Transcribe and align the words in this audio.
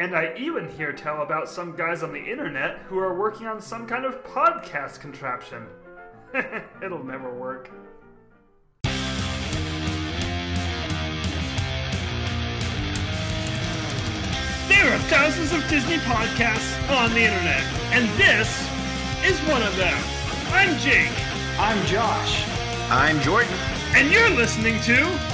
And 0.00 0.16
I 0.16 0.34
even 0.38 0.66
hear 0.66 0.94
tell 0.94 1.20
about 1.20 1.46
some 1.46 1.76
guys 1.76 2.02
on 2.02 2.10
the 2.10 2.18
internet 2.18 2.78
who 2.88 2.98
are 2.98 3.18
working 3.18 3.46
on 3.46 3.60
some 3.60 3.86
kind 3.86 4.06
of 4.06 4.24
podcast 4.24 4.98
contraption. 4.98 5.66
It'll 6.82 7.04
never 7.04 7.30
work. 7.34 7.70
There 14.68 14.88
are 14.90 14.98
thousands 15.10 15.52
of 15.52 15.68
Disney 15.68 15.98
podcasts 15.98 16.80
on 16.96 17.10
the 17.10 17.20
internet, 17.20 17.62
and 17.92 18.08
this 18.18 18.48
is 19.22 19.38
one 19.50 19.62
of 19.62 19.76
them. 19.76 20.02
I'm 20.48 20.78
Jake, 20.78 21.12
I'm 21.58 21.84
Josh. 21.84 22.48
I'm 22.88 23.20
Jordan. 23.20 23.52
and 23.94 24.10
you're 24.10 24.30
listening 24.30 24.80
to. 24.84 25.29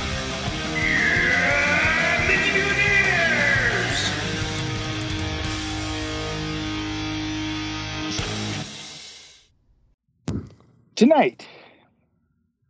Tonight, 10.97 11.47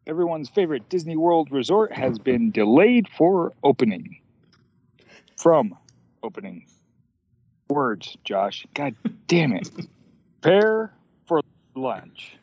everyone's 0.04 0.48
favorite 0.48 0.88
Disney 0.88 1.16
World 1.16 1.52
resort 1.52 1.92
has 1.92 2.18
been 2.18 2.50
delayed 2.50 3.06
for 3.16 3.52
opening. 3.62 4.18
From 5.36 5.76
opening. 6.24 6.66
Words, 7.70 8.16
Josh. 8.24 8.66
God 8.74 8.96
damn 9.28 9.52
it. 9.52 9.70
Prepare 10.42 10.92
for 11.28 11.40
lunch. 11.76 12.36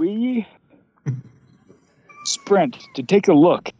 We 0.00 0.48
sprint 2.24 2.76
to 2.96 3.04
take 3.04 3.28
a 3.28 3.34
look 3.34 3.70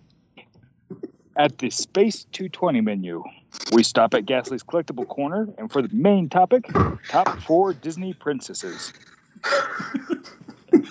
at 1.37 1.59
the 1.59 1.70
Space 1.70 2.26
220 2.30 2.80
menu. 2.80 3.24
We 3.73 3.82
stop 3.82 4.14
at 4.14 4.24
Ghastly's 4.24 4.62
Collectible 4.62 5.09
Corner, 5.09 5.48
and 5.59 5.68
for 5.70 5.82
the 5.82 5.92
main 5.92 6.29
topic, 6.29 6.64
top 7.09 7.40
four 7.40 7.73
Disney 7.74 8.14
princesses. 8.14 8.92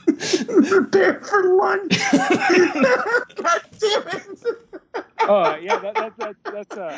Prepare 0.67 1.21
for 1.21 1.55
lunch. 1.55 1.97
God 2.11 3.61
damn 3.79 4.07
it. 4.07 4.27
Oh 5.21 5.55
yeah, 5.55 5.79
that, 5.79 5.95
that, 5.95 6.13
that, 6.17 6.35
that's 6.43 6.77
uh, 6.77 6.97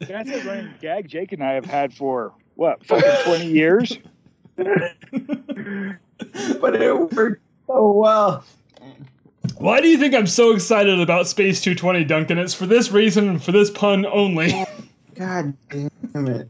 that's 0.00 0.30
a 0.30 0.42
running 0.44 0.72
gag 0.80 1.08
Jake 1.08 1.32
and 1.32 1.44
I 1.44 1.52
have 1.52 1.66
had 1.66 1.92
for 1.92 2.32
what 2.54 2.84
fucking 2.86 3.24
twenty 3.24 3.46
years. 3.46 3.98
But 4.56 4.94
it 6.74 7.12
worked 7.12 7.42
so 7.66 7.92
well. 7.92 8.44
Why 9.58 9.80
do 9.80 9.88
you 9.88 9.98
think 9.98 10.14
I'm 10.14 10.26
so 10.26 10.52
excited 10.52 11.00
about 11.00 11.26
Space 11.26 11.60
220, 11.60 12.04
Duncan? 12.04 12.38
It's 12.38 12.54
for 12.54 12.66
this 12.66 12.92
reason 12.92 13.28
and 13.28 13.42
for 13.42 13.52
this 13.52 13.70
pun 13.70 14.06
only. 14.06 14.52
God 15.14 15.54
damn 15.68 16.28
it. 16.28 16.48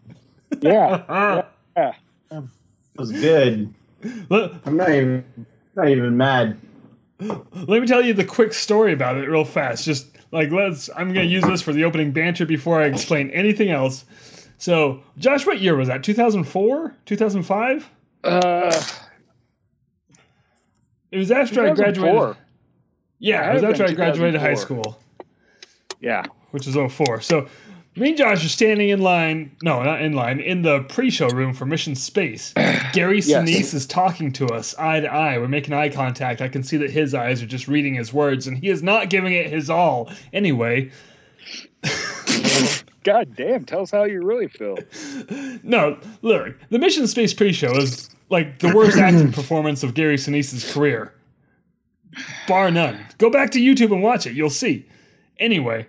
Yeah, 0.60 1.02
yeah. 1.76 1.94
It 2.30 2.44
was 2.96 3.12
good. 3.12 3.72
let, 4.28 4.52
I'm 4.66 4.76
not 4.76 4.90
even 4.90 5.24
not 5.78 5.88
even 5.88 6.16
mad. 6.16 6.58
let 7.20 7.80
me 7.80 7.86
tell 7.86 8.02
you 8.04 8.12
the 8.12 8.24
quick 8.24 8.52
story 8.52 8.92
about 8.92 9.16
it 9.16 9.28
real 9.28 9.44
fast. 9.44 9.84
Just 9.84 10.06
like 10.30 10.50
let's 10.50 10.90
I'm 10.94 11.08
gonna 11.08 11.22
use 11.22 11.44
this 11.44 11.62
for 11.62 11.72
the 11.72 11.84
opening 11.84 12.12
banter 12.12 12.44
before 12.44 12.80
I 12.80 12.86
explain 12.86 13.30
anything 13.30 13.70
else. 13.70 14.04
So, 14.58 15.02
Josh, 15.18 15.46
what 15.46 15.60
year 15.60 15.76
was 15.76 15.88
that? 15.88 16.02
2004? 16.02 16.94
2005? 17.06 17.90
Uh, 18.24 18.82
It 21.10 21.16
was 21.18 21.30
after 21.30 21.64
I 21.66 21.72
graduated. 21.74 22.36
Yeah, 23.20 23.50
it 23.50 23.54
was 23.54 23.64
after 23.64 23.84
I 23.84 23.92
graduated 23.92 24.40
high 24.40 24.54
school. 24.54 24.98
yeah. 26.00 26.24
which 26.50 26.66
is 26.66 26.74
04. 26.76 27.20
So 27.20 27.48
me 27.98 28.10
and 28.10 28.18
Josh 28.18 28.44
are 28.44 28.48
standing 28.48 28.88
in 28.88 29.00
line. 29.00 29.54
No, 29.62 29.82
not 29.82 30.00
in 30.00 30.12
line. 30.12 30.40
In 30.40 30.62
the 30.62 30.80
pre-show 30.84 31.28
room 31.28 31.52
for 31.52 31.66
Mission 31.66 31.94
Space. 31.94 32.52
Gary 32.92 33.20
Yes. 33.20 33.48
Sinise 33.48 33.74
is 33.74 33.86
talking 33.86 34.32
to 34.32 34.46
us 34.46 34.74
eye 34.78 35.00
to 35.00 35.12
eye. 35.12 35.38
We're 35.38 35.48
making 35.48 35.74
eye 35.74 35.88
contact. 35.88 36.40
I 36.40 36.48
can 36.48 36.62
see 36.62 36.76
that 36.78 36.90
his 36.90 37.14
eyes 37.14 37.42
are 37.42 37.46
just 37.46 37.68
reading 37.68 37.94
his 37.94 38.12
words, 38.12 38.46
and 38.46 38.56
he 38.56 38.68
is 38.68 38.82
not 38.82 39.10
giving 39.10 39.32
it 39.32 39.50
his 39.50 39.68
all. 39.68 40.10
Anyway, 40.32 40.90
God 43.04 43.34
damn, 43.36 43.64
tell 43.64 43.82
us 43.82 43.90
how 43.90 44.04
you 44.04 44.22
really 44.22 44.48
feel. 44.48 44.76
no, 45.62 45.98
look, 46.22 46.54
the 46.70 46.78
Mission 46.78 47.06
Space 47.06 47.32
pre-show 47.34 47.76
is 47.76 48.10
like 48.30 48.58
the 48.58 48.74
worst 48.74 48.96
acting 48.98 49.32
performance 49.32 49.82
of 49.82 49.94
Gary 49.94 50.16
Sinise's 50.16 50.72
career, 50.72 51.12
bar 52.46 52.70
none. 52.70 52.98
Go 53.18 53.30
back 53.30 53.50
to 53.52 53.60
YouTube 53.60 53.92
and 53.92 54.02
watch 54.02 54.26
it. 54.26 54.34
You'll 54.34 54.50
see. 54.50 54.86
Anyway, 55.38 55.86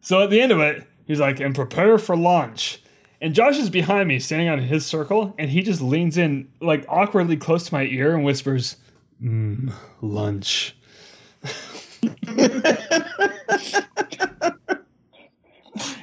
so 0.00 0.22
at 0.22 0.30
the 0.30 0.40
end 0.40 0.52
of 0.52 0.60
it, 0.60 0.86
he's 1.06 1.20
like, 1.20 1.40
"And 1.40 1.54
prepare 1.54 1.98
for 1.98 2.16
launch." 2.16 2.82
And 3.20 3.34
Josh 3.34 3.58
is 3.58 3.68
behind 3.68 4.08
me, 4.08 4.20
standing 4.20 4.48
on 4.48 4.60
his 4.60 4.86
circle, 4.86 5.34
and 5.38 5.50
he 5.50 5.62
just 5.62 5.80
leans 5.80 6.18
in, 6.18 6.48
like 6.60 6.84
awkwardly 6.88 7.36
close 7.36 7.64
to 7.66 7.74
my 7.74 7.84
ear, 7.84 8.14
and 8.14 8.24
whispers, 8.24 8.76
mm, 9.22 9.72
"Lunch." 10.00 10.76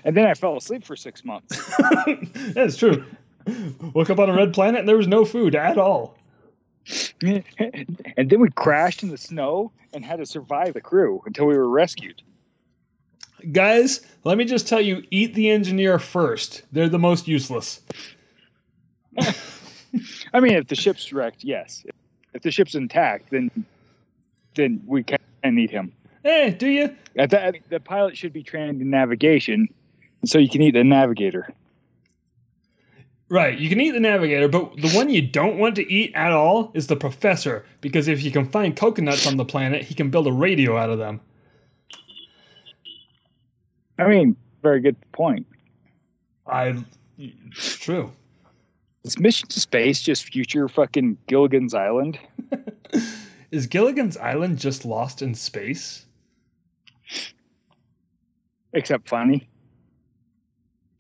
And 0.06 0.16
then 0.16 0.28
I 0.28 0.36
fell 0.36 0.56
asleep 0.56 0.86
for 0.86 0.96
six 0.96 1.26
months. 1.26 1.72
That's 2.54 2.78
true. 2.78 3.04
Woke 3.94 4.12
up 4.12 4.20
on 4.20 4.30
a 4.30 4.34
red 4.34 4.54
planet, 4.54 4.80
and 4.80 4.88
there 4.88 4.98
was 4.98 5.08
no 5.08 5.26
food 5.26 5.56
at 5.56 5.78
all. 5.80 6.16
and 7.24 8.30
then 8.30 8.40
we 8.40 8.50
crashed 8.52 9.02
in 9.02 9.10
the 9.10 9.18
snow 9.18 9.72
and 9.94 10.06
had 10.06 10.18
to 10.18 10.26
survive 10.26 10.74
the 10.74 10.82
crew 10.82 11.22
until 11.26 11.48
we 11.48 11.58
were 11.58 11.68
rescued. 11.68 12.22
Guys, 13.52 14.06
let 14.24 14.38
me 14.38 14.46
just 14.46 14.68
tell 14.68 14.82
you 14.82 15.04
eat 15.12 15.34
the 15.34 15.50
engineer 15.50 16.00
first. 16.00 16.64
They're 16.72 16.90
the 16.90 17.00
most 17.00 17.28
useless. 17.28 17.82
I 20.34 20.40
mean, 20.40 20.54
if 20.54 20.68
the 20.68 20.76
ship's 20.76 21.14
wrecked, 21.14 21.44
yes. 21.44 21.86
If 22.34 22.42
the 22.42 22.52
ship's 22.52 22.76
intact, 22.76 23.32
then 23.32 23.50
then 24.56 24.82
we 24.86 25.04
can 25.04 25.20
need 25.46 25.70
him. 25.70 25.94
Eh, 26.24 26.50
do 26.50 26.68
you? 26.68 26.96
The, 27.16 27.54
the 27.70 27.80
pilot 27.80 28.18
should 28.18 28.34
be 28.34 28.44
trained 28.44 28.82
in 28.82 28.90
navigation, 28.90 29.68
so 30.26 30.40
you 30.40 30.50
can 30.50 30.62
eat 30.62 30.72
the 30.72 30.84
navigator. 30.84 31.54
Right, 33.30 33.58
you 33.58 33.70
can 33.70 33.82
eat 33.82 33.92
the 33.92 34.00
navigator, 34.00 34.48
but 34.48 34.76
the 34.78 34.90
one 34.92 35.10
you 35.10 35.22
don't 35.22 35.58
want 35.58 35.76
to 35.76 35.92
eat 35.92 36.14
at 36.14 36.32
all 36.32 36.72
is 36.74 36.88
the 36.88 36.96
professor, 36.96 37.66
because 37.82 38.08
if 38.08 38.24
you 38.24 38.32
can 38.32 38.48
find 38.48 38.76
coconuts 38.76 39.26
on 39.26 39.38
the 39.38 39.46
planet, 39.46 39.82
he 39.84 39.96
can 39.96 40.10
build 40.10 40.28
a 40.28 40.32
radio 40.32 40.78
out 40.78 40.90
of 40.90 41.00
them. 41.00 41.20
I 43.98 44.08
mean, 44.08 44.36
very 44.62 44.82
good 44.82 44.96
point. 45.12 45.46
I. 46.48 46.84
It's 47.18 47.78
true. 47.78 48.12
Is 49.04 49.20
Mission 49.20 49.48
to 49.50 49.60
Space 49.60 50.02
just 50.02 50.26
future 50.26 50.68
fucking 50.68 51.18
Gilligan's 51.28 51.74
Island? 51.74 52.20
Is 53.52 53.68
Gilligan's 53.68 54.18
Island 54.18 54.58
just 54.60 54.84
lost 54.84 55.22
in 55.22 55.34
space? 55.36 56.06
Except 58.74 59.08
funny. 59.08 59.48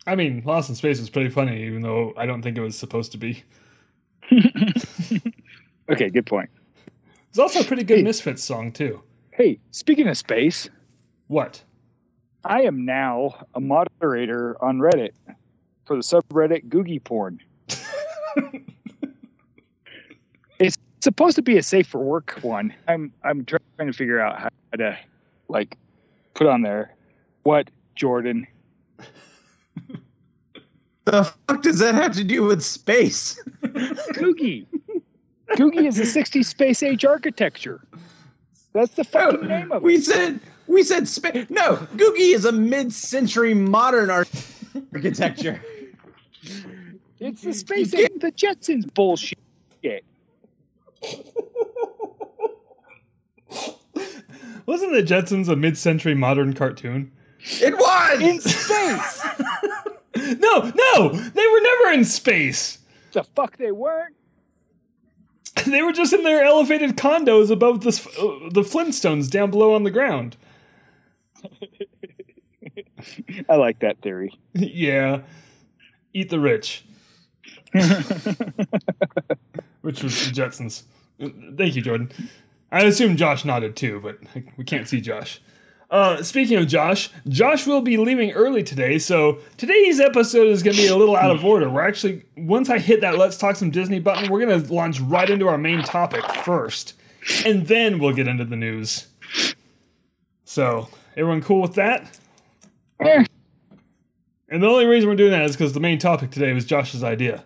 I 0.07 0.15
mean, 0.15 0.43
Lost 0.45 0.69
in 0.69 0.75
Space 0.75 0.99
was 0.99 1.09
pretty 1.09 1.29
funny, 1.29 1.63
even 1.65 1.81
though 1.81 2.13
I 2.15 2.25
don't 2.27 2.41
think 2.41 2.57
it 2.57 2.61
was 2.61 2.77
supposed 2.77 3.11
to 3.13 3.17
be. 3.17 3.43
Okay, 5.87 6.09
good 6.09 6.25
point. 6.25 6.49
It's 7.29 7.37
also 7.37 7.59
a 7.59 7.63
pretty 7.63 7.83
good 7.83 7.97
Hey. 7.97 8.03
Misfits 8.03 8.43
song, 8.43 8.71
too. 8.71 9.01
Hey, 9.31 9.59
speaking 9.71 10.07
of 10.07 10.17
space, 10.17 10.67
What? 11.27 11.61
I 12.45 12.61
am 12.61 12.85
now 12.85 13.43
a 13.55 13.59
moderator 13.59 14.55
on 14.63 14.77
Reddit 14.77 15.13
for 15.85 15.95
the 15.95 16.03
subreddit 16.03 16.69
Googie 16.69 17.03
Porn. 17.03 17.41
it's 20.59 20.77
supposed 21.01 21.35
to 21.37 21.41
be 21.41 21.57
a 21.57 21.63
safe 21.63 21.87
for 21.87 21.99
work 21.99 22.37
one. 22.43 22.71
I'm 22.87 23.11
I'm 23.23 23.45
trying 23.45 23.87
to 23.87 23.93
figure 23.93 24.19
out 24.19 24.39
how 24.39 24.49
to 24.77 24.95
like 25.47 25.75
put 26.35 26.45
on 26.45 26.61
there 26.61 26.93
what 27.43 27.69
Jordan. 27.95 28.47
The 31.05 31.23
fuck 31.47 31.61
does 31.61 31.77
that 31.77 31.93
have 31.93 32.13
to 32.13 32.23
do 32.23 32.41
with 32.41 32.63
space? 32.63 33.39
Googie. 33.61 34.65
Googie 35.51 35.87
is 35.87 35.99
a 35.99 36.01
60s 36.01 36.45
space 36.45 36.81
age 36.81 37.05
architecture. 37.05 37.79
That's 38.73 38.95
the 38.95 39.03
fucking 39.03 39.41
oh, 39.43 39.45
name 39.45 39.71
of 39.71 39.83
we 39.83 39.93
it. 39.93 39.97
We 39.97 40.01
said 40.01 40.39
we 40.75 40.83
said 40.83 41.07
space. 41.07 41.49
No, 41.49 41.77
Googie 41.95 42.35
is 42.35 42.43
a 42.43 42.51
mid-century 42.51 43.53
modern 43.53 44.09
ar- 44.09 44.27
architecture. 44.93 45.63
It's 47.21 47.43
the 47.43 47.53
space 47.53 47.93
age, 47.93 48.11
the 48.17 48.33
Jetsons 48.33 48.93
bullshit. 48.93 49.39
Wasn't 54.65 54.91
the 54.91 55.01
Jetsons 55.01 55.47
a 55.47 55.55
mid 55.55 55.77
century 55.77 56.13
modern 56.13 56.51
cartoon? 56.53 57.09
It 57.61 57.77
was. 57.77 58.21
In 58.21 58.41
space. 58.41 59.25
No, 60.17 60.71
no! 60.73 61.09
They 61.09 61.45
were 61.45 61.61
never 61.61 61.91
in 61.91 62.05
space! 62.05 62.79
the 63.11 63.23
fuck 63.23 63.57
they 63.57 63.73
weren't. 63.73 64.15
They 65.67 65.81
were 65.81 65.91
just 65.91 66.13
in 66.13 66.23
their 66.23 66.41
elevated 66.45 66.95
condos 66.95 67.51
above 67.51 67.81
the, 67.81 67.89
uh, 67.89 68.49
the 68.51 68.61
Flintstones 68.61 69.29
down 69.29 69.51
below 69.51 69.75
on 69.75 69.83
the 69.83 69.91
ground. 69.91 70.37
I 73.49 73.55
like 73.55 73.79
that 73.79 74.01
theory. 74.01 74.37
yeah. 74.53 75.21
Eat 76.13 76.29
the 76.29 76.39
rich, 76.39 76.85
which 79.81 80.01
was 80.01 80.25
the 80.25 80.31
Jetsons. 80.31 80.83
Thank 81.57 81.75
you, 81.75 81.81
Jordan. 81.81 82.09
I 82.71 82.83
assume 82.83 83.17
Josh 83.17 83.43
nodded 83.43 83.75
too, 83.75 83.99
but 84.01 84.19
we 84.57 84.63
can't 84.63 84.87
see 84.87 85.01
Josh. 85.01 85.41
Uh, 85.91 86.23
speaking 86.23 86.57
of 86.57 86.67
Josh, 86.67 87.09
Josh 87.27 87.67
will 87.67 87.81
be 87.81 87.97
leaving 87.97 88.31
early 88.31 88.63
today, 88.63 88.97
so 88.97 89.39
today's 89.57 89.99
episode 89.99 90.47
is 90.47 90.63
going 90.63 90.75
to 90.75 90.81
be 90.81 90.87
a 90.87 90.95
little 90.95 91.15
out 91.15 91.31
of 91.31 91.45
order. 91.45 91.69
We're 91.69 91.87
actually, 91.87 92.23
once 92.37 92.69
I 92.69 92.79
hit 92.79 93.01
that 93.01 93.17
Let's 93.17 93.37
Talk 93.37 93.55
Some 93.55 93.69
Disney 93.69 93.99
button, 93.99 94.31
we're 94.31 94.45
going 94.45 94.61
to 94.61 94.73
launch 94.73 94.99
right 95.01 95.29
into 95.29 95.47
our 95.47 95.57
main 95.57 95.83
topic 95.83 96.23
first, 96.43 96.95
and 97.45 97.67
then 97.67 97.99
we'll 97.99 98.13
get 98.13 98.27
into 98.27 98.45
the 98.45 98.55
news. 98.55 99.07
So, 100.45 100.87
everyone 101.15 101.41
cool 101.41 101.61
with 101.61 101.75
that? 101.75 102.17
And 102.99 104.61
the 104.61 104.67
only 104.67 104.85
reason 104.85 105.09
we're 105.09 105.15
doing 105.15 105.31
that 105.31 105.43
is 105.43 105.55
because 105.55 105.73
the 105.73 105.79
main 105.79 105.99
topic 105.99 106.31
today 106.31 106.53
was 106.53 106.65
Josh's 106.65 107.03
idea. 107.03 107.43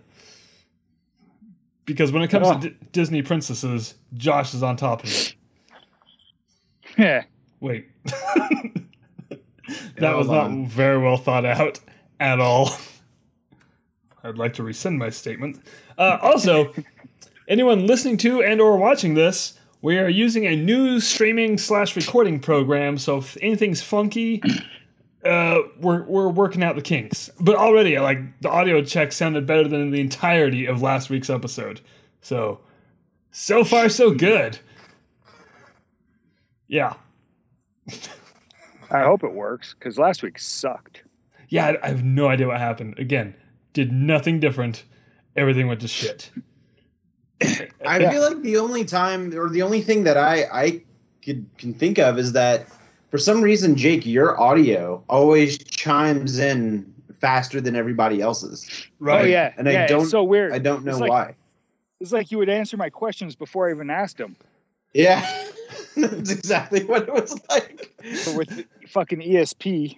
Because 1.85 2.11
when 2.11 2.21
it 2.21 2.29
comes 2.29 2.47
Oh. 2.47 2.59
to 2.59 2.69
D- 2.69 2.75
Disney 2.91 3.21
princesses, 3.21 3.95
Josh 4.15 4.53
is 4.53 4.63
on 4.63 4.77
top 4.77 5.03
of 5.03 5.09
it. 5.09 5.35
Yeah. 6.97 7.23
Wait. 7.61 7.87
that 8.03 8.73
was 10.17 10.27
not 10.27 10.45
on. 10.45 10.67
very 10.67 10.97
well 10.97 11.15
thought 11.17 11.45
out 11.45 11.79
at 12.19 12.39
all. 12.41 12.71
I'd 14.23 14.37
like 14.37 14.53
to 14.55 14.63
rescind 14.63 14.99
my 14.99 15.09
statement. 15.09 15.61
Uh, 15.97 16.17
also, 16.21 16.73
anyone 17.47 17.87
listening 17.87 18.17
to 18.17 18.43
and 18.43 18.59
or 18.59 18.75
watching 18.77 19.13
this, 19.13 19.57
we 19.81 19.97
are 19.97 20.09
using 20.09 20.45
a 20.45 20.55
new 20.55 20.99
streaming 20.99 21.57
slash 21.57 21.95
recording 21.95 22.39
program. 22.39 22.97
So 22.97 23.17
if 23.17 23.37
anything's 23.41 23.81
funky, 23.81 24.41
uh, 25.25 25.59
we're 25.79 26.03
we're 26.03 26.29
working 26.29 26.63
out 26.63 26.75
the 26.75 26.81
kinks. 26.81 27.29
But 27.39 27.55
already, 27.55 27.97
like 27.99 28.19
the 28.41 28.49
audio 28.49 28.83
check 28.83 29.11
sounded 29.11 29.45
better 29.45 29.67
than 29.67 29.91
the 29.91 30.01
entirety 30.01 30.65
of 30.65 30.81
last 30.81 31.09
week's 31.09 31.29
episode. 31.29 31.81
So 32.21 32.59
so 33.31 33.63
far 33.63 33.89
so 33.89 34.11
good. 34.11 34.59
Yeah. 36.67 36.93
I 38.91 39.03
hope 39.03 39.23
it 39.23 39.33
works 39.33 39.75
because 39.77 39.97
last 39.97 40.23
week 40.23 40.39
sucked. 40.39 41.03
Yeah, 41.49 41.67
I, 41.67 41.85
I 41.85 41.87
have 41.89 42.03
no 42.03 42.27
idea 42.27 42.47
what 42.47 42.59
happened. 42.59 42.97
Again, 42.99 43.35
did 43.73 43.91
nothing 43.91 44.39
different. 44.39 44.83
Everything 45.35 45.67
went 45.67 45.81
to 45.81 45.87
shit. 45.87 46.31
I 47.41 47.99
Yeah. 47.99 48.09
feel 48.11 48.21
like 48.21 48.41
the 48.41 48.57
only 48.57 48.85
time 48.85 49.33
or 49.37 49.49
the 49.49 49.61
only 49.61 49.81
thing 49.81 50.03
that 50.03 50.17
I 50.17 50.43
I 50.51 50.81
could 51.23 51.45
can 51.57 51.73
think 51.73 51.97
of 51.99 52.17
is 52.17 52.33
that 52.33 52.67
for 53.11 53.17
some 53.17 53.41
reason, 53.41 53.75
Jake, 53.75 54.05
your 54.05 54.39
audio 54.39 55.03
always 55.09 55.57
chimes 55.57 56.37
in 56.39 56.91
faster 57.19 57.59
than 57.59 57.75
everybody 57.75 58.21
else's. 58.21 58.87
Right. 58.99 59.21
Oh 59.21 59.25
yeah, 59.27 59.53
And 59.57 59.67
I 59.67 59.87
don't- 59.87 60.01
It's 60.03 60.11
so 60.11 60.23
weird. 60.23 60.53
I 60.53 60.59
don't 60.59 60.85
know 60.85 60.91
It's 60.91 60.99
like- 61.01 61.09
why. 61.09 61.35
It's 61.99 62.13
like 62.13 62.31
you 62.31 62.37
would 62.37 62.47
answer 62.49 62.77
my 62.77 62.89
questions 62.89 63.35
before 63.35 63.67
I 63.67 63.71
even 63.73 63.89
asked 63.89 64.17
them. 64.17 64.37
Yeah, 64.93 65.19
that's 65.97 66.31
exactly 66.31 66.85
what 66.85 67.03
it 67.09 67.13
was 67.13 67.37
like. 67.49 67.91
But 68.25 68.35
with 68.37 68.65
fucking 68.87 69.19
ESP, 69.19 69.97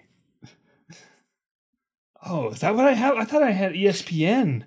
Oh, 2.25 2.49
is 2.49 2.59
that 2.61 2.75
what 2.75 2.85
I 2.87 2.93
have? 2.93 3.17
I 3.17 3.23
thought 3.25 3.43
I 3.43 3.51
had 3.51 3.73
ESPN. 3.73 4.63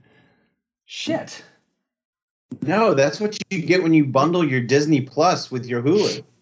Shit. 0.86 1.42
No, 2.62 2.94
that's 2.94 3.20
what 3.20 3.36
you 3.50 3.62
get 3.62 3.82
when 3.82 3.92
you 3.92 4.04
bundle 4.04 4.46
your 4.46 4.60
Disney 4.60 5.00
Plus 5.00 5.50
with 5.50 5.66
your 5.66 5.82
Hulu. 5.82 6.22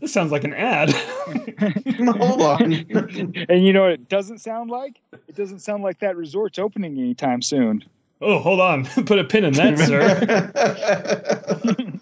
This 0.00 0.12
sounds 0.12 0.32
like 0.32 0.42
an 0.42 0.54
ad. 0.54 0.90
Hold 0.90 2.42
on. 2.42 2.72
and 3.48 3.64
you 3.64 3.72
know 3.72 3.82
what 3.82 3.92
it 3.92 4.08
doesn't 4.08 4.38
sound 4.38 4.70
like? 4.70 5.00
It 5.28 5.36
doesn't 5.36 5.60
sound 5.60 5.84
like 5.84 6.00
that 6.00 6.16
resort's 6.16 6.58
opening 6.58 6.98
anytime 6.98 7.42
soon. 7.42 7.84
oh, 8.20 8.40
hold 8.40 8.60
on. 8.60 8.86
Put 8.86 9.20
a 9.20 9.24
pin 9.24 9.44
in 9.44 9.52
that, 9.54 9.78
sir. 9.78 12.00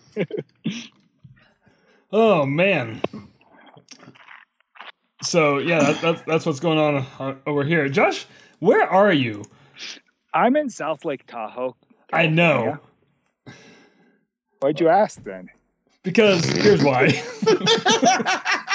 Oh 2.12 2.46
man. 2.46 3.00
So 5.22 5.58
yeah, 5.58 5.80
that, 5.80 6.00
that's 6.00 6.22
that's 6.22 6.46
what's 6.46 6.60
going 6.60 6.78
on 6.78 7.06
uh, 7.18 7.34
over 7.46 7.62
here. 7.62 7.88
Josh, 7.88 8.26
where 8.60 8.88
are 8.88 9.12
you? 9.12 9.44
I'm 10.32 10.56
in 10.56 10.70
South 10.70 11.04
Lake 11.04 11.26
Tahoe. 11.26 11.76
I 12.12 12.26
know 12.26 12.78
Why'd 14.60 14.80
you 14.80 14.88
ask 14.88 15.22
then? 15.24 15.50
because 16.02 16.44
here's 16.44 16.82
why. 16.82 17.22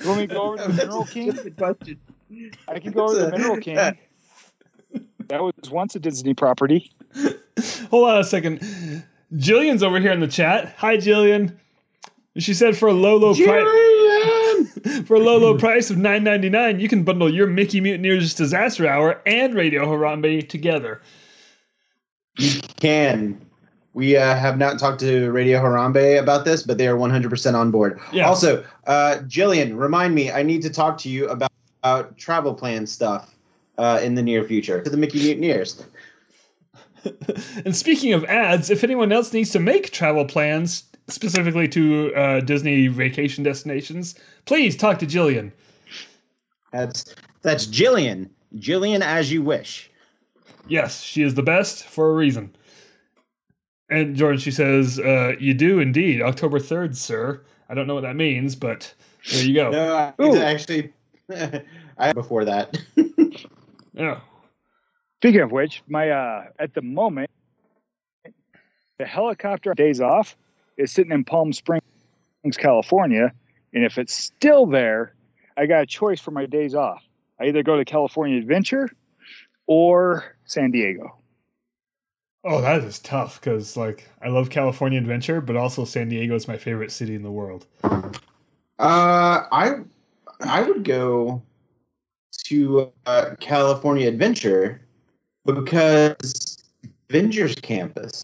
You 0.00 0.08
want 0.08 0.20
me 0.20 0.26
to 0.28 0.34
go 0.34 0.42
over 0.42 0.56
to 0.58 0.68
the 0.68 0.74
Mineral 0.74 1.04
King? 1.04 1.32
Question. 1.56 1.98
I 2.68 2.78
can 2.78 2.92
go 2.92 3.06
over 3.06 3.14
to 3.14 3.24
the 3.26 3.30
Mineral 3.32 3.56
King. 3.60 3.76
That 5.26 5.42
was 5.42 5.52
once 5.70 5.96
a 5.96 5.98
Disney 5.98 6.34
property. 6.34 6.92
Hold 7.90 8.08
on 8.08 8.20
a 8.20 8.24
second. 8.24 8.60
Jillian's 9.34 9.82
over 9.82 9.98
here 9.98 10.12
in 10.12 10.20
the 10.20 10.28
chat. 10.28 10.74
Hi, 10.78 10.96
Jillian. 10.96 11.56
She 12.38 12.54
said 12.54 12.76
for 12.76 12.88
a 12.88 12.92
low, 12.92 13.16
low 13.16 13.34
price. 13.34 13.46
Jillian! 13.46 15.04
For 15.06 15.14
a 15.14 15.20
low, 15.20 15.38
low 15.38 15.56
price 15.58 15.90
of 15.90 15.98
nine 15.98 16.24
ninety 16.24 16.48
nine, 16.48 16.80
you 16.80 16.88
can 16.88 17.02
bundle 17.02 17.32
your 17.32 17.46
Mickey 17.46 17.80
Mutineers 17.80 18.34
Disaster 18.34 18.86
Hour 18.86 19.20
and 19.26 19.54
Radio 19.54 19.84
Harambe 19.86 20.48
together. 20.48 21.00
You 22.38 22.60
can. 22.80 23.40
We 23.94 24.16
uh, 24.16 24.36
have 24.36 24.58
not 24.58 24.78
talked 24.78 25.00
to 25.00 25.30
Radio 25.32 25.60
Harambe 25.60 26.20
about 26.20 26.44
this, 26.44 26.62
but 26.62 26.78
they 26.78 26.86
are 26.86 26.96
100% 26.96 27.54
on 27.54 27.70
board. 27.70 27.98
Yeah. 28.12 28.28
Also, 28.28 28.64
uh, 28.86 29.18
Jillian, 29.26 29.76
remind 29.76 30.14
me, 30.14 30.30
I 30.30 30.42
need 30.42 30.62
to 30.62 30.70
talk 30.70 30.98
to 30.98 31.08
you 31.08 31.28
about, 31.28 31.50
about 31.82 32.16
travel 32.16 32.54
plan 32.54 32.86
stuff 32.86 33.34
uh, 33.76 34.00
in 34.02 34.14
the 34.14 34.22
near 34.22 34.44
future 34.44 34.80
to 34.82 34.88
the 34.88 34.96
Mickey 34.96 35.18
Mutineers. 35.18 35.84
and 37.64 37.74
speaking 37.74 38.12
of 38.12 38.24
ads, 38.26 38.70
if 38.70 38.84
anyone 38.84 39.10
else 39.10 39.32
needs 39.32 39.50
to 39.50 39.58
make 39.58 39.90
travel 39.90 40.24
plans 40.24 40.84
specifically 41.08 41.66
to 41.68 42.14
uh, 42.14 42.40
Disney 42.40 42.86
vacation 42.88 43.42
destinations, 43.42 44.14
please 44.44 44.76
talk 44.76 44.98
to 44.98 45.06
Jillian. 45.06 45.50
That's 46.72 47.14
that's 47.42 47.66
Jillian. 47.66 48.28
Jillian 48.56 49.00
as 49.00 49.32
you 49.32 49.42
wish. 49.42 49.87
Yes, 50.68 51.02
she 51.02 51.22
is 51.22 51.34
the 51.34 51.42
best 51.42 51.84
for 51.84 52.10
a 52.10 52.14
reason. 52.14 52.54
And 53.90 54.14
Jordan, 54.14 54.38
she 54.38 54.50
says, 54.50 54.98
uh, 54.98 55.32
"You 55.40 55.54
do 55.54 55.80
indeed, 55.80 56.20
October 56.20 56.58
third, 56.58 56.96
sir." 56.96 57.42
I 57.70 57.74
don't 57.74 57.86
know 57.86 57.94
what 57.94 58.02
that 58.02 58.16
means, 58.16 58.54
but 58.54 58.92
there 59.30 59.44
you 59.44 59.54
go. 59.54 59.70
No, 59.70 59.94
I, 59.94 60.38
actually, 60.38 60.92
I 61.98 62.12
before 62.12 62.44
that. 62.44 62.78
Yeah. 63.98 64.20
Speaking 65.16 65.40
of 65.40 65.50
which, 65.50 65.82
my 65.88 66.10
uh 66.10 66.44
at 66.60 66.72
the 66.74 66.82
moment 66.82 67.30
the 68.98 69.04
helicopter 69.04 69.74
days 69.74 70.00
off 70.00 70.36
is 70.76 70.92
sitting 70.92 71.12
in 71.12 71.24
Palm 71.24 71.52
Springs, 71.52 71.82
California, 72.56 73.32
and 73.74 73.84
if 73.84 73.98
it's 73.98 74.14
still 74.14 74.66
there, 74.66 75.14
I 75.56 75.66
got 75.66 75.82
a 75.82 75.86
choice 75.86 76.20
for 76.20 76.30
my 76.30 76.46
days 76.46 76.76
off. 76.76 77.02
I 77.40 77.46
either 77.46 77.64
go 77.64 77.76
to 77.76 77.84
California 77.84 78.38
Adventure 78.38 78.88
or 79.68 80.34
San 80.44 80.72
Diego. 80.72 81.14
Oh, 82.42 82.60
that 82.60 82.82
is 82.82 82.98
tough 82.98 83.40
because 83.40 83.76
like 83.76 84.08
I 84.22 84.28
love 84.28 84.50
California 84.50 84.98
Adventure, 84.98 85.40
but 85.40 85.56
also 85.56 85.84
San 85.84 86.08
Diego 86.08 86.34
is 86.34 86.48
my 86.48 86.56
favorite 86.56 86.90
city 86.90 87.14
in 87.14 87.22
the 87.22 87.30
world. 87.30 87.66
Uh, 87.84 88.08
I 88.78 89.76
I 90.40 90.62
would 90.62 90.84
go 90.84 91.42
to 92.46 92.92
uh, 93.06 93.34
California 93.38 94.08
Adventure 94.08 94.80
because 95.44 96.58
Avengers 97.10 97.54
Campus. 97.56 98.22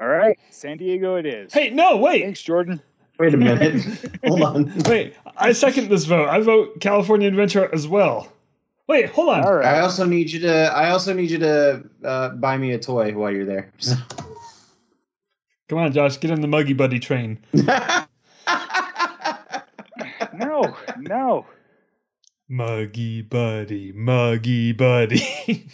All 0.00 0.08
right, 0.08 0.38
San 0.50 0.78
Diego 0.78 1.16
it 1.16 1.26
is. 1.26 1.52
Hey, 1.52 1.70
no, 1.70 1.98
wait, 1.98 2.24
Thanks, 2.24 2.42
Jordan. 2.42 2.80
Wait 3.18 3.34
a 3.34 3.36
minute. 3.36 3.84
Hold 4.26 4.42
on. 4.42 4.74
wait. 4.88 5.14
I 5.36 5.52
second 5.52 5.90
this 5.90 6.06
vote. 6.06 6.28
I 6.30 6.40
vote 6.40 6.80
California 6.80 7.28
Adventure 7.28 7.68
as 7.74 7.86
well. 7.86 8.32
Wait, 8.90 9.08
hold 9.10 9.28
on. 9.28 9.44
All 9.44 9.64
I 9.64 9.78
also 9.78 10.04
need 10.04 10.32
you 10.32 10.40
to. 10.40 10.52
I 10.74 10.90
also 10.90 11.14
need 11.14 11.30
you 11.30 11.38
to 11.38 11.84
uh, 12.02 12.30
buy 12.30 12.58
me 12.58 12.72
a 12.72 12.78
toy 12.78 13.14
while 13.14 13.30
you're 13.30 13.46
there. 13.46 13.70
Come 15.68 15.78
on, 15.78 15.92
Josh, 15.92 16.18
get 16.18 16.32
in 16.32 16.40
the 16.40 16.48
Muggy 16.48 16.72
Buddy 16.72 16.98
train. 16.98 17.38
No, 20.32 20.74
no. 20.98 21.46
Muggy 22.48 23.20
Buddy, 23.22 23.92
Muggy 23.92 24.72
Buddy. 24.72 25.18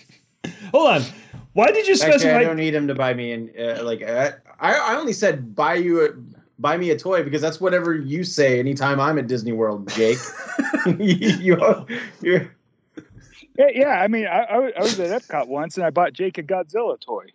hold 0.73 0.88
on. 0.88 1.02
Why 1.52 1.70
did 1.70 1.87
you 1.87 1.94
Actually, 1.94 2.12
I 2.12 2.18
specify? 2.18 2.42
don't 2.42 2.56
need 2.56 2.75
him 2.75 2.88
to 2.88 2.94
buy 2.94 3.14
me 3.14 3.32
an 3.32 3.50
uh, 3.58 3.82
like. 3.85 4.02
Uh, 4.02 4.32
I 4.61 4.75
I 4.75 4.96
only 4.96 5.12
said 5.12 5.54
buy 5.54 5.75
you 5.75 6.04
a 6.04 6.08
buy 6.58 6.76
me 6.76 6.90
a 6.90 6.99
toy 6.99 7.23
because 7.23 7.40
that's 7.40 7.61
whatever 7.61 7.94
you 7.94 8.25
say 8.25 8.58
anytime 8.58 8.99
I'm 9.00 9.18
at 9.18 9.28
Disney 9.28 9.52
World, 9.52 9.88
Jake. 9.90 10.18
you, 10.99 11.87
you're, 12.20 12.50
Yeah, 13.59 13.69
yeah. 13.75 14.01
I 14.01 14.09
mean, 14.09 14.27
I, 14.27 14.43
I 14.43 14.59
was- 14.59 14.73
I 14.77 14.81
was 14.81 15.01
at 15.01 15.23
Epcot 15.23 15.49
once, 15.49 15.77
and 15.77 15.87
I 15.87 15.91
bought 15.91 16.13
Jake 16.13 16.39
a 16.39 16.43
Godzilla 16.43 17.01
toy. 17.01 17.27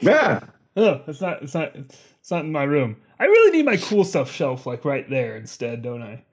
yeah. 0.00 0.40
Oh, 0.76 1.02
it's 1.06 1.20
not. 1.20 1.42
It's 1.42 1.54
not. 1.54 1.74
It's 1.74 2.30
not 2.30 2.44
in 2.44 2.52
my 2.52 2.64
room. 2.64 2.96
I 3.18 3.24
really 3.24 3.56
need 3.56 3.64
my 3.66 3.76
cool 3.76 4.04
stuff 4.04 4.30
shelf 4.30 4.66
like 4.66 4.84
right 4.84 5.08
there 5.08 5.36
instead, 5.36 5.82
don't 5.82 6.02
I? 6.02 6.24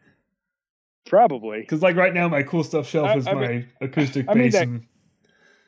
Probably. 1.06 1.62
Because 1.62 1.82
like 1.82 1.96
right 1.96 2.14
now, 2.14 2.28
my 2.28 2.44
cool 2.44 2.64
stuff 2.64 2.88
shelf 2.88 3.08
I- 3.10 3.16
is 3.18 3.28
I 3.28 3.34
my 3.34 3.48
mean- 3.48 3.68
acoustic 3.82 4.26
I 4.30 4.34
mean 4.34 4.44
bass, 4.46 4.54
that- 4.54 4.64
and 4.64 4.86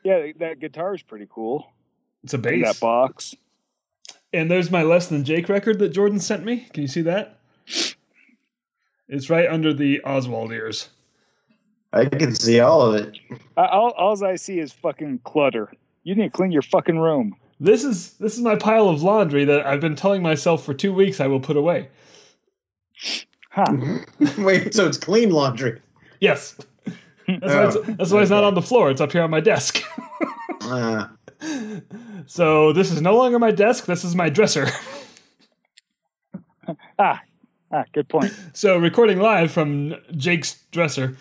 Yeah, 0.04 0.32
that 0.40 0.60
guitar 0.60 0.94
is 0.96 1.02
pretty 1.02 1.28
cool. 1.30 1.72
it's 2.24 2.34
a 2.34 2.38
in 2.38 2.42
bass. 2.42 2.64
that 2.66 2.80
box. 2.80 3.36
And 4.34 4.50
there's 4.50 4.72
my 4.72 4.84
Less 4.84 5.08
Than 5.08 5.26
Jake 5.26 5.50
record 5.50 5.80
that 5.80 5.90
Jordan 5.90 6.20
sent 6.20 6.46
me. 6.46 6.68
Can 6.74 6.84
you 6.84 6.88
see 6.88 7.02
that? 7.02 7.40
It's 9.10 9.30
right 9.30 9.50
under 9.50 9.74
the 9.74 10.02
Oswald 10.06 10.54
ears. 10.54 10.88
I 11.94 12.06
can 12.06 12.34
see 12.36 12.60
all 12.60 12.82
of 12.82 12.96
it. 12.96 13.18
I, 13.58 13.68
all, 13.68 13.92
all 13.92 14.24
I 14.24 14.36
see 14.36 14.60
is 14.60 14.72
fucking 14.72 15.20
clutter. 15.24 15.72
You 16.04 16.16
need 16.16 16.24
to 16.24 16.30
clean 16.30 16.52
your 16.52 16.62
fucking 16.62 17.00
room. 17.00 17.36
This 17.60 17.84
is 17.84 18.14
this 18.14 18.34
is 18.34 18.42
my 18.42 18.56
pile 18.56 18.90
of 18.90 19.04
laundry 19.04 19.46
that 19.46 19.68
I've 19.68 19.82
been 19.82 19.96
telling 19.96 20.24
myself 20.24 20.66
for 20.66 20.74
two 20.74 20.94
weeks 20.94 21.20
I 21.20 21.28
will 21.28 21.40
put 21.40 21.58
away. 21.58 21.90
Huh. 23.52 23.66
Wait, 24.38 24.74
so 24.74 24.88
it's 24.88 24.98
clean 24.98 25.30
laundry. 25.30 25.80
Yes. 26.22 26.56
That's, 27.28 27.54
why, 27.54 27.66
it's, 27.66 27.98
that's 27.98 28.12
why 28.12 28.22
it's 28.22 28.32
not 28.32 28.44
on 28.44 28.56
the 28.56 28.62
floor. 28.62 28.90
It's 28.90 29.00
up 29.00 29.12
here 29.12 29.22
on 29.22 29.30
my 29.30 29.40
desk. 29.40 29.82
Uh, 30.62 31.08
so 32.26 32.74
this 32.74 32.92
is 32.92 33.02
no 33.02 33.16
longer 33.16 33.40
my 33.40 33.52
desk. 33.52 33.86
This 33.86 34.04
is 34.04 34.16
my 34.16 34.28
dresser. 34.28 34.68
Ah, 37.00 37.22
ah, 37.72 37.86
good 37.94 38.10
point. 38.10 38.34
So 38.54 38.78
recording 38.78 39.20
live 39.20 39.52
from 39.52 39.96
Jake's 40.18 40.62
dresser. 40.72 41.16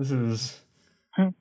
This 0.00 0.10
is 0.12 0.60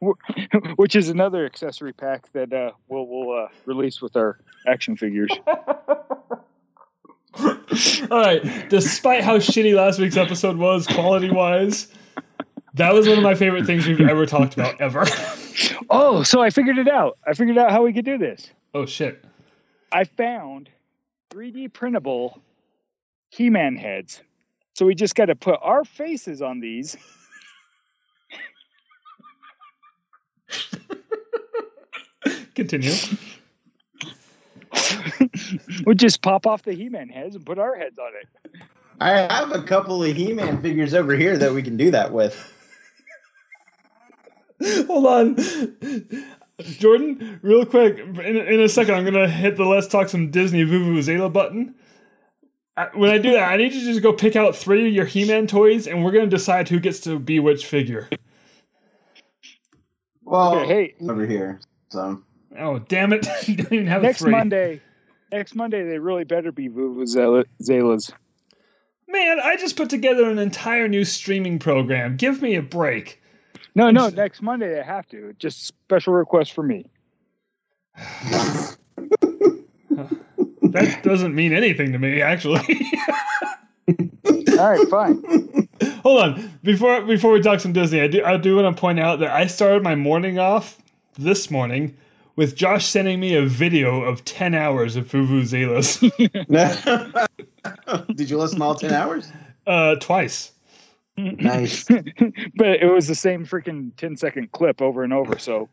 Which 0.75 0.97
is 0.97 1.07
another 1.07 1.45
accessory 1.45 1.93
pack 1.93 2.29
that 2.33 2.51
uh, 2.51 2.71
we'll, 2.89 3.07
we'll 3.07 3.45
uh, 3.45 3.47
release 3.65 4.01
with 4.01 4.17
our 4.17 4.37
action 4.67 4.97
figures. 4.97 5.29
all 5.47 6.25
right. 8.11 8.69
Despite 8.69 9.23
how 9.23 9.37
shitty 9.37 9.73
last 9.73 9.97
week's 9.97 10.17
episode 10.17 10.57
was, 10.57 10.87
quality 10.87 11.29
wise, 11.29 11.87
that 12.73 12.93
was 12.93 13.07
one 13.07 13.17
of 13.17 13.23
my 13.23 13.33
favorite 13.33 13.65
things 13.65 13.87
we've 13.87 14.01
ever 14.01 14.25
talked 14.25 14.55
about 14.55 14.79
ever. 14.81 15.05
Oh, 15.91 16.23
so 16.23 16.41
I 16.41 16.51
figured 16.51 16.77
it 16.77 16.87
out. 16.87 17.17
I 17.27 17.33
figured 17.33 17.57
out 17.57 17.71
how 17.71 17.83
we 17.83 17.91
could 17.91 18.05
do 18.05 18.17
this. 18.17 18.51
oh 18.75 18.85
shit! 18.85 19.25
I 19.91 20.03
found 20.03 20.69
3D 21.31 21.73
printable 21.73 22.39
He-Man 23.29 23.75
heads. 23.75 24.21
So 24.75 24.85
we 24.85 24.93
just 24.93 25.15
got 25.15 25.25
to 25.25 25.35
put 25.35 25.59
our 25.63 25.83
faces 25.83 26.43
on 26.43 26.59
these. 26.59 26.95
Continue. 32.55 32.93
we 35.85 35.95
just 35.95 36.21
pop 36.21 36.45
off 36.45 36.63
the 36.63 36.73
He-Man 36.73 37.09
heads 37.09 37.35
and 37.35 37.45
put 37.45 37.57
our 37.59 37.75
heads 37.75 37.97
on 37.97 38.11
it. 38.21 38.27
I 39.01 39.11
have 39.33 39.51
a 39.53 39.61
couple 39.63 40.03
of 40.03 40.15
He-Man 40.15 40.61
figures 40.61 40.93
over 40.93 41.15
here 41.15 41.37
that 41.37 41.53
we 41.53 41.63
can 41.63 41.77
do 41.77 41.91
that 41.91 42.11
with. 42.11 42.53
Hold 44.87 45.05
on. 45.05 45.37
Jordan, 46.61 47.39
real 47.41 47.65
quick, 47.65 47.97
in, 47.99 48.37
in 48.37 48.59
a 48.59 48.67
second, 48.67 48.95
I'm 48.95 49.05
gonna 49.05 49.29
hit 49.29 49.55
the 49.55 49.63
let's 49.63 49.87
talk 49.87 50.09
some 50.09 50.29
Disney 50.31 50.65
Vuvuzela 50.65 51.31
button. 51.31 51.73
I- 52.75 52.89
When 52.93 53.09
I 53.09 53.17
do 53.17 53.31
that, 53.31 53.49
I 53.49 53.55
need 53.55 53.71
you 53.73 53.79
to 53.79 53.85
just 53.85 54.03
go 54.03 54.11
pick 54.11 54.35
out 54.35 54.53
three 54.55 54.85
of 54.87 54.93
your 54.93 55.05
He-Man 55.05 55.47
toys, 55.47 55.87
and 55.87 56.03
we're 56.03 56.11
gonna 56.11 56.27
decide 56.27 56.67
who 56.67 56.79
gets 56.81 56.99
to 57.01 57.17
be 57.17 57.39
which 57.39 57.65
figure. 57.65 58.09
Well, 60.23 60.57
Okay, 60.59 60.67
hey, 60.67 60.95
over 61.07 61.25
here. 61.25 61.61
So 61.89 62.21
Oh, 62.57 62.79
damn 62.79 63.13
it! 63.13 63.27
you 63.47 63.55
don't 63.55 63.73
even 63.73 63.87
have 63.87 64.01
next 64.01 64.19
three. 64.19 64.31
Monday, 64.31 64.81
next 65.31 65.55
Monday 65.55 65.83
they 65.83 65.99
really 65.99 66.23
better 66.23 66.51
be 66.51 66.67
Vuvuzelas. 66.67 68.11
Man, 69.07 69.39
I 69.39 69.55
just 69.55 69.75
put 69.75 69.89
together 69.89 70.29
an 70.29 70.39
entire 70.39 70.87
new 70.87 71.03
streaming 71.03 71.59
program. 71.59 72.15
Give 72.15 72.41
me 72.41 72.55
a 72.55 72.61
break. 72.61 73.21
No, 73.75 73.91
no, 73.91 74.09
next 74.09 74.41
Monday 74.41 74.73
they 74.73 74.83
have 74.83 75.07
to. 75.09 75.33
Just 75.39 75.65
special 75.65 76.13
request 76.13 76.53
for 76.53 76.63
me. 76.63 76.85
That 80.71 80.99
doesn't 81.03 81.33
mean 81.33 81.53
anything 81.53 81.91
to 81.93 81.99
me, 81.99 82.21
actually. 82.21 82.59
All 84.59 84.69
right, 84.69 84.87
fine. 84.89 85.67
Hold 86.03 86.21
on. 86.21 86.51
Before 86.63 87.01
before 87.01 87.31
we 87.31 87.41
talk 87.41 87.59
some 87.59 87.73
Disney, 87.73 88.01
I 88.01 88.07
do 88.07 88.23
I 88.23 88.37
do 88.37 88.55
want 88.57 88.75
to 88.75 88.79
point 88.79 88.99
out 88.99 89.19
that 89.19 89.31
I 89.31 89.47
started 89.47 89.81
my 89.81 89.95
morning 89.95 90.37
off 90.37 90.77
this 91.19 91.51
morning 91.51 91.95
with 92.35 92.55
Josh 92.55 92.85
sending 92.85 93.19
me 93.19 93.35
a 93.35 93.45
video 93.45 94.01
of 94.01 94.23
ten 94.23 94.55
hours 94.55 94.95
of 94.95 95.07
Vuvuzelas. 95.07 95.99
Did 98.15 98.29
you 98.29 98.37
listen 98.37 98.61
all 98.61 98.75
ten 98.75 98.93
hours? 98.93 99.31
uh, 99.67 99.95
twice. 99.95 100.53
Nice. 101.17 101.83
but 102.55 102.81
it 102.81 102.89
was 102.91 103.07
the 103.07 103.15
same 103.15 103.45
freaking 103.45 103.93
10 103.97 104.15
second 104.15 104.53
clip 104.53 104.81
over 104.81 105.03
and 105.03 105.11
over. 105.11 105.37
So 105.37 105.67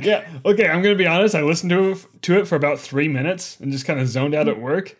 Yeah. 0.00 0.26
Okay. 0.46 0.66
I'm 0.66 0.82
gonna 0.82 0.94
be 0.94 1.06
honest. 1.06 1.34
I 1.34 1.42
listened 1.42 1.70
to 1.70 1.90
it, 1.90 2.06
to 2.22 2.38
it 2.38 2.48
for 2.48 2.56
about 2.56 2.80
three 2.80 3.08
minutes 3.08 3.60
and 3.60 3.70
just 3.70 3.84
kind 3.84 4.00
of 4.00 4.08
zoned 4.08 4.34
out 4.34 4.48
at 4.48 4.58
work. 4.58 4.96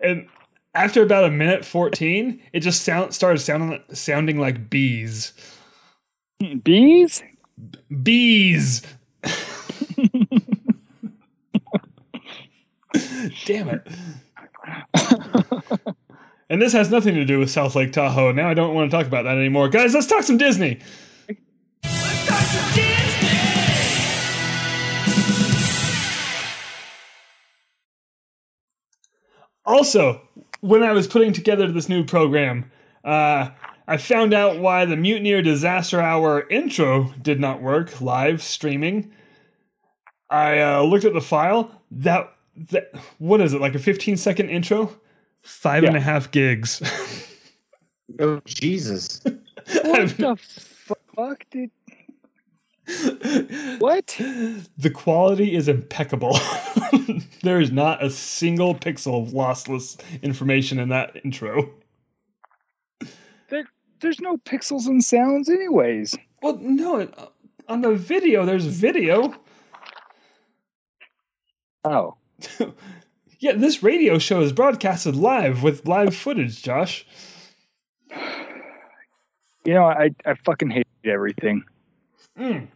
And 0.00 0.26
after 0.74 1.02
about 1.02 1.24
a 1.24 1.30
minute 1.30 1.64
fourteen, 1.64 2.42
it 2.52 2.60
just 2.60 2.82
sound 2.82 3.14
started 3.14 3.38
sounding 3.38 3.80
sounding 3.92 4.40
like 4.40 4.68
bees. 4.68 5.32
bees? 6.64 7.22
Bees. 8.02 8.82
Damn 13.44 13.68
it. 13.68 13.86
and 16.50 16.62
this 16.62 16.72
has 16.72 16.90
nothing 16.90 17.14
to 17.14 17.24
do 17.24 17.38
with 17.38 17.50
South 17.50 17.74
Lake 17.74 17.92
Tahoe. 17.92 18.32
Now 18.32 18.48
I 18.48 18.54
don't 18.54 18.74
want 18.74 18.90
to 18.90 18.96
talk 18.96 19.06
about 19.06 19.24
that 19.24 19.36
anymore. 19.36 19.68
Guys, 19.68 19.94
let's 19.94 20.06
talk 20.06 20.22
some 20.22 20.38
Disney. 20.38 20.80
Also, 29.66 30.22
when 30.60 30.84
I 30.84 30.92
was 30.92 31.08
putting 31.08 31.32
together 31.32 31.70
this 31.70 31.88
new 31.88 32.04
program, 32.04 32.70
uh, 33.04 33.50
I 33.88 33.96
found 33.96 34.34
out 34.34 34.58
why 34.58 34.84
the 34.84 34.96
Mutineer 34.96 35.42
Disaster 35.42 36.00
Hour 36.00 36.48
intro 36.48 37.12
did 37.22 37.38
not 37.38 37.62
work 37.62 38.00
live 38.00 38.42
streaming. 38.42 39.12
I 40.28 40.60
uh, 40.60 40.82
looked 40.82 41.04
at 41.04 41.14
the 41.14 41.20
file. 41.20 41.70
That 41.92 42.32
that 42.70 42.90
what 43.18 43.40
is 43.40 43.52
it 43.52 43.60
like 43.60 43.74
a 43.74 43.78
15 43.78 44.16
second 44.16 44.50
intro? 44.50 44.90
Five 45.42 45.84
and 45.84 45.96
a 45.96 46.00
half 46.00 46.30
gigs. 46.32 46.82
oh 48.18 48.40
Jesus! 48.44 49.20
What 49.24 50.00
I've- 50.00 50.14
the 50.14 50.36
fuck 51.14 51.44
did. 51.50 51.70
What? 53.78 54.14
The 54.78 54.90
quality 54.94 55.54
is 55.54 55.68
impeccable. 55.68 56.38
there 57.42 57.60
is 57.60 57.72
not 57.72 58.02
a 58.02 58.10
single 58.10 58.74
pixel 58.76 59.22
of 59.26 59.32
lossless 59.32 60.00
information 60.22 60.78
in 60.78 60.88
that 60.90 61.16
intro. 61.24 61.68
There's 64.00 64.20
no 64.20 64.36
pixels 64.38 64.86
and 64.86 65.02
sounds, 65.02 65.48
anyways. 65.48 66.16
Well, 66.42 66.58
no, 66.60 67.08
on 67.68 67.80
the 67.80 67.94
video, 67.94 68.44
there's 68.44 68.66
video. 68.66 69.34
Oh. 71.84 72.16
Yeah, 73.38 73.52
this 73.52 73.82
radio 73.82 74.18
show 74.18 74.40
is 74.40 74.52
broadcasted 74.52 75.14
live 75.14 75.62
with 75.62 75.86
live 75.86 76.16
footage, 76.16 76.62
Josh. 76.62 77.06
You 79.64 79.74
know, 79.74 79.84
I, 79.84 80.10
I 80.24 80.34
fucking 80.44 80.70
hate 80.70 80.86
everything. 81.04 81.62
Mm. 82.38 82.68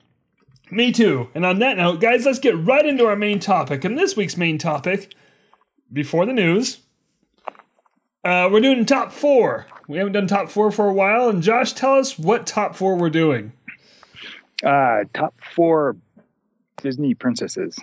Me 0.70 0.92
too. 0.92 1.28
And 1.34 1.46
on 1.46 1.60
that 1.60 1.78
note, 1.78 2.00
guys, 2.00 2.26
let's 2.26 2.38
get 2.38 2.56
right 2.64 2.84
into 2.84 3.06
our 3.06 3.16
main 3.16 3.40
topic. 3.40 3.84
And 3.84 3.96
this 3.96 4.16
week's 4.16 4.36
main 4.36 4.58
topic, 4.58 5.14
before 5.92 6.26
the 6.26 6.32
news, 6.32 6.78
uh, 8.24 8.48
we're 8.50 8.60
doing 8.60 8.84
top 8.84 9.12
four. 9.12 9.66
We 9.88 9.98
haven't 9.98 10.12
done 10.12 10.26
top 10.26 10.50
four 10.50 10.70
for 10.70 10.88
a 10.88 10.92
while. 10.92 11.28
And 11.28 11.42
Josh, 11.42 11.72
tell 11.72 11.94
us 11.94 12.18
what 12.18 12.46
top 12.46 12.74
four 12.76 12.96
we're 12.96 13.10
doing. 13.10 13.52
Uh, 14.62 15.04
top 15.14 15.34
four 15.54 15.96
Disney 16.82 17.14
princesses. 17.14 17.78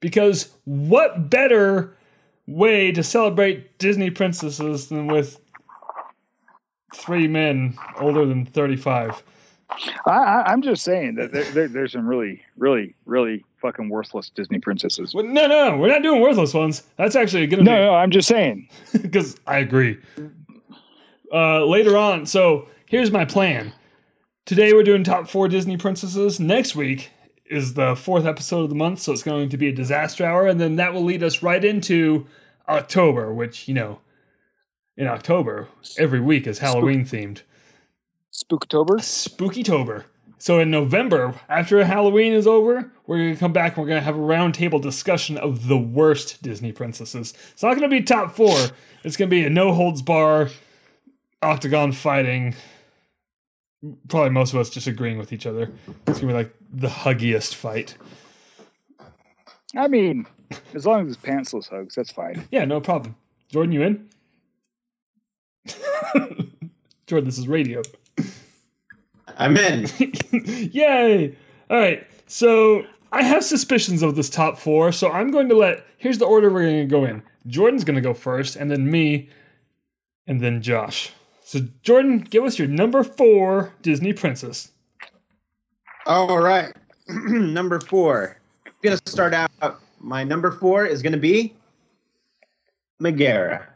Because 0.00 0.50
what 0.64 1.28
better 1.28 1.96
way 2.46 2.92
to 2.92 3.02
celebrate 3.02 3.78
Disney 3.78 4.10
princesses 4.10 4.88
than 4.88 5.06
with 5.06 5.38
three 6.94 7.28
men 7.28 7.76
older 8.00 8.24
than 8.24 8.46
35? 8.46 9.22
I, 10.06 10.10
I, 10.10 10.52
I'm 10.52 10.62
just 10.62 10.82
saying 10.82 11.16
that 11.16 11.32
there, 11.32 11.44
there, 11.44 11.68
there's 11.68 11.92
some 11.92 12.06
really, 12.06 12.42
really, 12.56 12.94
really 13.04 13.44
fucking 13.60 13.88
worthless 13.88 14.30
Disney 14.30 14.58
princesses. 14.58 15.14
Well, 15.14 15.24
no, 15.24 15.46
no, 15.46 15.76
we're 15.76 15.88
not 15.88 16.02
doing 16.02 16.20
worthless 16.20 16.54
ones. 16.54 16.82
That's 16.96 17.16
actually 17.16 17.46
going 17.46 17.64
to 17.64 17.70
No, 17.70 17.76
be. 17.76 17.82
no, 17.84 17.94
I'm 17.94 18.10
just 18.10 18.28
saying. 18.28 18.68
because 19.02 19.36
I 19.46 19.58
agree. 19.58 19.98
Uh, 21.32 21.64
later 21.64 21.96
on, 21.96 22.24
so 22.26 22.68
here's 22.86 23.10
my 23.10 23.24
plan. 23.24 23.72
Today 24.46 24.72
we're 24.72 24.82
doing 24.82 25.04
top 25.04 25.28
four 25.28 25.48
Disney 25.48 25.76
princesses. 25.76 26.40
Next 26.40 26.74
week 26.74 27.10
is 27.50 27.74
the 27.74 27.94
fourth 27.96 28.24
episode 28.24 28.62
of 28.62 28.68
the 28.70 28.74
month, 28.74 29.00
so 29.00 29.12
it's 29.12 29.22
going 29.22 29.48
to 29.50 29.56
be 29.56 29.68
a 29.68 29.72
disaster 29.72 30.24
hour, 30.24 30.46
and 30.46 30.58
then 30.60 30.76
that 30.76 30.92
will 30.94 31.04
lead 31.04 31.22
us 31.22 31.42
right 31.42 31.62
into 31.64 32.26
October, 32.68 33.34
which 33.34 33.68
you 33.68 33.74
know, 33.74 33.98
in 34.96 35.06
October 35.06 35.68
every 35.98 36.20
week 36.20 36.46
is 36.46 36.58
Halloween 36.58 37.04
themed. 37.04 37.42
Spooktober. 38.32 38.98
Spookytober. 39.00 40.04
So 40.38 40.60
in 40.60 40.70
November, 40.70 41.34
after 41.48 41.84
Halloween 41.84 42.32
is 42.32 42.46
over, 42.46 42.90
we're 43.06 43.18
gonna 43.18 43.36
come 43.36 43.52
back 43.52 43.76
and 43.76 43.82
we're 43.82 43.88
gonna 43.88 44.00
have 44.00 44.16
a 44.16 44.20
roundtable 44.20 44.80
discussion 44.80 45.36
of 45.36 45.66
the 45.66 45.76
worst 45.76 46.40
Disney 46.42 46.70
princesses. 46.70 47.34
It's 47.52 47.62
not 47.62 47.74
gonna 47.74 47.88
be 47.88 48.02
top 48.02 48.34
four. 48.36 48.56
It's 49.02 49.16
gonna 49.16 49.28
be 49.30 49.44
a 49.44 49.50
no 49.50 49.72
holds 49.72 50.00
bar, 50.00 50.48
octagon 51.42 51.90
fighting. 51.90 52.54
Probably 54.08 54.30
most 54.30 54.52
of 54.54 54.60
us 54.60 54.70
just 54.70 54.86
agreeing 54.86 55.18
with 55.18 55.32
each 55.32 55.46
other. 55.46 55.72
It's 56.06 56.20
gonna 56.20 56.32
be 56.32 56.38
like 56.38 56.54
the 56.72 56.88
huggiest 56.88 57.54
fight. 57.54 57.96
I 59.76 59.88
mean, 59.88 60.24
as 60.74 60.86
long 60.86 61.06
as 61.06 61.14
it's 61.14 61.22
pantsless 61.22 61.68
hugs, 61.68 61.96
that's 61.96 62.12
fine. 62.12 62.46
Yeah, 62.50 62.64
no 62.64 62.80
problem. 62.80 63.16
Jordan, 63.48 63.72
you 63.72 63.82
in? 63.82 64.08
Jordan, 67.06 67.26
this 67.26 67.38
is 67.38 67.48
radio. 67.48 67.82
I'm 69.36 69.56
in. 69.56 69.86
Yay! 70.72 71.36
All 71.70 71.78
right, 71.78 72.06
so 72.26 72.84
I 73.12 73.22
have 73.22 73.44
suspicions 73.44 74.02
of 74.02 74.16
this 74.16 74.30
top 74.30 74.58
four, 74.58 74.92
so 74.92 75.10
I'm 75.10 75.30
going 75.30 75.48
to 75.48 75.56
let. 75.56 75.84
Here's 75.98 76.18
the 76.18 76.26
order 76.26 76.50
we're 76.50 76.62
going 76.62 76.88
to 76.88 76.90
go 76.90 77.04
in. 77.04 77.22
Jordan's 77.46 77.84
going 77.84 77.96
to 77.96 78.00
go 78.00 78.14
first, 78.14 78.56
and 78.56 78.70
then 78.70 78.90
me, 78.90 79.28
and 80.26 80.40
then 80.40 80.62
Josh. 80.62 81.12
So, 81.42 81.60
Jordan, 81.82 82.18
give 82.18 82.44
us 82.44 82.58
your 82.58 82.68
number 82.68 83.02
four 83.02 83.72
Disney 83.82 84.12
princess. 84.12 84.70
All 86.06 86.38
right. 86.38 86.74
number 87.08 87.80
four. 87.80 88.36
I'm 88.66 88.72
gonna 88.82 88.98
start 89.06 89.34
out. 89.34 89.50
My 90.00 90.24
number 90.24 90.50
four 90.50 90.84
is 90.84 91.02
gonna 91.02 91.16
be 91.16 91.54
Megara. 93.00 93.66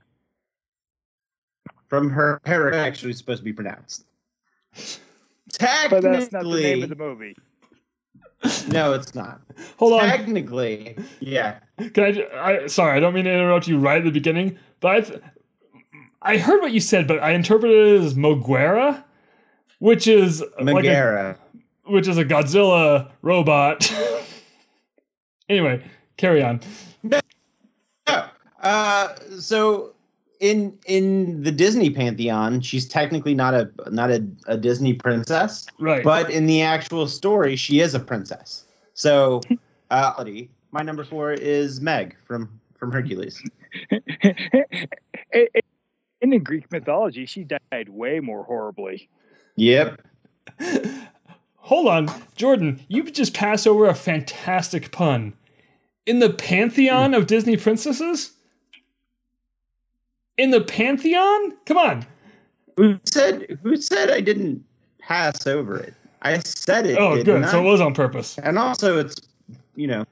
From 1.89 2.11
her 2.11 2.41
her 2.45 2.73
actually 2.75 3.15
supposed 3.15 3.41
to 3.41 3.45
be 3.45 3.53
pronounced. 3.53 4.05
But 5.59 6.03
that's 6.03 6.33
not 6.33 6.45
the 6.45 6.51
Technically, 6.51 6.63
name 6.63 6.83
of 6.83 6.89
the 6.89 6.97
movie. 6.97 7.37
no, 8.69 8.93
it's 8.93 9.15
not. 9.15 9.41
Hold 9.79 10.01
on. 10.01 10.09
Technically, 10.09 10.97
yeah. 11.21 11.59
Can 11.95 12.05
I, 12.05 12.13
ju- 12.13 12.29
I? 12.35 12.67
Sorry, 12.67 12.97
I 12.97 13.01
don't 13.01 13.15
mean 13.15 13.25
to 13.25 13.33
interrupt 13.33 13.69
you 13.69 13.79
right 13.79 13.99
at 13.99 14.05
the 14.05 14.11
beginning, 14.11 14.59
but 14.81 14.91
I, 14.91 15.01
th- 15.01 15.21
I 16.23 16.37
heard 16.39 16.61
what 16.61 16.73
you 16.73 16.81
said, 16.81 17.07
but 17.07 17.23
I 17.23 17.33
interpreted 17.33 17.77
it 17.77 18.05
as 18.05 18.15
Moguera, 18.15 19.03
which 19.79 20.07
is 20.07 20.43
like 20.61 20.85
a 20.85 21.37
which 21.85 22.09
is 22.09 22.19
a 22.19 22.25
Godzilla 22.25 23.11
robot. 23.23 23.93
anyway, 25.49 25.85
carry 26.17 26.43
on. 26.43 26.61
No. 27.03 27.21
Uh, 28.63 29.15
so 29.39 29.92
in 30.43 30.77
in 30.87 31.43
the 31.45 31.53
Disney 31.53 31.89
pantheon, 31.89 32.61
she's 32.61 32.87
technically 32.87 33.33
not 33.35 33.55
a 33.55 33.71
not 33.91 34.11
a, 34.11 34.27
a 34.49 34.59
Disney 34.59 34.93
princess, 34.93 35.67
Right. 35.79 36.03
but 36.03 36.29
in 36.31 36.47
the 36.47 36.61
actual 36.61 37.07
story, 37.07 37.55
she 37.55 37.79
is 37.79 37.95
a 37.95 38.01
princess. 38.01 38.65
So, 38.95 39.41
uh, 39.91 40.25
my 40.73 40.83
number 40.83 41.05
four 41.05 41.33
is 41.33 41.81
Meg 41.81 42.17
from 42.27 42.61
from 42.77 42.91
Hercules. 42.93 43.41
In 46.21 46.31
the 46.31 46.39
Greek 46.39 46.71
mythology, 46.71 47.27
she 47.27 47.43
died 47.45 47.89
way 47.89 48.21
more 48.21 48.45
horribly. 48.45 49.09
Yep. 49.57 50.03
Hold 51.57 51.89
on, 51.89 52.09
Jordan. 52.37 52.81
You 52.89 53.03
just 53.05 53.35
passed 53.35 53.67
over 53.67 53.89
a 53.89 53.95
fantastic 53.95 54.93
pun. 54.93 55.33
In 56.07 56.21
the 56.21 56.31
pantheon 56.31 57.15
of 57.15 57.27
Disney 57.27 57.57
princesses. 57.57 58.33
In 60.39 60.51
the 60.51 60.61
pantheon? 60.61 61.53
Come 61.67 61.79
on. 61.79 62.07
Who 62.77 62.99
said 63.05 63.59
who 63.62 63.77
said 63.77 64.11
I 64.11 64.21
didn't 64.21 64.65
pass 64.99 65.47
over 65.47 65.77
it? 65.79 65.95
I 66.23 66.38
said 66.38 66.87
it. 66.87 66.99
Oh, 66.99 67.16
didn't 67.16 67.42
good. 67.42 67.51
So 67.51 67.61
it 67.61 67.64
was 67.64 67.81
on 67.81 67.95
purpose. 67.95 68.38
and 68.38 68.59
also 68.59 68.99
it's 68.99 69.16
you 69.77 69.87
know 69.87 70.05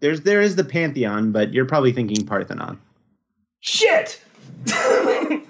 there's 0.00 0.20
there 0.22 0.40
is 0.40 0.56
the 0.56 0.64
pantheon, 0.64 1.32
but 1.32 1.52
you're 1.54 1.64
probably 1.64 1.92
thinking 1.92 2.26
Parthenon. 2.26 2.78
Shit! 3.60 4.22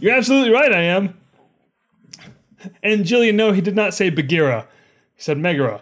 You're 0.00 0.14
absolutely 0.14 0.50
right, 0.50 0.72
I 0.74 0.82
am. 0.82 1.16
And 2.82 3.04
Jillian, 3.04 3.34
no, 3.34 3.50
he 3.52 3.62
did 3.62 3.74
not 3.74 3.94
say 3.94 4.10
Bagheera. 4.10 4.66
He 5.14 5.22
said 5.22 5.38
Megara. 5.38 5.80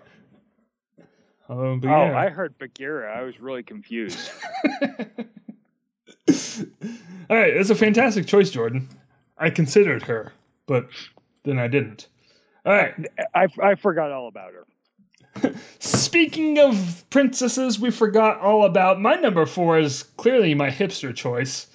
Oh, 1.48 1.80
Oh, 1.82 1.88
I 1.88 2.28
heard 2.28 2.56
Bagheera. 2.58 3.12
I 3.18 3.22
was 3.22 3.40
really 3.40 3.64
confused. 3.64 4.30
All 7.30 7.36
right, 7.36 7.54
that's 7.54 7.70
a 7.70 7.74
fantastic 7.74 8.26
choice, 8.26 8.50
Jordan. 8.50 8.88
I 9.38 9.50
considered 9.50 10.02
her, 10.04 10.32
but 10.66 10.88
then 11.44 11.58
I 11.58 11.68
didn't. 11.68 12.08
All 12.64 12.72
right, 12.72 12.94
I, 13.34 13.46
I 13.62 13.74
forgot 13.74 14.10
all 14.10 14.28
about 14.28 14.52
her. 14.52 15.54
speaking 15.80 16.58
of 16.58 17.04
princesses 17.10 17.80
we 17.80 17.90
forgot 17.90 18.40
all 18.40 18.64
about, 18.64 19.00
my 19.00 19.14
number 19.14 19.44
four 19.46 19.78
is 19.78 20.04
clearly 20.16 20.54
my 20.54 20.70
hipster 20.70 21.14
choice 21.14 21.66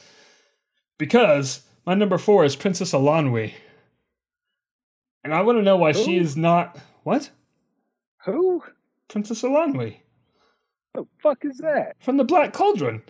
because 0.98 1.62
my 1.86 1.94
number 1.94 2.18
four 2.18 2.46
is 2.46 2.56
Princess 2.56 2.94
Eilonwy. 2.94 3.54
And 5.24 5.34
I 5.34 5.42
want 5.42 5.58
to 5.58 5.64
know 5.64 5.78
why 5.78 5.92
she 5.92 6.18
is 6.18 6.38
not. 6.38 6.78
What? 7.04 7.30
Who? 8.26 8.64
Princess 9.10 9.42
Eilonwy 9.42 9.98
What 10.94 11.04
The 11.04 11.08
fuck 11.22 11.46
is 11.46 11.58
that? 11.58 11.96
from 12.00 12.18
the 12.18 12.24
Black 12.24 12.54
Cauldron. 12.54 13.02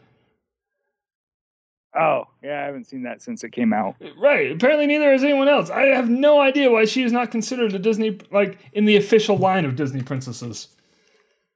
Oh, 1.97 2.25
yeah, 2.43 2.61
I 2.61 2.65
haven't 2.65 2.85
seen 2.85 3.01
that 3.03 3.21
since 3.21 3.43
it 3.43 3.51
came 3.51 3.73
out. 3.73 3.95
Right. 4.17 4.51
Apparently, 4.51 4.85
neither 4.85 5.11
has 5.11 5.23
anyone 5.23 5.47
else. 5.47 5.69
I 5.71 5.87
have 5.87 6.09
no 6.09 6.39
idea 6.39 6.69
why 6.69 6.85
she 6.85 7.01
is 7.03 7.11
not 7.11 7.31
considered 7.31 7.73
a 7.73 7.79
Disney, 7.79 8.19
like, 8.31 8.59
in 8.73 8.85
the 8.85 8.95
official 8.97 9.37
line 9.37 9.65
of 9.65 9.75
Disney 9.75 10.01
princesses. 10.03 10.67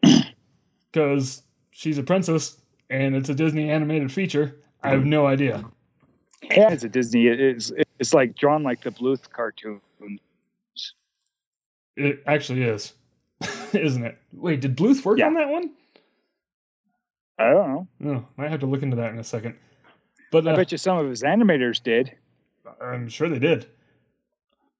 Because 0.91 1.41
she's 1.71 1.97
a 1.97 2.03
princess 2.03 2.57
and 2.91 3.15
it's 3.15 3.27
a 3.29 3.33
Disney 3.33 3.71
animated 3.71 4.11
feature. 4.11 4.57
I 4.83 4.89
have 4.89 5.05
no 5.05 5.25
idea. 5.25 5.65
Yeah, 6.43 6.71
it's 6.71 6.83
a 6.83 6.89
Disney. 6.89 7.25
It's 7.25 7.71
it's 7.97 8.13
like 8.13 8.35
drawn 8.35 8.61
like 8.61 8.81
the 8.83 8.91
Bluth 8.91 9.27
cartoon. 9.31 9.81
It 11.95 12.21
actually 12.27 12.61
is, 12.61 12.93
isn't 13.73 14.03
it? 14.05 14.19
Wait, 14.33 14.61
did 14.61 14.77
Bluth 14.77 15.03
work 15.03 15.17
Yeah. 15.17 15.25
on 15.27 15.33
that 15.33 15.49
one? 15.49 15.71
I 17.39 17.49
don't 17.49 17.69
know. 17.69 17.87
No, 17.99 18.27
might 18.37 18.51
have 18.51 18.59
to 18.59 18.67
look 18.67 18.83
into 18.83 18.97
that 18.97 19.13
in 19.13 19.17
a 19.17 19.23
second. 19.23 19.55
But 20.33 20.47
I 20.47 20.53
uh, 20.53 20.55
bet 20.55 20.71
you 20.71 20.79
some 20.79 20.97
of 20.97 21.07
his 21.07 21.21
animators 21.21 21.81
did. 21.81 22.11
I'm 22.81 23.07
sure 23.07 23.29
they 23.29 23.37
did. 23.37 23.67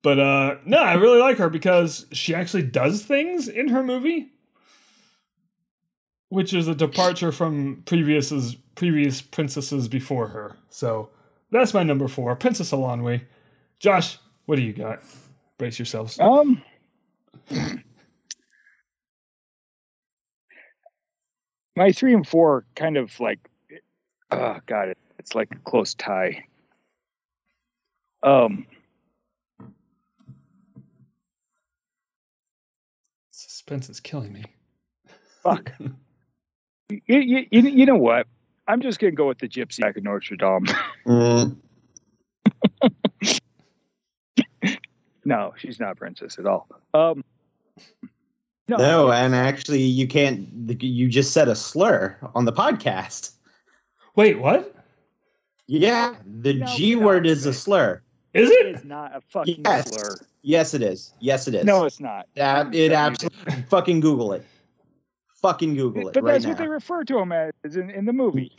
But 0.02 0.20
uh, 0.20 0.56
no, 0.66 0.80
I 0.80 0.96
really 0.96 1.20
like 1.20 1.38
her 1.38 1.48
because 1.48 2.08
she 2.12 2.34
actually 2.34 2.64
does 2.64 3.04
things 3.04 3.48
in 3.48 3.68
her 3.68 3.84
movie, 3.84 4.32
which 6.30 6.56
is 6.56 6.68
a 6.68 6.74
departure 6.74 7.32
from 7.32 7.84
previous 7.86 8.56
previous 8.74 9.22
princesses 9.22 9.88
before 9.88 10.28
her. 10.28 10.58
So 10.70 11.10
that's 11.52 11.76
my 11.76 11.84
number 11.84 12.08
four, 12.08 12.36
Princess 12.36 12.72
Eilonwy. 12.72 13.22
Josh, 13.78 14.18
what 14.48 14.56
do 14.56 14.64
you 14.64 14.74
got? 14.74 15.04
Brace 15.60 15.78
yourselves. 15.78 16.20
Um. 16.20 16.62
My 21.76 21.92
three 21.92 22.14
and 22.14 22.28
four 22.28 22.66
kind 22.76 22.98
of 22.98 23.20
like, 23.20 23.40
oh 24.30 24.60
god, 24.68 24.90
it, 24.90 24.98
it's 25.24 25.34
like 25.34 25.50
a 25.52 25.60
close 25.60 25.94
tie. 25.94 26.44
Um, 28.24 28.68
Suspense 33.32 33.90
is 33.90 34.02
killing 34.02 34.34
me. 34.34 34.44
fuck. 35.42 35.72
you, 36.90 37.00
you, 37.08 37.46
you, 37.50 37.62
you 37.62 37.86
know 37.86 37.96
what? 37.96 38.28
I'm 38.68 38.82
just 38.82 39.00
gonna 39.00 39.14
go 39.14 39.30
with 39.30 39.40
the 39.40 39.48
gypsy 39.48 39.80
back 39.80 39.96
in 39.96 40.04
Notre 40.04 40.36
Dame. 40.36 40.66
Mm, 41.08 41.56
no, 45.26 45.54
she's 45.58 45.80
not 45.80 45.94
a 45.94 45.96
princess 45.96 46.38
at 46.38 46.46
all. 46.46 46.68
Um, 46.94 47.24
no, 48.68 48.76
no, 48.78 49.12
and 49.12 49.34
actually, 49.36 49.84
you 49.84 50.06
can't. 50.06 50.50
You 50.82 51.08
just 51.08 51.32
said 51.32 51.48
a 51.48 51.56
slur 51.56 52.18
on 52.36 52.44
the 52.44 52.54
podcast. 52.54 53.32
Wait, 54.16 54.40
what? 54.40 54.83
Yeah, 55.68 56.16
the 56.26 56.56
No, 56.56 56.66
G 56.66 56.94
stop 56.94 57.04
word 57.04 57.26
is 57.28 57.46
a 57.46 57.54
slur. 57.54 58.02
Is 58.34 58.50
it 58.50 58.66
it? 58.68 58.76
is 58.78 58.84
not 58.84 59.16
a 59.16 59.22
fucking 59.22 59.62
Yes. 59.66 59.90
slur. 59.90 60.20
Yes, 60.42 60.74
it 60.74 60.82
is. 60.82 61.14
Yes, 61.20 61.48
it 61.48 61.56
is. 61.56 61.64
No, 61.66 61.86
it's 61.86 62.00
not. 62.00 62.28
Uh, 62.38 62.66
it 62.74 62.92
absolutely. 62.92 63.64
fucking 63.70 64.00
Google 64.02 64.34
it. 64.34 64.46
Fucking 65.42 65.76
Google 65.76 66.10
it 66.10 66.14
But 66.14 66.24
right 66.24 66.34
that's 66.34 66.44
now. 66.44 66.50
what 66.52 66.58
they 66.58 66.68
refer 66.68 67.04
to 67.06 67.20
him 67.20 67.32
as 67.32 67.76
in, 67.76 67.90
in 67.90 68.06
the 68.06 68.14
movie. 68.14 68.52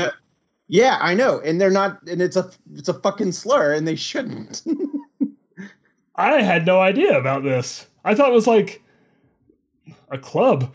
yeah, 0.68 0.98
I 1.00 1.14
know, 1.14 1.40
and 1.40 1.60
they're 1.60 1.70
not, 1.70 2.00
and 2.08 2.22
it's 2.22 2.36
a 2.36 2.50
it's 2.74 2.88
a 2.88 2.94
fucking 2.94 3.32
slur, 3.32 3.74
and 3.74 3.86
they 3.86 3.96
shouldn't. 3.96 4.62
I 6.16 6.40
had 6.42 6.64
no 6.64 6.80
idea 6.80 7.18
about 7.18 7.42
this. 7.42 7.86
I 8.04 8.14
thought 8.14 8.30
it 8.30 8.34
was 8.34 8.46
like 8.46 8.82
a 10.10 10.18
club. 10.18 10.72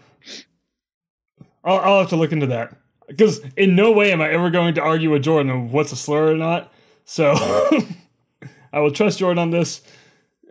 I'll, 1.63 1.77
I'll 1.79 1.99
have 1.99 2.09
to 2.09 2.15
look 2.17 2.31
into 2.31 2.47
that 2.47 2.75
because 3.09 3.39
in 3.57 3.75
no 3.75 3.91
way 3.91 4.11
am 4.13 4.21
I 4.21 4.29
ever 4.29 4.49
going 4.49 4.75
to 4.75 4.81
argue 4.81 5.11
with 5.11 5.23
Jordan 5.23 5.51
of 5.51 5.73
what's 5.73 5.91
a 5.91 5.95
slur 5.97 6.31
or 6.31 6.35
not. 6.37 6.71
So 7.05 7.33
I 8.73 8.79
will 8.79 8.91
trust 8.91 9.19
Jordan 9.19 9.39
on 9.39 9.49
this. 9.51 9.81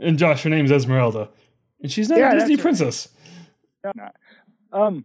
And 0.00 0.18
Josh, 0.18 0.42
her 0.44 0.50
name's 0.50 0.70
Esmeralda, 0.70 1.28
and 1.82 1.90
she's 1.90 2.08
not 2.08 2.18
Yeah, 2.18 2.32
a 2.32 2.38
Disney 2.38 2.54
right. 2.56 2.62
princess. 2.62 3.08
No. 3.96 4.08
Um, 4.72 5.04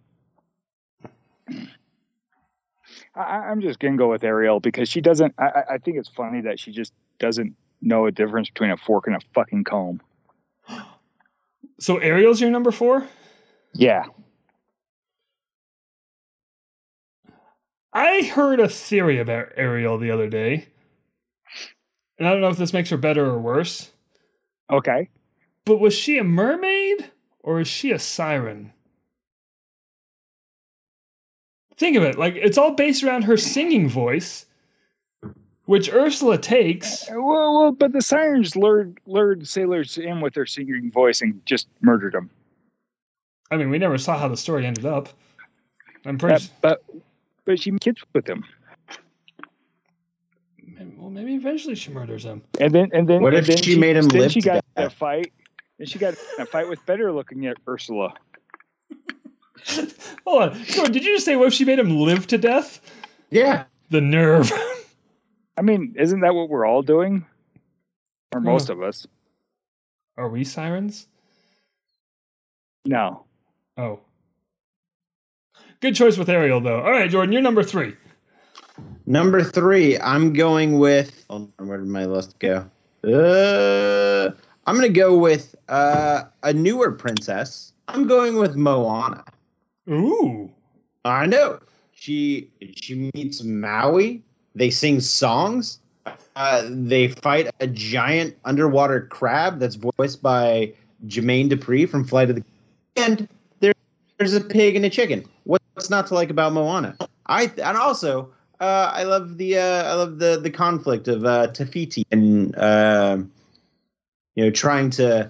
I, 3.15 3.21
I'm 3.21 3.61
just 3.61 3.79
gonna 3.79 3.97
go 3.97 4.09
with 4.11 4.23
Ariel 4.23 4.59
because 4.59 4.89
she 4.89 5.01
doesn't. 5.01 5.33
I, 5.37 5.45
I- 5.45 5.73
I 5.73 5.77
think 5.79 5.97
it's 5.97 6.09
funny 6.09 6.41
that 6.41 6.59
she 6.59 6.71
just 6.71 6.93
doesn't 7.19 7.55
know 7.81 8.05
a 8.05 8.11
difference 8.11 8.49
between 8.49 8.71
a 8.71 8.77
fork 8.77 9.07
and 9.07 9.15
a 9.15 9.19
fucking 9.33 9.63
comb. 9.63 10.01
So 11.79 11.97
Ariel's 11.97 12.39
your 12.39 12.49
number 12.51 12.71
four. 12.71 13.07
Yeah. 13.73 14.05
I 17.93 18.23
heard 18.23 18.59
a 18.59 18.67
theory 18.69 19.19
about 19.19 19.49
Ariel 19.55 19.97
the 19.97 20.11
other 20.11 20.27
day, 20.27 20.67
and 22.17 22.27
I 22.27 22.31
don't 22.31 22.41
know 22.41 22.49
if 22.49 22.57
this 22.57 22.73
makes 22.73 22.89
her 22.89 22.97
better 22.97 23.25
or 23.25 23.39
worse. 23.39 23.91
Okay. 24.71 25.09
But 25.65 25.79
was 25.79 25.93
she 25.93 26.17
a 26.17 26.23
mermaid 26.23 27.09
or 27.41 27.59
is 27.59 27.67
she 27.67 27.91
a 27.91 27.99
siren? 27.99 28.73
Think 31.77 31.97
of 31.97 32.03
it 32.03 32.17
like 32.17 32.35
it's 32.35 32.57
all 32.57 32.73
based 32.73 33.03
around 33.03 33.23
her 33.23 33.37
singing 33.37 33.89
voice, 33.89 34.45
which 35.65 35.91
Ursula 35.91 36.37
takes. 36.37 37.07
Well, 37.09 37.59
well, 37.59 37.71
but 37.71 37.91
the 37.93 38.01
sirens 38.01 38.55
lured 38.55 38.99
lured 39.05 39.47
sailors 39.47 39.97
in 39.97 40.21
with 40.21 40.33
their 40.33 40.45
singing 40.45 40.91
voice 40.91 41.21
and 41.21 41.43
just 41.45 41.67
murdered 41.81 42.13
them. 42.13 42.29
I 43.51 43.57
mean, 43.57 43.69
we 43.69 43.77
never 43.77 43.97
saw 43.97 44.17
how 44.17 44.27
the 44.27 44.37
story 44.37 44.65
ended 44.65 44.85
up. 44.85 45.09
I'm 46.05 46.15
Uh, 46.15 46.19
pretty. 46.19 46.45
but 46.61 46.83
but 47.45 47.59
she 47.59 47.71
made 47.71 47.81
kids 47.81 48.01
with 48.13 48.25
them, 48.25 48.43
well, 51.03 51.09
maybe 51.09 51.35
eventually 51.35 51.75
she 51.75 51.91
murders 51.91 52.23
him. 52.23 52.41
and 52.61 52.73
then 52.73 52.89
and 52.93 53.09
then 53.09 53.21
What 53.21 53.33
and 53.33 53.41
if 53.41 53.47
then 53.47 53.61
she 53.61 53.77
made 53.77 53.97
him 53.97 54.07
then 54.07 54.21
live 54.21 54.31
she 54.31 54.39
to 54.39 54.47
got 54.47 54.65
in 54.77 54.83
a 54.83 54.89
fight. 54.89 55.33
And 55.77 55.89
she 55.89 55.99
got 55.99 56.13
in 56.13 56.43
a 56.43 56.45
fight 56.45 56.69
with 56.69 56.85
better 56.85 57.11
looking 57.11 57.45
at 57.45 57.57
Ursula. 57.67 58.13
Hold 60.25 60.43
on, 60.43 60.63
Jordan, 60.63 60.93
did 60.93 61.03
you 61.03 61.15
just 61.15 61.25
say 61.25 61.35
what 61.35 61.47
if 61.47 61.53
she 61.53 61.65
made 61.65 61.77
him 61.77 61.99
live 61.99 62.27
to 62.27 62.37
death? 62.37 62.79
Yeah. 63.31 63.65
The 63.89 63.99
nerve. 63.99 64.49
I 65.57 65.61
mean, 65.61 65.95
isn't 65.99 66.21
that 66.21 66.33
what 66.33 66.49
we're 66.49 66.65
all 66.65 66.81
doing? 66.81 67.25
Or 68.33 68.39
hmm. 68.39 68.45
most 68.45 68.69
of 68.69 68.81
us? 68.81 69.05
Are 70.15 70.29
we 70.29 70.45
sirens? 70.45 71.07
No. 72.85 73.25
Oh. 73.77 73.99
Good 75.83 75.95
choice 75.95 76.17
with 76.17 76.29
Ariel, 76.29 76.61
though. 76.61 76.79
All 76.79 76.91
right, 76.91 77.09
Jordan, 77.09 77.33
you're 77.33 77.41
number 77.41 77.61
three. 77.61 77.93
Number 79.05 79.43
three, 79.43 79.99
I'm 79.99 80.31
going 80.31 80.79
with. 80.79 81.25
Hold 81.29 81.51
on, 81.59 81.67
where 81.67 81.77
did 81.77 81.87
my 81.87 82.05
list 82.05 82.39
go? 82.39 82.65
Uh, 83.03 84.31
I'm 84.65 84.75
gonna 84.75 84.87
go 84.87 85.17
with 85.17 85.55
uh, 85.67 86.23
a 86.43 86.53
newer 86.53 86.93
princess. 86.93 87.73
I'm 87.89 88.07
going 88.07 88.37
with 88.37 88.55
Moana. 88.55 89.25
Ooh. 89.89 90.49
I 91.03 91.25
know. 91.25 91.59
She 91.91 92.49
she 92.77 93.11
meets 93.13 93.43
Maui. 93.43 94.23
They 94.55 94.69
sing 94.69 95.01
songs. 95.01 95.79
Uh, 96.37 96.63
they 96.69 97.09
fight 97.09 97.53
a 97.59 97.67
giant 97.67 98.37
underwater 98.45 99.01
crab 99.07 99.59
that's 99.59 99.75
voiced 99.75 100.21
by 100.21 100.71
Jermaine 101.07 101.49
Dupri 101.49 101.89
from 101.89 102.05
Flight 102.05 102.29
of 102.29 102.37
the. 102.37 102.43
And 102.95 103.27
there, 103.59 103.73
there's 104.17 104.33
a 104.33 104.39
pig 104.39 104.77
and 104.77 104.85
a 104.85 104.89
chicken. 104.89 105.25
What's 105.73 105.89
not 105.89 106.07
to 106.07 106.13
like 106.13 106.29
about 106.29 106.53
Moana? 106.53 106.95
I 107.25 107.51
and 107.57 107.77
also 107.77 108.31
uh, 108.59 108.91
I 108.93 109.03
love 109.03 109.37
the 109.37 109.57
uh, 109.57 109.83
I 109.83 109.93
love 109.93 110.19
the 110.19 110.39
the 110.41 110.49
conflict 110.49 111.07
of 111.07 111.25
uh, 111.25 111.47
Te 111.47 111.65
Fiti 111.65 112.05
and 112.11 112.55
uh, 112.55 113.17
you 114.35 114.45
know 114.45 114.51
trying 114.51 114.89
to 114.91 115.29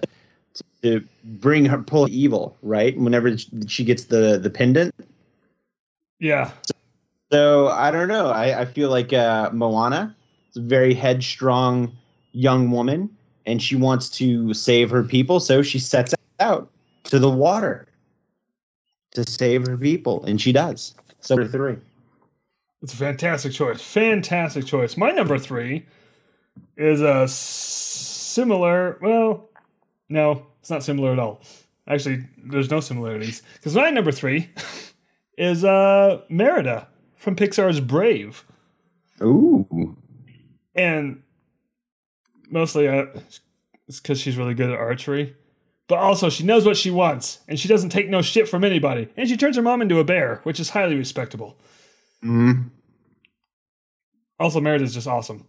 to 0.82 1.02
bring 1.24 1.64
her 1.64 1.78
pull 1.78 2.08
evil 2.10 2.56
right 2.62 2.96
whenever 2.98 3.36
she 3.66 3.84
gets 3.84 4.04
the 4.04 4.38
the 4.38 4.50
pendant. 4.50 4.94
Yeah. 6.20 6.52
So 7.32 7.68
I 7.68 7.90
don't 7.90 8.08
know. 8.08 8.28
I, 8.28 8.60
I 8.60 8.64
feel 8.66 8.90
like 8.90 9.12
uh, 9.12 9.50
Moana 9.52 10.14
is 10.50 10.58
a 10.58 10.60
very 10.60 10.94
headstrong 10.94 11.90
young 12.32 12.70
woman, 12.70 13.08
and 13.46 13.62
she 13.62 13.76
wants 13.76 14.10
to 14.10 14.52
save 14.52 14.90
her 14.90 15.02
people. 15.02 15.40
So 15.40 15.62
she 15.62 15.78
sets 15.78 16.14
out 16.38 16.70
to 17.04 17.18
the 17.18 17.30
water 17.30 17.88
to 19.14 19.28
save 19.28 19.66
her 19.66 19.76
people, 19.76 20.24
and 20.24 20.40
she 20.40 20.52
does. 20.52 20.94
So 21.20 21.36
number 21.36 21.50
three. 21.50 21.76
It's 22.82 22.92
a 22.92 22.96
fantastic 22.96 23.52
choice. 23.52 23.80
Fantastic 23.80 24.66
choice. 24.66 24.96
My 24.96 25.10
number 25.10 25.38
three 25.38 25.86
is 26.76 27.00
a 27.00 27.26
similar. 27.26 28.98
Well, 29.00 29.48
no, 30.08 30.46
it's 30.60 30.70
not 30.70 30.84
similar 30.84 31.12
at 31.12 31.18
all. 31.18 31.40
Actually, 31.88 32.24
there's 32.36 32.70
no 32.70 32.80
similarities 32.80 33.42
because 33.54 33.74
my 33.74 33.90
number 33.90 34.12
three 34.12 34.50
is 35.38 35.64
uh 35.64 36.20
Merida 36.28 36.86
from 37.16 37.36
Pixar's 37.36 37.80
Brave, 37.80 38.44
Ooh. 39.22 39.96
and 40.74 41.22
mostly 42.50 42.88
uh, 42.88 43.06
it's 43.88 44.00
because 44.00 44.20
she's 44.20 44.36
really 44.36 44.54
good 44.54 44.70
at 44.70 44.78
archery. 44.78 45.34
But 45.88 45.98
also, 45.98 46.30
she 46.30 46.44
knows 46.44 46.64
what 46.64 46.76
she 46.78 46.90
wants, 46.90 47.40
and 47.46 47.60
she 47.60 47.68
doesn't 47.68 47.90
take 47.90 48.08
no 48.08 48.22
shit 48.22 48.48
from 48.48 48.64
anybody. 48.64 49.08
And 49.18 49.28
she 49.28 49.36
turns 49.36 49.56
her 49.56 49.62
mom 49.62 49.82
into 49.82 49.98
a 49.98 50.04
bear, 50.04 50.40
which 50.44 50.58
is 50.58 50.70
highly 50.70 50.96
respectable. 50.96 51.58
Mm. 52.24 52.70
Also, 54.40 54.60
Merida's 54.60 54.94
just 54.94 55.06
awesome. 55.06 55.46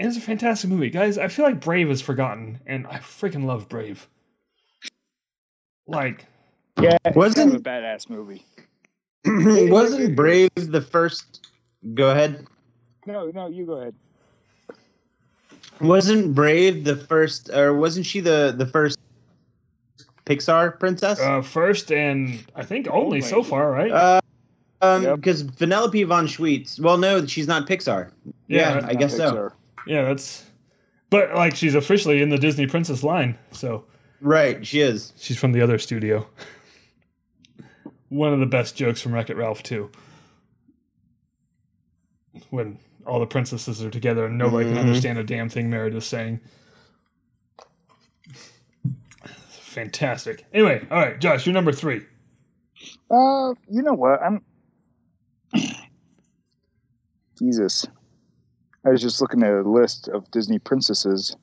And 0.00 0.08
it's 0.08 0.16
a 0.16 0.20
fantastic 0.22 0.70
movie. 0.70 0.88
Guys, 0.88 1.18
I 1.18 1.28
feel 1.28 1.44
like 1.44 1.60
Brave 1.60 1.90
is 1.90 2.00
forgotten, 2.00 2.58
and 2.66 2.86
I 2.86 2.96
freaking 2.98 3.44
love 3.44 3.68
Brave. 3.68 4.08
Like, 5.86 6.24
Yeah, 6.80 6.96
it's 7.04 7.14
Wasn't- 7.14 7.36
kind 7.36 7.54
of 7.54 7.60
a 7.60 7.62
badass 7.64 8.08
movie. 8.08 8.44
Wasn't 9.70 10.16
Brave 10.16 10.50
the 10.56 10.80
first? 10.80 11.48
Go 11.94 12.10
ahead. 12.10 12.46
No, 13.06 13.30
no, 13.30 13.48
you 13.48 13.66
go 13.66 13.74
ahead. 13.74 13.94
Wasn't 15.80 16.34
Brave 16.34 16.84
the 16.84 16.96
first, 16.96 17.50
or 17.50 17.74
wasn't 17.74 18.06
she 18.06 18.20
the 18.20 18.54
the 18.56 18.66
first 18.66 18.98
Pixar 20.26 20.78
princess? 20.78 21.20
uh, 21.20 21.42
first 21.42 21.90
and 21.92 22.44
I 22.54 22.64
think 22.64 22.88
only 22.90 23.20
so 23.20 23.42
far, 23.42 23.70
right? 23.70 23.90
Uh, 23.90 24.20
um, 24.80 25.02
Yep. 25.02 25.16
because 25.16 25.42
Vanellope 25.44 26.06
von 26.06 26.26
Schweetz. 26.26 26.78
Well, 26.80 26.98
no, 26.98 27.26
she's 27.26 27.46
not 27.48 27.66
Pixar. 27.68 28.10
Yeah, 28.48 28.78
Yeah, 28.78 28.86
I 28.86 28.94
guess 28.94 29.16
so. 29.16 29.52
yeah, 29.86 30.02
that's. 30.04 30.44
But, 31.10 31.34
like, 31.34 31.54
she's 31.56 31.74
officially 31.74 32.22
in 32.22 32.30
the 32.30 32.38
Disney 32.38 32.66
Princess 32.66 33.02
line, 33.02 33.36
so 33.50 33.84
Right, 34.22 34.66
she 34.66 34.80
is. 34.80 35.12
she's 35.18 35.36
from 35.38 35.52
the 35.52 35.60
other 35.60 35.78
studio. 35.78 36.26
One 38.08 38.32
of 38.32 38.40
the 38.40 38.46
best 38.46 38.76
jokes 38.76 39.00
from 39.02 39.12
Wreck 39.12 39.28
It 39.28 39.36
Ralph, 39.36 39.62
too. 39.62 39.90
When 42.50 42.78
all 43.06 43.20
the 43.20 43.26
princesses 43.26 43.82
are 43.84 43.90
together 43.90 44.26
and 44.26 44.38
nobody 44.38 44.66
can 44.68 44.76
Mhm. 44.76 44.80
understand 44.86 45.18
a 45.18 45.24
damn 45.24 45.48
thing 45.48 45.68
Merida's 45.68 46.06
saying. 46.06 46.40
Fantastic. 49.72 50.44
Anyway, 50.52 50.86
all 50.90 50.98
right, 50.98 51.18
Josh, 51.18 51.46
you're 51.46 51.54
number 51.54 51.72
three. 51.72 52.02
Uh, 53.10 53.54
you 53.70 53.82
know 53.82 53.94
what? 53.94 54.20
I'm. 54.22 54.44
Jesus. 57.38 57.86
I 58.84 58.90
was 58.90 59.00
just 59.00 59.20
looking 59.20 59.42
at 59.42 59.52
a 59.52 59.62
list 59.62 60.08
of 60.08 60.30
Disney 60.30 60.58
princesses, 60.58 61.36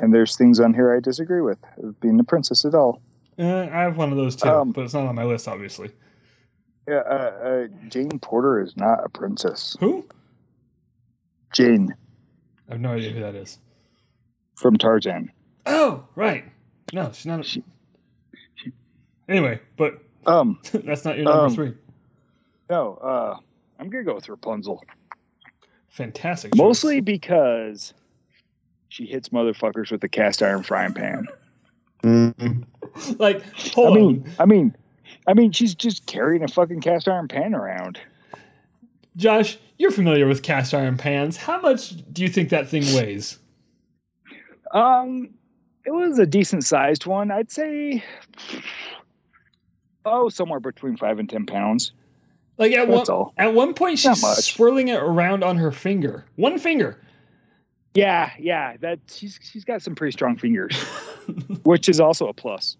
and 0.00 0.12
there's 0.12 0.36
things 0.36 0.58
on 0.58 0.74
here 0.74 0.94
I 0.94 0.98
disagree 1.00 1.42
with 1.42 1.58
of 1.82 2.00
being 2.00 2.18
a 2.18 2.24
princess 2.24 2.64
at 2.64 2.74
all. 2.74 3.02
Uh, 3.38 3.68
I 3.72 3.82
have 3.82 3.96
one 3.96 4.10
of 4.10 4.16
those 4.16 4.34
too, 4.34 4.48
Um, 4.48 4.72
but 4.72 4.84
it's 4.84 4.94
not 4.94 5.06
on 5.06 5.14
my 5.14 5.24
list, 5.24 5.46
obviously. 5.46 5.90
Yeah, 6.88 7.02
uh, 7.08 7.12
uh, 7.44 7.66
Jane 7.88 8.18
Porter 8.18 8.60
is 8.60 8.76
not 8.76 9.04
a 9.04 9.08
princess. 9.08 9.76
Who? 9.78 10.06
Jane 11.52 11.94
I 12.68 12.72
have 12.72 12.80
no 12.80 12.94
idea 12.94 13.10
who 13.12 13.20
that 13.20 13.34
is. 13.34 13.58
from 14.56 14.76
Tarzan. 14.76 15.30
Oh, 15.66 16.04
right. 16.16 16.44
No, 16.92 17.10
she's 17.12 17.26
not. 17.26 17.40
A... 17.40 17.42
She- 17.42 17.64
Anyway, 19.28 19.60
but 19.76 20.02
Um, 20.26 20.58
that's 20.72 21.04
not 21.04 21.16
your 21.16 21.24
number 21.26 21.46
Um, 21.46 21.54
three. 21.54 21.72
no, 22.68 22.94
uh, 22.96 23.36
I'm 23.78 23.88
gonna 23.88 24.02
go 24.04 24.14
with 24.16 24.28
Rapunzel. 24.28 24.82
Fantastic. 25.88 26.52
choice. 26.52 26.58
Mostly 26.58 27.00
because 27.00 27.94
she 28.88 29.06
hits 29.06 29.28
motherfuckers 29.28 29.92
with 29.92 30.02
a 30.02 30.08
cast 30.08 30.42
iron 30.42 30.62
frying 30.64 30.92
pan. 30.94 31.28
Mhm. 32.02 32.64
like, 33.20 33.42
hold 33.72 33.92
I 33.96 34.00
mean, 34.00 34.24
on, 34.24 34.32
I 34.40 34.44
mean, 34.46 34.76
I 35.28 35.34
mean, 35.34 35.52
she's 35.52 35.74
just 35.76 36.06
carrying 36.06 36.42
a 36.42 36.48
fucking 36.48 36.80
cast 36.80 37.08
iron 37.08 37.28
pan 37.28 37.54
around. 37.54 38.00
Josh. 39.16 39.58
You're 39.78 39.90
familiar 39.90 40.26
with 40.26 40.42
cast 40.42 40.74
iron 40.74 40.96
pans. 40.98 41.36
How 41.38 41.58
much 41.60 41.94
do 42.12 42.22
you 42.22 42.28
think 42.28 42.50
that 42.50 42.68
thing 42.68 42.82
weighs? 42.94 43.38
Um, 44.72 45.30
it 45.84 45.90
was 45.90 46.18
a 46.18 46.26
decent 46.26 46.64
sized 46.64 47.06
one. 47.06 47.30
I'd 47.30 47.50
say, 47.50 48.04
oh, 50.04 50.28
somewhere 50.28 50.60
between 50.60 50.96
five 50.96 51.18
and 51.18 51.28
ten 51.28 51.46
pounds. 51.46 51.92
Like 52.58 52.72
at 52.72 52.88
one 52.88 53.06
all. 53.08 53.32
at 53.38 53.54
one 53.54 53.72
point, 53.72 53.98
she's 53.98 54.44
swirling 54.44 54.88
it 54.88 55.00
around 55.02 55.42
on 55.42 55.56
her 55.56 55.72
finger, 55.72 56.26
one 56.36 56.58
finger, 56.58 56.98
Yeah, 57.94 58.30
yeah. 58.38 58.76
That 58.78 58.98
she's 59.06 59.40
she's 59.42 59.64
got 59.64 59.80
some 59.82 59.94
pretty 59.94 60.12
strong 60.12 60.36
fingers, 60.36 60.76
which 61.62 61.88
is 61.88 62.00
also 62.00 62.28
a 62.28 62.34
plus. 62.34 62.76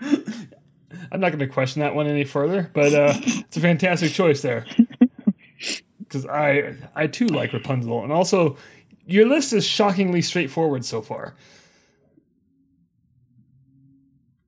I'm 0.00 1.20
not 1.20 1.30
going 1.30 1.40
to 1.40 1.46
question 1.48 1.80
that 1.80 1.94
one 1.94 2.06
any 2.06 2.24
further, 2.24 2.70
but 2.72 2.94
uh, 2.94 3.14
it's 3.16 3.56
a 3.56 3.60
fantastic 3.60 4.12
choice 4.12 4.42
there. 4.42 4.64
Because 5.98 6.24
I, 6.26 6.76
I 6.94 7.08
too 7.08 7.26
like 7.26 7.52
Rapunzel, 7.52 8.04
and 8.04 8.12
also 8.12 8.56
your 9.06 9.26
list 9.26 9.52
is 9.52 9.64
shockingly 9.64 10.20
straightforward 10.22 10.84
so 10.84 11.00
far. 11.00 11.34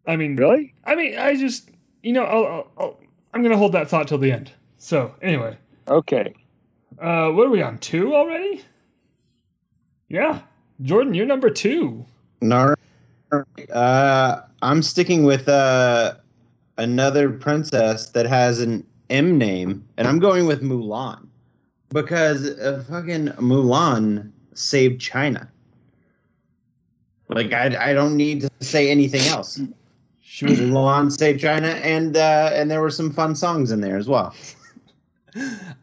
I 0.07 0.17
mean, 0.17 0.37
Really? 0.37 0.75
I 0.85 0.95
mean, 0.95 1.19
I 1.19 1.37
just, 1.37 1.71
you 2.03 2.13
know, 2.13 2.25
I'll, 2.25 2.47
I'll, 2.47 2.71
I'll, 2.79 3.01
I'm 3.35 3.43
going 3.43 3.53
to 3.53 3.59
hold 3.59 3.73
that 3.73 3.89
thought 3.89 4.09
till 4.09 4.19
the 4.19 4.33
end. 4.33 4.51
So 4.79 5.15
anyway, 5.23 5.57
Okay. 5.87 6.35
uh, 6.99 7.31
what 7.31 7.47
are 7.47 7.51
we 7.51 7.63
on? 7.63 7.79
Two 7.79 8.15
already? 8.15 8.65
Yeah, 10.09 10.41
Jordan, 10.83 11.13
you're 11.13 11.27
number 11.27 11.51
two. 11.51 12.05
No, 12.41 12.75
uh, 13.73 14.41
I'm 14.63 14.83
sticking 14.83 15.25
with 15.25 15.47
uh, 15.49 16.15
another 16.79 17.31
princess 17.31 18.09
that 18.11 18.25
has 18.27 18.61
an 18.61 18.87
M 19.11 19.37
name, 19.37 19.87
and 19.99 20.09
I'm 20.09 20.19
going 20.19 20.47
with 20.47 20.63
Mulan 20.63 21.27
because 21.91 22.49
uh, 22.59 22.83
fucking 22.89 23.27
Mulan 23.39 24.31
saved 24.59 25.01
China. 25.01 25.49
Like 27.29 27.53
I, 27.53 27.91
I 27.91 27.93
don't 27.93 28.17
need 28.17 28.43
to 28.43 28.51
say 28.61 28.91
anything 28.91 29.21
else. 29.23 29.61
She 30.23 30.45
was 30.45 30.61
Mulan 30.61 31.11
saved 31.11 31.41
China, 31.41 31.69
and 31.69 32.17
uh, 32.17 32.51
and 32.53 32.71
there 32.71 32.81
were 32.81 32.91
some 32.91 33.13
fun 33.13 33.35
songs 33.35 33.71
in 33.71 33.81
there 33.81 33.97
as 33.97 34.09
well. 34.09 34.35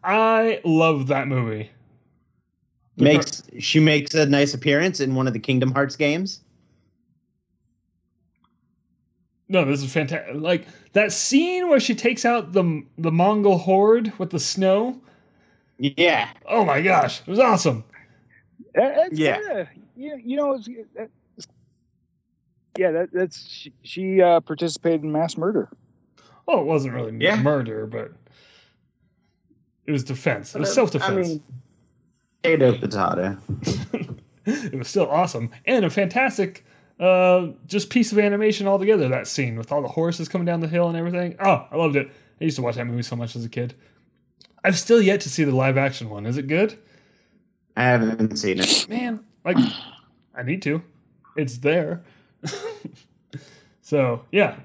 I 0.04 0.62
love 0.64 1.08
that 1.08 1.28
movie. 1.28 1.70
Makes 2.98 3.44
she 3.60 3.80
makes 3.80 4.16
a 4.16 4.26
nice 4.26 4.54
appearance 4.54 5.00
in 5.00 5.16
one 5.16 5.28
of 5.28 5.34
the 5.34 5.40
Kingdom 5.40 5.72
Hearts 5.72 5.96
games. 5.96 6.42
No, 9.48 9.66
this 9.66 9.84
is 9.84 9.92
fantastic. 9.92 10.36
Like 10.36 10.66
that 10.94 11.12
scene 11.12 11.70
where 11.70 11.80
she 11.80 11.94
takes 11.94 12.26
out 12.26 12.54
the 12.54 12.84
the 12.98 13.12
Mongol 13.12 13.58
horde 13.58 14.12
with 14.18 14.32
the 14.32 14.40
snow. 14.40 15.00
Yeah, 15.78 16.30
Oh 16.48 16.64
my 16.64 16.82
gosh, 16.82 17.20
it 17.20 17.28
was 17.28 17.40
awesome. 17.40 17.84
That- 18.76 18.96
that's 18.96 19.18
Yeah. 19.18 19.38
kinda- 19.38 19.70
you, 19.96 20.22
you 20.24 20.38
know, 20.38 20.54
it's, 20.56 20.68
that, 20.96 21.10
yeah, 22.78 22.92
that, 22.92 23.10
that's 23.14 23.48
she, 23.48 23.74
she 23.84 24.22
uh, 24.22 24.42
participated 24.42 25.04
in 25.04 25.12
mass 25.12 25.38
murder. 25.38 25.70
Oh, 26.48 26.60
it 26.62 26.66
wasn't 26.66 26.94
really 26.94 27.16
Yeah. 27.20 27.42
murder, 27.42 27.88
but 27.88 28.12
it 29.86 29.92
was 29.92 30.04
defense. 30.04 30.56
It 30.56 30.60
was 30.60 30.74
self 30.74 30.92
defense. 30.92 31.28
I 31.28 31.30
mean, 31.32 31.44
potato 32.44 32.78
potato. 32.78 33.38
it 34.46 34.76
was 34.78 34.88
still 34.88 35.10
awesome 35.10 35.50
and 35.66 35.84
a 35.86 35.90
fantastic 35.90 36.64
uh 37.00 37.48
just 37.66 37.90
piece 37.90 38.12
of 38.12 38.20
animation 38.20 38.68
altogether 38.68 39.08
that 39.10 39.26
scene 39.28 39.58
with 39.58 39.72
all 39.72 39.82
the 39.82 39.88
horses 39.88 40.30
coming 40.30 40.46
down 40.46 40.60
the 40.60 40.68
hill 40.68 40.88
and 40.88 40.96
everything 40.96 41.36
oh 41.40 41.66
i 41.72 41.76
loved 41.76 41.96
it 41.96 42.08
i 42.40 42.44
used 42.44 42.56
to 42.56 42.62
watch 42.62 42.76
that 42.76 42.86
movie 42.86 43.02
so 43.02 43.16
much 43.16 43.36
as 43.36 43.44
a 43.44 43.50
kid 43.50 43.74
i've 44.64 44.78
still 44.78 45.02
yet 45.02 45.20
to 45.20 45.30
see 45.30 45.44
the 45.44 45.54
live 45.56 45.78
action 45.78 46.10
one 46.12 46.28
is 46.28 46.38
it 46.38 46.46
good 46.48 46.78
I 47.76 47.84
haven't 47.84 48.38
seen 48.38 48.60
it. 48.60 48.88
man 48.90 49.20
like 49.44 49.58
i 50.36 50.44
need 50.44 50.62
to. 50.64 50.82
It's 51.36 51.58
there. 51.58 52.04
So 53.82 54.24
yeah 54.32 54.56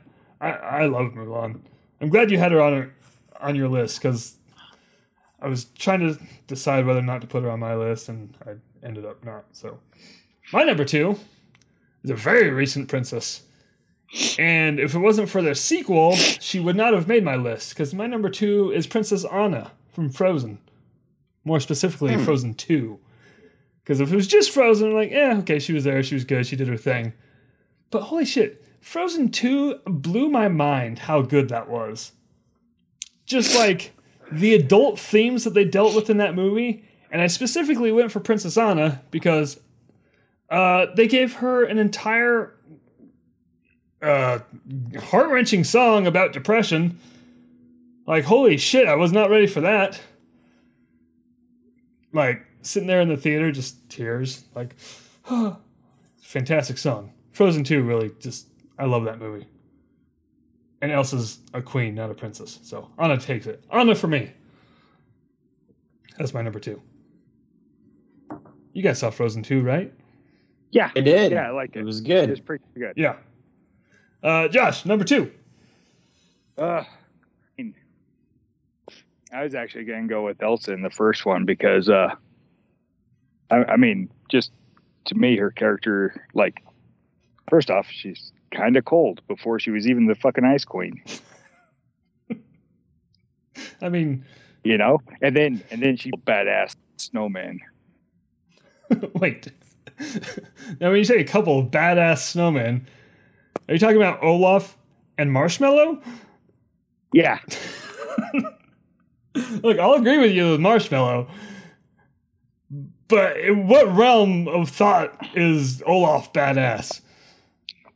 i 0.40 0.50
i 0.50 0.86
love 0.86 1.12
mulan. 1.12 1.60
I'm 2.00 2.08
glad 2.08 2.30
you 2.30 2.38
had 2.38 2.52
her 2.52 2.60
on 2.62 2.72
her, 2.72 2.94
on 3.38 3.54
your 3.54 3.68
list 3.68 4.00
because 4.00 4.36
i 5.42 5.46
was 5.46 5.66
trying 5.78 6.00
to 6.00 6.18
decide 6.46 6.86
whether 6.86 7.00
or 7.00 7.02
not 7.02 7.20
to 7.20 7.26
put 7.26 7.42
her 7.42 7.50
on 7.50 7.60
my 7.60 7.74
list 7.74 8.08
and 8.08 8.34
i 8.46 8.52
ended 8.86 9.04
up 9.04 9.22
not 9.22 9.44
so. 9.52 9.78
My 10.54 10.62
number 10.62 10.86
two 10.86 11.16
is 12.02 12.10
a 12.10 12.14
very 12.14 12.48
recent 12.48 12.88
princess. 12.88 13.42
And 14.38 14.80
if 14.80 14.94
it 14.94 14.98
wasn't 14.98 15.28
for 15.28 15.42
their 15.42 15.54
sequel 15.54 16.16
she 16.16 16.58
would 16.58 16.76
not 16.76 16.94
have 16.94 17.06
made 17.06 17.22
my 17.22 17.36
list 17.36 17.70
because 17.70 17.92
my 17.92 18.06
number 18.06 18.30
two 18.30 18.72
is 18.72 18.86
princess 18.86 19.26
anna 19.26 19.70
from 19.92 20.08
frozen 20.10 20.58
more 21.44 21.61
specifically 21.61 22.14
Hmm. 22.14 22.24
frozen 22.24 22.55
2 22.55 22.98
because 23.83 24.00
if 24.00 24.12
it 24.12 24.14
was 24.14 24.29
just 24.29 24.53
Frozen, 24.53 24.92
like, 24.92 25.11
yeah, 25.11 25.38
okay, 25.38 25.59
she 25.59 25.72
was 25.72 25.83
there, 25.83 26.00
she 26.03 26.14
was 26.14 26.24
good, 26.24 26.46
she 26.46 26.55
did 26.55 26.68
her 26.68 26.76
thing. 26.76 27.12
But 27.90 28.03
holy 28.03 28.24
shit, 28.24 28.64
Frozen 28.81 29.31
2 29.31 29.81
blew 29.85 30.29
my 30.29 30.46
mind 30.46 30.98
how 30.98 31.22
good 31.22 31.48
that 31.48 31.68
was. 31.68 32.12
Just 33.26 33.57
like 33.57 33.92
the 34.31 34.55
adult 34.55 34.96
themes 34.98 35.42
that 35.42 35.55
they 35.55 35.64
dealt 35.64 35.96
with 35.96 36.09
in 36.09 36.18
that 36.18 36.37
movie, 36.37 36.85
and 37.11 37.20
I 37.20 37.26
specifically 37.26 37.90
went 37.90 38.12
for 38.12 38.20
Princess 38.20 38.57
Anna 38.57 39.03
because 39.11 39.59
uh, 40.50 40.87
they 40.94 41.09
gave 41.09 41.33
her 41.35 41.64
an 41.64 41.79
entire 41.79 42.55
uh, 44.03 44.38
heart 45.00 45.31
wrenching 45.31 45.64
song 45.64 46.07
about 46.07 46.33
depression. 46.33 46.96
Like, 48.07 48.24
holy 48.24 48.57
shit, 48.57 48.87
I 48.87 48.94
was 48.94 49.11
not 49.11 49.31
ready 49.31 49.48
for 49.48 49.62
that. 49.62 50.00
Like, 52.12 52.44
sitting 52.62 52.86
there 52.86 53.00
in 53.00 53.08
the 53.08 53.16
theater, 53.16 53.52
just 53.52 53.88
tears. 53.88 54.44
Like, 54.54 54.74
fantastic 56.22 56.78
song. 56.78 57.12
Frozen 57.32 57.64
2 57.64 57.82
really 57.82 58.10
just, 58.18 58.48
I 58.78 58.84
love 58.86 59.04
that 59.04 59.18
movie. 59.18 59.46
And 60.82 60.90
Elsa's 60.90 61.38
a 61.54 61.60
queen, 61.62 61.94
not 61.94 62.10
a 62.10 62.14
princess. 62.14 62.58
So 62.62 62.88
Anna 62.98 63.18
takes 63.18 63.46
it. 63.46 63.62
Anna 63.72 63.94
for 63.94 64.06
me. 64.08 64.32
That's 66.18 66.34
my 66.34 66.42
number 66.42 66.58
two. 66.58 66.80
You 68.72 68.82
guys 68.82 68.98
saw 68.98 69.10
Frozen 69.10 69.42
2, 69.42 69.62
right? 69.62 69.92
Yeah, 70.70 70.90
I 70.96 71.00
did. 71.00 71.32
yeah, 71.32 71.48
I 71.48 71.50
liked 71.50 71.76
It 71.76 71.80
it. 71.80 71.84
was 71.84 72.00
good. 72.00 72.28
It 72.28 72.30
was 72.30 72.40
pretty 72.40 72.64
good. 72.76 72.92
Yeah. 72.96 73.16
Uh, 74.22 74.48
Josh, 74.48 74.84
number 74.86 75.04
two. 75.04 75.32
Uh, 76.56 76.62
I 76.62 76.78
mean, 76.80 76.86
I 79.32 79.44
was 79.44 79.54
actually 79.54 79.84
going 79.84 80.08
to 80.08 80.08
go 80.08 80.24
with 80.24 80.42
Elsa 80.42 80.72
in 80.72 80.82
the 80.82 80.90
first 80.90 81.24
one 81.24 81.44
because, 81.44 81.88
uh, 81.88 82.14
I, 83.50 83.56
I 83.64 83.76
mean, 83.76 84.10
just 84.28 84.50
to 85.06 85.14
me, 85.14 85.36
her 85.36 85.50
character, 85.50 86.26
like, 86.34 86.62
first 87.48 87.70
off, 87.70 87.86
she's 87.88 88.32
kind 88.52 88.76
of 88.76 88.84
cold 88.84 89.20
before 89.28 89.60
she 89.60 89.70
was 89.70 89.86
even 89.86 90.06
the 90.06 90.14
fucking 90.16 90.44
ice 90.44 90.64
queen, 90.64 91.00
I 93.82 93.88
mean, 93.88 94.24
you 94.64 94.76
know. 94.76 95.00
And 95.22 95.36
then, 95.36 95.62
and 95.70 95.82
then 95.82 95.96
she's 95.96 96.12
a 96.14 96.18
badass 96.18 96.74
snowman. 96.96 97.60
wait. 99.14 99.48
now, 100.80 100.90
when 100.90 100.96
you 100.96 101.04
say 101.04 101.20
a 101.20 101.24
couple 101.24 101.58
of 101.58 101.66
badass 101.66 102.34
snowmen, 102.34 102.82
are 103.68 103.74
you 103.74 103.78
talking 103.78 103.96
about 103.96 104.22
Olaf 104.22 104.76
and 105.18 105.32
Marshmallow? 105.32 106.00
Yeah, 107.12 107.38
Look, 109.62 109.78
I'll 109.78 109.94
agree 109.94 110.18
with 110.18 110.32
you 110.32 110.52
with 110.52 110.60
Marshmallow. 110.60 111.28
But 113.08 113.36
in 113.38 113.66
what 113.66 113.92
realm 113.94 114.48
of 114.48 114.70
thought 114.70 115.16
is 115.36 115.82
Olaf 115.84 116.32
badass? 116.32 117.00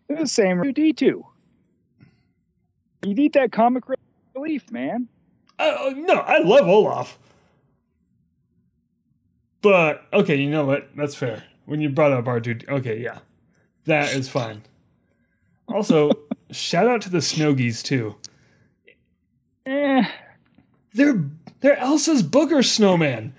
the 0.08 0.26
same. 0.26 0.62
You 0.62 0.72
need 0.72 0.96
to. 0.98 1.24
You 3.04 3.14
need 3.14 3.32
that 3.34 3.52
comic 3.52 3.84
relief, 4.34 4.70
man. 4.70 5.08
Uh, 5.58 5.92
no, 5.96 6.14
I 6.14 6.38
love 6.38 6.68
Olaf. 6.68 7.18
But 9.62 10.04
okay, 10.12 10.36
you 10.36 10.50
know 10.50 10.64
what? 10.64 10.88
That's 10.96 11.14
fair. 11.14 11.42
When 11.66 11.80
you 11.80 11.88
brought 11.88 12.12
up 12.12 12.26
our 12.26 12.40
dude, 12.40 12.66
okay, 12.68 12.98
yeah, 13.00 13.20
that 13.86 14.12
is 14.12 14.28
fine. 14.28 14.62
Also, 15.68 16.10
shout 16.50 16.86
out 16.86 17.00
to 17.02 17.10
the 17.10 17.18
Snowgies, 17.18 17.82
too. 17.82 18.14
Eh. 19.66 20.04
They're 20.94 21.24
they're 21.60 21.76
Elsa's 21.76 22.22
booger 22.22 22.64
snowman. 22.64 23.34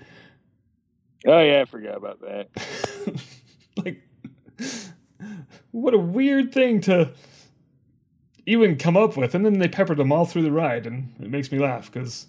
Oh 1.26 1.40
yeah, 1.40 1.62
I 1.62 1.64
forgot 1.64 1.96
about 1.96 2.20
that. 2.20 2.48
like, 3.84 4.02
what 5.72 5.94
a 5.94 5.98
weird 5.98 6.52
thing 6.52 6.80
to 6.82 7.10
even 8.46 8.76
come 8.76 8.96
up 8.96 9.16
with, 9.16 9.34
and 9.34 9.44
then 9.44 9.58
they 9.58 9.68
peppered 9.68 9.96
them 9.96 10.12
all 10.12 10.24
through 10.24 10.42
the 10.42 10.52
ride, 10.52 10.86
and 10.86 11.12
it 11.20 11.30
makes 11.30 11.50
me 11.50 11.58
laugh 11.58 11.90
because 11.90 12.26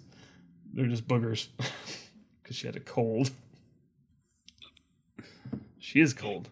they're 0.73 0.87
just 0.87 1.07
boogers. 1.07 1.47
Because 2.41 2.59
she 2.59 2.67
had 2.67 2.77
a 2.77 2.79
cold. 2.79 3.29
She 5.79 5.99
is 5.99 6.13
cold. 6.13 6.47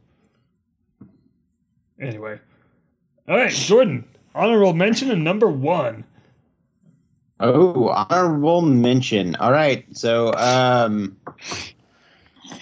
Anyway, 2.01 2.37
all 3.29 3.37
right, 3.37 3.49
Jordan, 3.49 4.03
honorable 4.33 4.73
mention 4.73 5.09
and 5.09 5.23
number 5.23 5.47
one. 5.47 6.03
Oh, 7.39 7.89
honorable 7.89 8.61
mention. 8.61 9.35
All 9.35 9.51
right. 9.51 9.85
So, 9.95 10.33
um, 10.35 11.17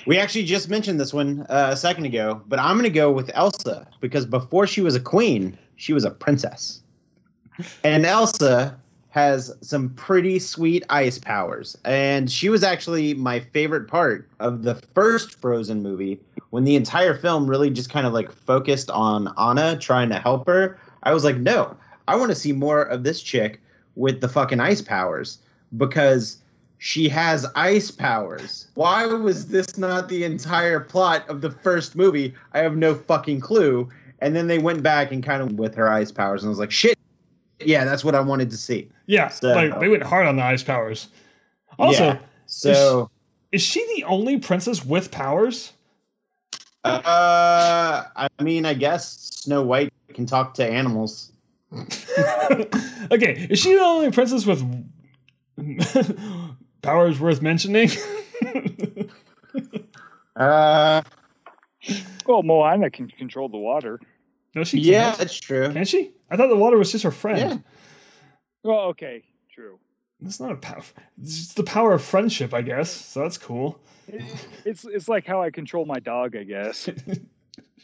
we 0.05 0.17
actually 0.17 0.45
just 0.45 0.69
mentioned 0.69 0.99
this 0.99 1.13
one 1.13 1.45
uh, 1.49 1.69
a 1.71 1.77
second 1.77 2.05
ago, 2.05 2.41
but 2.47 2.59
I'm 2.59 2.75
going 2.75 2.83
to 2.83 2.89
go 2.89 3.11
with 3.11 3.29
Elsa 3.33 3.87
because 4.01 4.25
before 4.25 4.67
she 4.67 4.81
was 4.81 4.95
a 4.95 4.99
queen, 4.99 5.57
she 5.75 5.93
was 5.93 6.05
a 6.05 6.11
princess. 6.11 6.81
And 7.83 8.05
Elsa 8.05 8.77
has 9.09 9.55
some 9.61 9.89
pretty 9.91 10.39
sweet 10.39 10.83
ice 10.89 11.19
powers. 11.19 11.77
And 11.85 12.31
she 12.31 12.49
was 12.49 12.63
actually 12.63 13.13
my 13.13 13.39
favorite 13.39 13.87
part 13.87 14.27
of 14.39 14.63
the 14.63 14.75
first 14.95 15.39
Frozen 15.39 15.83
movie 15.83 16.19
when 16.49 16.63
the 16.63 16.75
entire 16.75 17.15
film 17.15 17.47
really 17.47 17.69
just 17.69 17.91
kind 17.91 18.07
of 18.07 18.13
like 18.13 18.31
focused 18.31 18.89
on 18.89 19.31
Anna 19.37 19.77
trying 19.77 20.09
to 20.09 20.19
help 20.19 20.47
her. 20.47 20.79
I 21.03 21.13
was 21.13 21.23
like, 21.23 21.37
no, 21.37 21.77
I 22.07 22.15
want 22.15 22.31
to 22.31 22.35
see 22.35 22.53
more 22.53 22.81
of 22.83 23.03
this 23.03 23.21
chick 23.21 23.61
with 23.95 24.21
the 24.21 24.27
fucking 24.29 24.59
ice 24.59 24.81
powers 24.81 25.39
because 25.77 26.37
she 26.77 27.07
has 27.09 27.45
ice 27.55 27.89
powers. 27.91 28.67
Why 28.75 29.05
was 29.05 29.47
this 29.47 29.77
not 29.77 30.09
the 30.09 30.23
entire 30.23 30.79
plot 30.79 31.27
of 31.29 31.41
the 31.41 31.49
first 31.51 31.95
movie? 31.95 32.33
I 32.53 32.59
have 32.59 32.75
no 32.75 32.93
fucking 32.95 33.39
clue. 33.39 33.89
And 34.19 34.35
then 34.35 34.47
they 34.47 34.59
went 34.59 34.83
back 34.83 35.11
and 35.11 35.23
kind 35.23 35.41
of 35.41 35.53
with 35.53 35.75
her 35.75 35.89
ice 35.89 36.11
powers, 36.11 36.43
and 36.43 36.47
I 36.47 36.51
was 36.51 36.59
like, 36.59 36.71
shit, 36.71 36.97
yeah, 37.59 37.83
that's 37.83 38.05
what 38.05 38.15
I 38.15 38.21
wanted 38.21 38.49
to 38.51 38.57
see. 38.57 38.89
Yeah, 39.05 39.27
So- 39.27 39.53
like 39.53 39.77
they 39.79 39.89
went 39.89 40.03
hard 40.03 40.27
on 40.27 40.37
the 40.37 40.43
ice 40.43 40.63
powers. 40.63 41.09
Also, 41.77 42.03
Yeah. 42.05 42.19
So, 42.45 43.09
is 43.51 43.61
she 43.61 43.85
the 43.97 44.03
only 44.05 44.37
princess 44.37 44.85
with 44.85 45.11
powers? 45.11 45.73
uh, 46.83 48.03
I 48.15 48.27
mean, 48.41 48.65
I 48.65 48.73
guess 48.73 49.07
Snow 49.43 49.61
White 49.63 49.91
can 50.13 50.25
talk 50.25 50.53
to 50.55 50.65
animals. 50.65 51.31
okay, 53.11 53.47
is 53.49 53.59
she 53.59 53.73
the 53.73 53.81
only 53.81 54.11
princess 54.11 54.45
with 54.45 54.63
powers 56.81 57.19
worth 57.19 57.41
mentioning? 57.41 57.89
Uh, 60.35 61.03
Well, 62.25 62.41
Moana 62.41 62.89
can 62.89 63.07
control 63.07 63.49
the 63.49 63.57
water. 63.57 63.99
no, 64.55 64.63
she 64.63 64.79
yeah, 64.79 65.09
can't. 65.09 65.17
that's 65.19 65.39
true. 65.39 65.71
Can 65.71 65.85
she? 65.85 66.11
I 66.31 66.37
thought 66.37 66.47
the 66.47 66.55
water 66.55 66.75
was 66.77 66.91
just 66.91 67.03
her 67.03 67.11
friend. 67.11 67.37
Yeah. 67.39 67.57
Well, 68.63 68.79
okay, 68.89 69.23
true. 69.53 69.77
It's 70.25 70.39
not 70.39 70.51
a 70.51 70.55
power. 70.55 70.81
It's 71.21 71.53
the 71.53 71.63
power 71.63 71.93
of 71.93 72.01
friendship, 72.01 72.51
I 72.53 72.63
guess. 72.63 72.89
So 72.89 73.19
that's 73.21 73.37
cool. 73.37 73.79
It- 74.07 74.23
It's 74.65 74.85
it's 74.85 75.07
like 75.07 75.27
how 75.27 75.41
I 75.43 75.51
control 75.51 75.85
my 75.85 75.99
dog, 75.99 76.35
I 76.35 76.43
guess. 76.45 76.89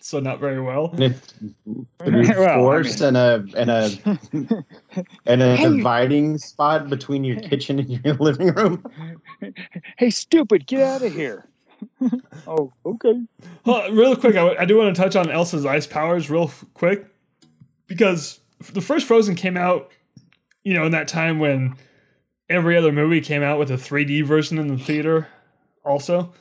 So 0.01 0.19
not 0.19 0.39
very 0.39 0.61
well. 0.61 0.89
Through 0.89 1.13
Well, 2.05 2.49
I 2.49 2.55
force 2.55 3.01
and 3.01 3.17
a 3.17 3.45
and 3.55 3.69
a 3.69 3.89
and 5.25 5.41
a 5.41 5.55
Hey. 5.57 5.69
dividing 5.69 6.37
spot 6.37 6.89
between 6.89 7.23
your 7.23 7.35
kitchen 7.41 7.79
and 7.79 7.89
your 8.03 8.13
living 8.15 8.53
room. 8.53 8.83
hey, 9.97 10.09
stupid, 10.09 10.65
get 10.67 10.81
out 10.81 11.03
of 11.03 11.11
here. 11.13 11.47
oh, 12.47 12.71
okay. 12.85 13.13
Well, 13.65 13.91
real 13.91 14.15
quick, 14.15 14.35
I, 14.35 14.55
I 14.55 14.65
do 14.65 14.77
want 14.77 14.95
to 14.95 15.01
touch 15.01 15.15
on 15.15 15.29
Elsa's 15.29 15.65
ice 15.65 15.85
powers 15.87 16.29
real 16.29 16.43
f- 16.43 16.65
quick 16.73 17.05
because 17.87 18.39
the 18.73 18.81
first 18.81 19.05
Frozen 19.07 19.35
came 19.35 19.55
out, 19.57 19.91
you 20.63 20.73
know, 20.73 20.85
in 20.85 20.91
that 20.91 21.07
time 21.07 21.39
when 21.39 21.75
every 22.49 22.75
other 22.77 22.91
movie 22.91 23.21
came 23.21 23.43
out 23.43 23.59
with 23.59 23.69
a 23.71 23.75
3D 23.75 24.25
version 24.25 24.57
in 24.57 24.67
the 24.67 24.77
theater, 24.77 25.27
also. 25.85 26.33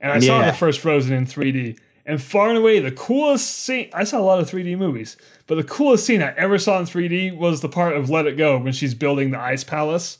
And 0.00 0.10
I 0.10 0.18
saw 0.20 0.40
the 0.46 0.52
first 0.56 0.80
Frozen 0.80 1.14
in 1.14 1.26
3D. 1.26 1.78
And 2.06 2.20
far 2.20 2.48
and 2.48 2.58
away, 2.58 2.80
the 2.80 2.92
coolest 2.92 3.50
scene, 3.50 3.90
I 3.92 4.04
saw 4.04 4.18
a 4.18 4.22
lot 4.22 4.40
of 4.40 4.50
3D 4.50 4.76
movies, 4.78 5.16
but 5.46 5.56
the 5.56 5.64
coolest 5.64 6.06
scene 6.06 6.22
I 6.22 6.34
ever 6.36 6.58
saw 6.58 6.78
in 6.78 6.86
3D 6.86 7.36
was 7.36 7.60
the 7.60 7.68
part 7.68 7.96
of 7.96 8.10
Let 8.10 8.26
It 8.26 8.36
Go 8.36 8.58
when 8.58 8.72
she's 8.72 8.94
building 8.94 9.30
the 9.30 9.38
ice 9.38 9.64
palace. 9.64 10.18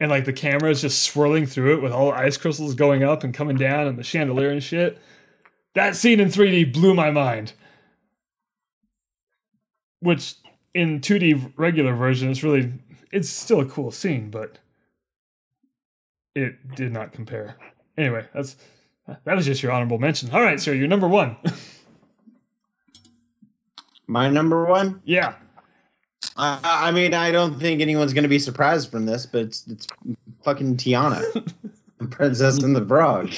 And 0.00 0.10
like 0.10 0.24
the 0.24 0.32
camera 0.32 0.70
is 0.70 0.80
just 0.80 1.04
swirling 1.04 1.46
through 1.46 1.74
it 1.74 1.82
with 1.82 1.92
all 1.92 2.06
the 2.06 2.16
ice 2.18 2.36
crystals 2.36 2.74
going 2.74 3.04
up 3.04 3.22
and 3.22 3.32
coming 3.32 3.56
down 3.56 3.86
and 3.86 3.96
the 3.96 4.02
chandelier 4.02 4.50
and 4.50 4.62
shit. 4.62 4.98
That 5.74 5.94
scene 5.94 6.18
in 6.18 6.28
3D 6.28 6.72
blew 6.72 6.94
my 6.94 7.10
mind. 7.10 7.52
Which 10.00 10.34
in 10.74 11.00
2D 11.00 11.52
regular 11.56 11.94
version 11.94 12.30
is 12.30 12.42
really 12.42 12.72
it's 13.12 13.28
still 13.28 13.60
a 13.60 13.66
cool 13.66 13.90
scene, 13.90 14.30
but 14.30 14.58
it 16.34 16.74
did 16.74 16.92
not 16.92 17.12
compare. 17.12 17.56
Anyway, 17.96 18.26
that's 18.34 18.56
that 19.06 19.36
was 19.36 19.46
just 19.46 19.62
your 19.62 19.72
honorable 19.72 19.98
mention. 19.98 20.30
All 20.30 20.42
right, 20.42 20.60
sir, 20.60 20.72
you're 20.72 20.88
number 20.88 21.08
one. 21.08 21.36
My 24.06 24.28
number 24.28 24.64
one. 24.64 25.00
yeah. 25.04 25.34
I, 26.36 26.88
I 26.88 26.90
mean, 26.92 27.14
I 27.14 27.30
don't 27.30 27.58
think 27.58 27.80
anyone's 27.80 28.12
going 28.12 28.22
to 28.22 28.28
be 28.28 28.38
surprised 28.38 28.90
from 28.90 29.06
this, 29.06 29.26
but 29.26 29.42
it's, 29.42 29.66
it's 29.66 29.86
fucking 30.44 30.76
Tiana, 30.76 31.22
Princess 32.10 32.62
and 32.62 32.74
the 32.74 32.84
Frog. 32.84 33.32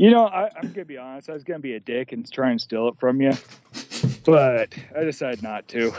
You 0.00 0.10
know, 0.10 0.26
I, 0.26 0.50
I'm 0.56 0.72
gonna 0.72 0.86
be 0.86 0.96
honest. 0.96 1.28
I 1.28 1.34
was 1.34 1.44
gonna 1.44 1.58
be 1.58 1.74
a 1.74 1.80
dick 1.80 2.12
and 2.12 2.30
try 2.32 2.50
and 2.50 2.58
steal 2.58 2.88
it 2.88 2.94
from 2.98 3.20
you, 3.20 3.32
but 4.24 4.72
I 4.96 5.04
decided 5.04 5.42
not 5.42 5.68
to. 5.68 5.92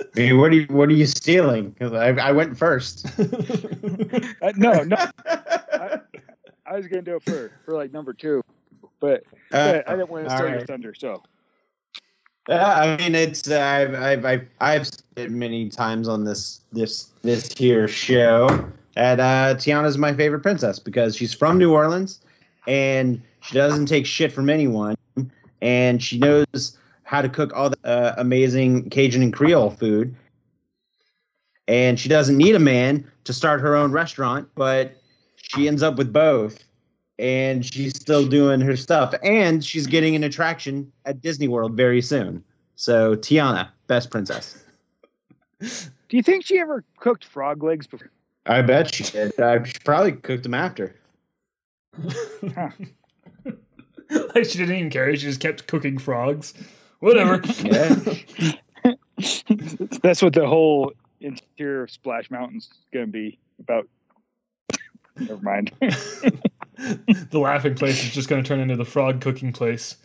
I 0.00 0.04
mean, 0.14 0.38
what 0.38 0.52
are 0.52 0.54
you 0.54 0.66
what 0.68 0.88
are 0.88 0.92
you 0.92 1.06
stealing? 1.06 1.70
Because 1.70 1.92
I, 1.92 2.10
I 2.10 2.30
went 2.30 2.56
first. 2.56 3.06
Uh, 4.42 4.52
no, 4.56 4.82
no, 4.82 4.96
I, 6.68 6.76
was 6.76 6.86
gonna 6.86 7.02
do 7.02 7.16
it 7.16 7.22
for 7.22 7.52
for 7.64 7.74
like 7.74 7.92
number 7.92 8.12
two, 8.12 8.42
but, 9.00 9.24
but 9.50 9.88
I 9.88 9.96
didn't 9.96 10.10
want 10.10 10.26
to 10.26 10.32
all 10.32 10.38
steal 10.38 10.50
your 10.50 10.66
thunder. 10.66 10.94
So 10.94 11.22
Yeah, 12.48 12.80
I 12.80 12.96
mean, 12.96 13.14
it's 13.14 13.50
uh, 13.50 13.60
I've 13.60 13.94
I've 13.94 14.24
I've, 14.24 14.48
I've 14.60 14.86
said 14.86 15.30
many 15.30 15.68
times 15.68 16.08
on 16.08 16.24
this 16.24 16.60
this 16.72 17.12
this 17.22 17.52
here 17.56 17.88
show 17.88 18.48
that 18.94 19.20
uh, 19.20 19.54
Tiana's 19.56 19.98
my 19.98 20.14
favorite 20.14 20.40
princess 20.40 20.78
because 20.78 21.16
she's 21.16 21.34
from 21.34 21.58
New 21.58 21.72
Orleans 21.72 22.20
and 22.66 23.20
she 23.40 23.54
doesn't 23.54 23.86
take 23.86 24.06
shit 24.06 24.32
from 24.32 24.50
anyone 24.50 24.96
and 25.60 26.02
she 26.02 26.18
knows 26.18 26.78
how 27.04 27.22
to 27.22 27.28
cook 27.28 27.52
all 27.54 27.70
the 27.70 27.78
uh, 27.84 28.14
amazing 28.18 28.88
Cajun 28.90 29.22
and 29.22 29.32
Creole 29.32 29.70
food 29.70 30.14
and 31.68 31.98
she 31.98 32.08
doesn't 32.08 32.36
need 32.36 32.54
a 32.54 32.60
man 32.60 33.10
to 33.24 33.32
start 33.32 33.60
her 33.60 33.74
own 33.74 33.92
restaurant, 33.92 34.48
but 34.54 34.96
she 35.48 35.68
ends 35.68 35.82
up 35.82 35.96
with 35.96 36.12
both. 36.12 36.62
And 37.18 37.64
she's 37.64 37.96
still 37.96 38.26
doing 38.26 38.60
her 38.60 38.76
stuff, 38.76 39.14
and 39.22 39.64
she's 39.64 39.86
getting 39.86 40.14
an 40.14 40.22
attraction 40.22 40.92
at 41.06 41.22
Disney 41.22 41.48
World 41.48 41.72
very 41.74 42.02
soon. 42.02 42.44
So 42.74 43.16
Tiana, 43.16 43.70
best 43.86 44.10
princess. 44.10 44.62
do 45.60 45.68
you 46.10 46.22
think 46.22 46.44
she 46.44 46.58
ever 46.58 46.84
cooked 46.98 47.24
frog 47.24 47.62
legs 47.62 47.86
before? 47.86 48.10
I 48.44 48.60
bet 48.60 48.94
she 48.94 49.04
did. 49.04 49.40
Uh, 49.40 49.64
she 49.64 49.78
probably 49.82 50.12
cooked 50.12 50.42
them 50.42 50.52
after. 50.52 50.94
like 54.34 54.44
she 54.44 54.58
didn't 54.58 54.76
even 54.76 54.90
care. 54.90 55.14
She 55.16 55.22
just 55.22 55.40
kept 55.40 55.66
cooking 55.66 55.98
frogs. 55.98 56.54
Whatever. 57.00 57.42
Yeah. 57.64 58.94
That's 60.02 60.22
what 60.22 60.34
the 60.34 60.46
whole 60.46 60.92
interior 61.20 61.84
of 61.84 61.90
Splash 61.90 62.30
Mountain's 62.30 62.68
gonna 62.92 63.06
be 63.06 63.38
about. 63.58 63.88
Never 65.18 65.42
mind. 65.42 65.72
the 65.80 67.38
laughing 67.38 67.74
place 67.74 68.02
is 68.04 68.10
just 68.10 68.28
going 68.28 68.42
to 68.42 68.46
turn 68.46 68.60
into 68.60 68.76
the 68.76 68.84
frog 68.84 69.20
cooking 69.20 69.52
place. 69.52 69.96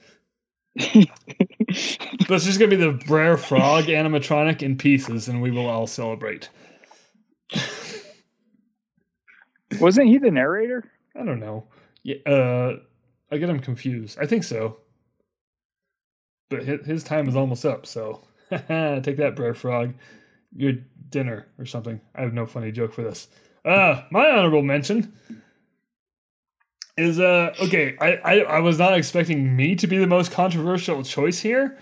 That's 0.75 2.45
just 2.45 2.59
going 2.59 2.69
to 2.71 2.77
be 2.77 2.83
the 2.83 3.03
Brer 3.05 3.37
Frog 3.37 3.85
animatronic 3.85 4.61
in 4.61 4.77
pieces, 4.77 5.27
and 5.27 5.41
we 5.41 5.51
will 5.51 5.67
all 5.67 5.87
celebrate. 5.87 6.49
Wasn't 9.79 10.07
he 10.07 10.17
the 10.17 10.31
narrator? 10.31 10.89
I 11.15 11.25
don't 11.25 11.39
know. 11.39 11.65
Yeah, 12.03 12.17
uh, 12.25 12.77
I 13.31 13.37
get 13.37 13.49
him 13.49 13.59
confused. 13.59 14.17
I 14.19 14.25
think 14.25 14.43
so. 14.43 14.77
But 16.49 16.63
his, 16.63 16.85
his 16.85 17.03
time 17.03 17.27
is 17.27 17.35
almost 17.35 17.65
up, 17.65 17.85
so 17.85 18.21
take 18.49 19.17
that, 19.17 19.33
Brer 19.35 19.53
Frog. 19.53 19.93
Your 20.55 20.73
dinner 21.09 21.47
or 21.57 21.65
something. 21.65 21.99
I 22.15 22.21
have 22.21 22.33
no 22.33 22.45
funny 22.45 22.71
joke 22.71 22.93
for 22.93 23.03
this. 23.03 23.27
Uh, 23.63 24.01
my 24.11 24.29
honorable 24.29 24.63
mention 24.63 25.13
is 26.97 27.19
uh 27.19 27.53
okay. 27.61 27.95
I, 27.99 28.13
I 28.15 28.39
I 28.39 28.59
was 28.59 28.79
not 28.79 28.97
expecting 28.97 29.55
me 29.55 29.75
to 29.75 29.87
be 29.87 29.97
the 29.97 30.07
most 30.07 30.31
controversial 30.31 31.03
choice 31.03 31.39
here 31.39 31.77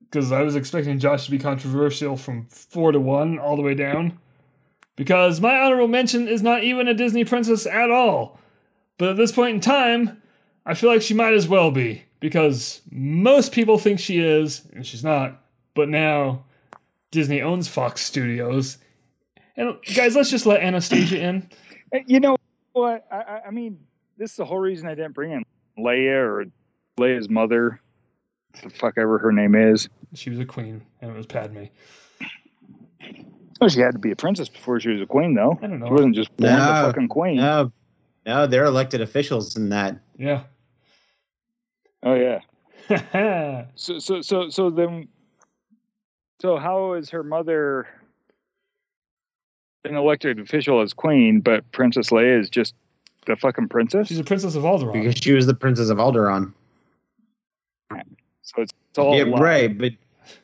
because 0.00 0.30
I 0.30 0.42
was 0.42 0.56
expecting 0.56 0.98
Josh 0.98 1.24
to 1.24 1.30
be 1.30 1.38
controversial 1.38 2.16
from 2.16 2.46
four 2.46 2.92
to 2.92 3.00
one 3.00 3.38
all 3.38 3.56
the 3.56 3.62
way 3.62 3.74
down. 3.74 4.18
Because 4.94 5.40
my 5.40 5.58
honorable 5.58 5.88
mention 5.88 6.28
is 6.28 6.42
not 6.42 6.62
even 6.62 6.86
a 6.86 6.94
Disney 6.94 7.24
princess 7.24 7.66
at 7.66 7.90
all. 7.90 8.38
But 8.98 9.08
at 9.08 9.16
this 9.16 9.32
point 9.32 9.54
in 9.54 9.60
time, 9.60 10.20
I 10.66 10.74
feel 10.74 10.90
like 10.90 11.00
she 11.00 11.14
might 11.14 11.32
as 11.32 11.48
well 11.48 11.70
be 11.70 12.02
because 12.20 12.82
most 12.90 13.52
people 13.52 13.78
think 13.78 13.98
she 13.98 14.20
is, 14.20 14.62
and 14.74 14.86
she's 14.86 15.02
not. 15.02 15.42
But 15.74 15.88
now 15.88 16.44
Disney 17.10 17.40
owns 17.40 17.66
Fox 17.68 18.02
Studios. 18.02 18.76
And 19.56 19.76
guys, 19.94 20.16
let's 20.16 20.30
just 20.30 20.46
let 20.46 20.62
Anastasia 20.62 21.20
in. 21.20 21.48
You 22.06 22.20
know 22.20 22.38
what? 22.72 23.06
I, 23.12 23.16
I, 23.16 23.40
I 23.48 23.50
mean, 23.50 23.78
this 24.16 24.30
is 24.30 24.36
the 24.38 24.46
whole 24.46 24.58
reason 24.60 24.88
I 24.88 24.94
didn't 24.94 25.12
bring 25.12 25.32
in 25.32 25.44
Leia 25.78 26.24
or 26.26 26.46
Leia's 26.98 27.28
mother, 27.28 27.82
the 28.62 28.70
fuck 28.70 28.94
ever 28.96 29.18
her 29.18 29.30
name 29.30 29.54
is. 29.54 29.90
She 30.14 30.30
was 30.30 30.38
a 30.38 30.46
queen, 30.46 30.80
and 31.02 31.10
it 31.10 31.14
was 31.14 31.26
Padme. 31.26 31.64
Oh, 33.60 33.68
she 33.68 33.80
had 33.80 33.92
to 33.92 33.98
be 33.98 34.10
a 34.10 34.16
princess 34.16 34.48
before 34.48 34.80
she 34.80 34.88
was 34.88 35.02
a 35.02 35.06
queen, 35.06 35.34
though. 35.34 35.58
I 35.62 35.66
don't 35.66 35.80
know. 35.80 35.86
She 35.88 35.92
wasn't 35.92 36.14
just 36.14 36.34
born 36.38 36.54
No. 36.54 36.58
a 36.62 36.82
fucking 36.86 37.08
queen. 37.08 37.36
No, 37.36 37.70
no, 38.24 38.46
they're 38.46 38.64
elected 38.64 39.02
officials 39.02 39.54
in 39.54 39.68
that. 39.68 39.98
Yeah. 40.16 40.44
Oh 42.02 42.14
yeah. 42.14 42.40
yeah, 42.88 43.66
So 43.74 43.98
so 43.98 44.22
so 44.22 44.48
so 44.48 44.70
then. 44.70 45.08
So 46.40 46.56
how 46.56 46.94
is 46.94 47.10
her 47.10 47.22
mother? 47.22 47.86
An 49.84 49.96
elected 49.96 50.38
official 50.38 50.80
as 50.80 50.92
queen, 50.92 51.40
but 51.40 51.70
Princess 51.72 52.10
Leia 52.10 52.40
is 52.40 52.48
just 52.48 52.74
the 53.26 53.36
fucking 53.36 53.68
princess. 53.68 54.08
She's 54.08 54.18
a 54.18 54.24
princess 54.24 54.54
of 54.54 54.62
Alderaan. 54.64 54.92
because 54.92 55.16
she 55.16 55.32
was 55.32 55.46
the 55.46 55.54
princess 55.54 55.88
of 55.90 55.98
Alderaan. 55.98 56.52
so 58.42 58.62
it's, 58.62 58.72
it's 58.90 58.98
all 58.98 59.16
yeah, 59.16 59.24
right, 59.38 59.76
but 59.76 59.92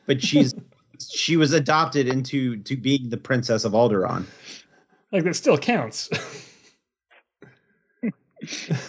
but 0.05 0.21
she's 0.21 0.53
she 1.09 1.37
was 1.37 1.53
adopted 1.53 2.07
into 2.07 2.57
to 2.63 2.75
being 2.75 3.09
the 3.09 3.17
princess 3.17 3.63
of 3.65 3.73
Alderaan. 3.73 4.25
Like 5.11 5.23
that 5.23 5.35
still 5.35 5.57
counts. 5.57 6.09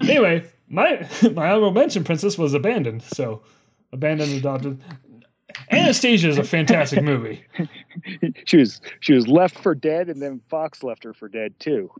anyway, 0.00 0.44
my 0.68 1.08
my 1.32 1.50
honorable 1.50 1.72
mention 1.72 2.04
princess 2.04 2.38
was 2.38 2.54
abandoned. 2.54 3.02
So 3.02 3.42
abandoned, 3.92 4.32
adopted. 4.32 4.82
Anastasia 5.70 6.28
is 6.28 6.38
a 6.38 6.44
fantastic 6.44 7.02
movie. 7.02 7.44
she 8.44 8.56
was 8.58 8.80
she 9.00 9.12
was 9.12 9.28
left 9.28 9.58
for 9.58 9.74
dead, 9.74 10.08
and 10.08 10.20
then 10.22 10.40
Fox 10.48 10.82
left 10.82 11.04
her 11.04 11.12
for 11.12 11.28
dead 11.28 11.58
too. 11.60 11.90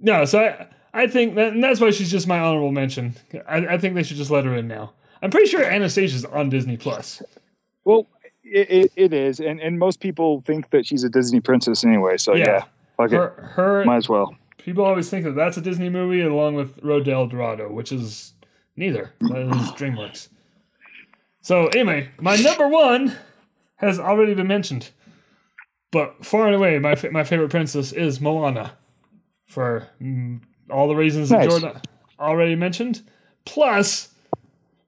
No, 0.00 0.24
so 0.24 0.40
I 0.40 0.66
I 0.94 1.06
think 1.06 1.34
that 1.36 1.52
and 1.52 1.62
that's 1.62 1.80
why 1.80 1.90
she's 1.90 2.10
just 2.10 2.26
my 2.26 2.38
honorable 2.38 2.72
mention. 2.72 3.14
I, 3.48 3.66
I 3.66 3.78
think 3.78 3.94
they 3.94 4.02
should 4.02 4.16
just 4.16 4.30
let 4.30 4.44
her 4.44 4.54
in 4.56 4.68
now. 4.68 4.92
I'm 5.22 5.30
pretty 5.30 5.46
sure 5.46 5.64
Anastasia's 5.64 6.24
on 6.24 6.50
Disney 6.50 6.76
Plus. 6.76 7.22
Well, 7.84 8.08
it, 8.42 8.70
it, 8.70 8.92
it 8.96 9.12
is, 9.12 9.40
and 9.40 9.60
and 9.60 9.78
most 9.78 10.00
people 10.00 10.42
think 10.46 10.70
that 10.70 10.86
she's 10.86 11.04
a 11.04 11.08
Disney 11.08 11.40
princess 11.40 11.84
anyway. 11.84 12.16
So 12.16 12.34
yeah, 12.34 12.64
fuck 12.96 13.12
it, 13.12 13.16
Her 13.16 13.30
her 13.54 13.84
might 13.84 13.96
as 13.96 14.08
well. 14.08 14.34
people 14.58 14.84
always 14.84 15.08
think 15.08 15.24
that 15.24 15.36
that's 15.36 15.56
a 15.56 15.60
Disney 15.60 15.88
movie 15.88 16.22
along 16.22 16.54
with 16.54 16.76
Road 16.82 17.04
to 17.04 17.12
El 17.12 17.28
Dorado, 17.28 17.70
which 17.72 17.92
is 17.92 18.32
neither. 18.76 19.12
That 19.20 19.42
is 19.42 19.70
DreamWorks. 19.78 20.28
So 21.42 21.66
anyway, 21.68 22.08
my 22.20 22.36
number 22.36 22.68
one 22.68 23.14
has 23.76 23.98
already 23.98 24.32
been 24.34 24.46
mentioned, 24.46 24.90
but 25.90 26.24
far 26.24 26.46
and 26.46 26.54
away 26.54 26.78
my 26.78 26.96
my 27.10 27.24
favorite 27.24 27.50
princess 27.50 27.92
is 27.92 28.20
Moana, 28.20 28.72
for 29.46 29.88
mm, 30.00 30.40
all 30.70 30.86
the 30.86 30.94
reasons 30.94 31.30
that 31.30 31.48
Jordan 31.48 31.80
already 32.20 32.54
mentioned. 32.54 33.02
Plus, 33.44 34.08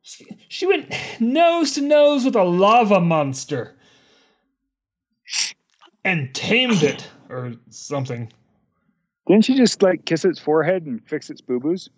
she, 0.02 0.26
she 0.48 0.66
went 0.66 0.94
nose 1.18 1.72
to 1.72 1.80
nose 1.80 2.24
with 2.24 2.36
a 2.36 2.44
lava 2.44 3.00
monster 3.00 3.74
and 6.04 6.32
tamed 6.34 6.84
it 6.84 7.08
or 7.28 7.54
something. 7.70 8.32
Didn't 9.26 9.44
she 9.44 9.56
just 9.56 9.82
like 9.82 10.04
kiss 10.04 10.24
its 10.24 10.38
forehead 10.38 10.86
and 10.86 11.04
fix 11.04 11.30
its 11.30 11.40
boo 11.40 11.58
boos? 11.58 11.88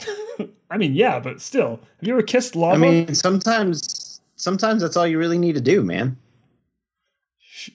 I 0.70 0.78
mean, 0.78 0.94
yeah, 0.94 1.18
but 1.20 1.42
still, 1.42 1.80
have 1.98 2.08
you 2.08 2.14
ever 2.14 2.22
kissed 2.22 2.56
lava? 2.56 2.76
I 2.76 2.78
mean, 2.78 3.14
sometimes 3.14 4.05
sometimes 4.36 4.82
that's 4.82 4.96
all 4.96 5.06
you 5.06 5.18
really 5.18 5.38
need 5.38 5.54
to 5.56 5.60
do, 5.60 5.82
man. 5.82 6.16
She- 7.38 7.74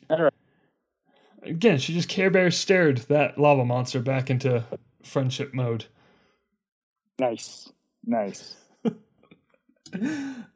Again, 1.43 1.79
she 1.79 1.93
just 1.93 2.07
Care 2.07 2.29
Bear 2.29 2.51
stared 2.51 2.99
that 3.09 3.37
lava 3.39 3.65
monster 3.65 3.99
back 3.99 4.29
into 4.29 4.63
friendship 5.03 5.53
mode. 5.53 5.85
Nice, 7.19 7.71
nice. 8.05 8.55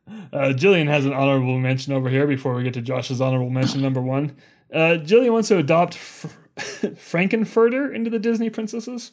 Uh, 0.07 0.53
Jillian 0.53 0.87
has 0.87 1.05
an 1.05 1.13
honorable 1.13 1.57
mention 1.57 1.91
over 1.91 2.07
here 2.09 2.27
before 2.27 2.53
we 2.53 2.61
get 2.63 2.75
to 2.75 2.81
Josh's 2.81 3.19
honorable 3.21 3.49
mention 3.49 3.81
number 3.81 3.99
one. 4.01 4.35
Uh, 4.71 4.97
Jillian 5.03 5.33
wants 5.33 5.47
to 5.49 5.57
adopt 5.57 5.95
Fr- 5.95 6.27
Frankenfurter 6.57 7.93
into 7.93 8.11
the 8.11 8.19
Disney 8.19 8.49
princesses, 8.51 9.11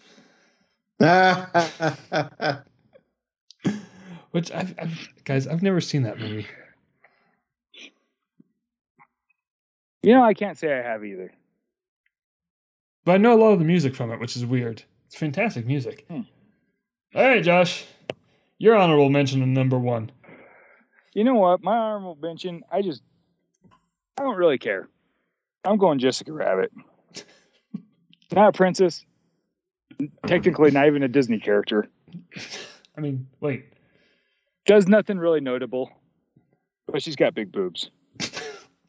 which 4.33 4.53
I've, 4.53 4.75
I've 4.79 5.09
guys 5.25 5.47
I've 5.47 5.63
never 5.63 5.81
seen 5.81 6.03
that 6.03 6.21
movie. 6.21 6.47
You 10.03 10.15
know, 10.15 10.25
I 10.25 10.35
can't 10.35 10.59
say 10.59 10.73
I 10.73 10.83
have 10.83 11.05
either. 11.05 11.33
But 13.05 13.13
I 13.13 13.19
know 13.19 13.35
a 13.35 13.41
lot 13.41 13.53
of 13.53 13.59
the 13.59 13.65
music 13.65 13.95
from 13.95 14.11
it, 14.13 14.21
which 14.21 14.37
is 14.37 14.45
weird. 14.45 14.83
It's 15.07 15.17
fantastic 15.17 15.67
music. 15.67 16.05
Hmm. 16.09 16.23
All 17.15 17.25
right, 17.25 17.43
Josh, 17.43 17.85
your 18.59 18.77
honorable 18.77 19.11
mention 19.11 19.43
in 19.43 19.53
number 19.53 19.79
one. 19.79 20.11
You 21.15 21.25
know 21.25 21.35
what? 21.35 21.63
My 21.63 21.77
honorable 21.77 22.17
mention, 22.21 22.63
I 22.71 22.83
just, 22.83 23.03
I 24.19 24.23
don't 24.23 24.37
really 24.37 24.59
care. 24.59 24.89
I'm 25.65 25.77
going 25.77 25.99
Jessica 25.99 26.33
Rabbit. 26.33 26.73
Not 28.33 28.49
a 28.49 28.53
princess. 28.53 29.05
Technically, 30.27 30.71
not 30.71 30.87
even 30.87 31.03
a 31.03 31.09
Disney 31.09 31.39
character. 31.39 31.87
I 32.97 33.01
mean, 33.01 33.29
wait, 33.41 33.67
Does 34.67 34.89
nothing 34.89 35.19
really 35.19 35.41
notable, 35.41 35.91
but 36.87 37.03
she's 37.03 37.15
got 37.15 37.35
big 37.35 37.53
boobs. 37.53 37.91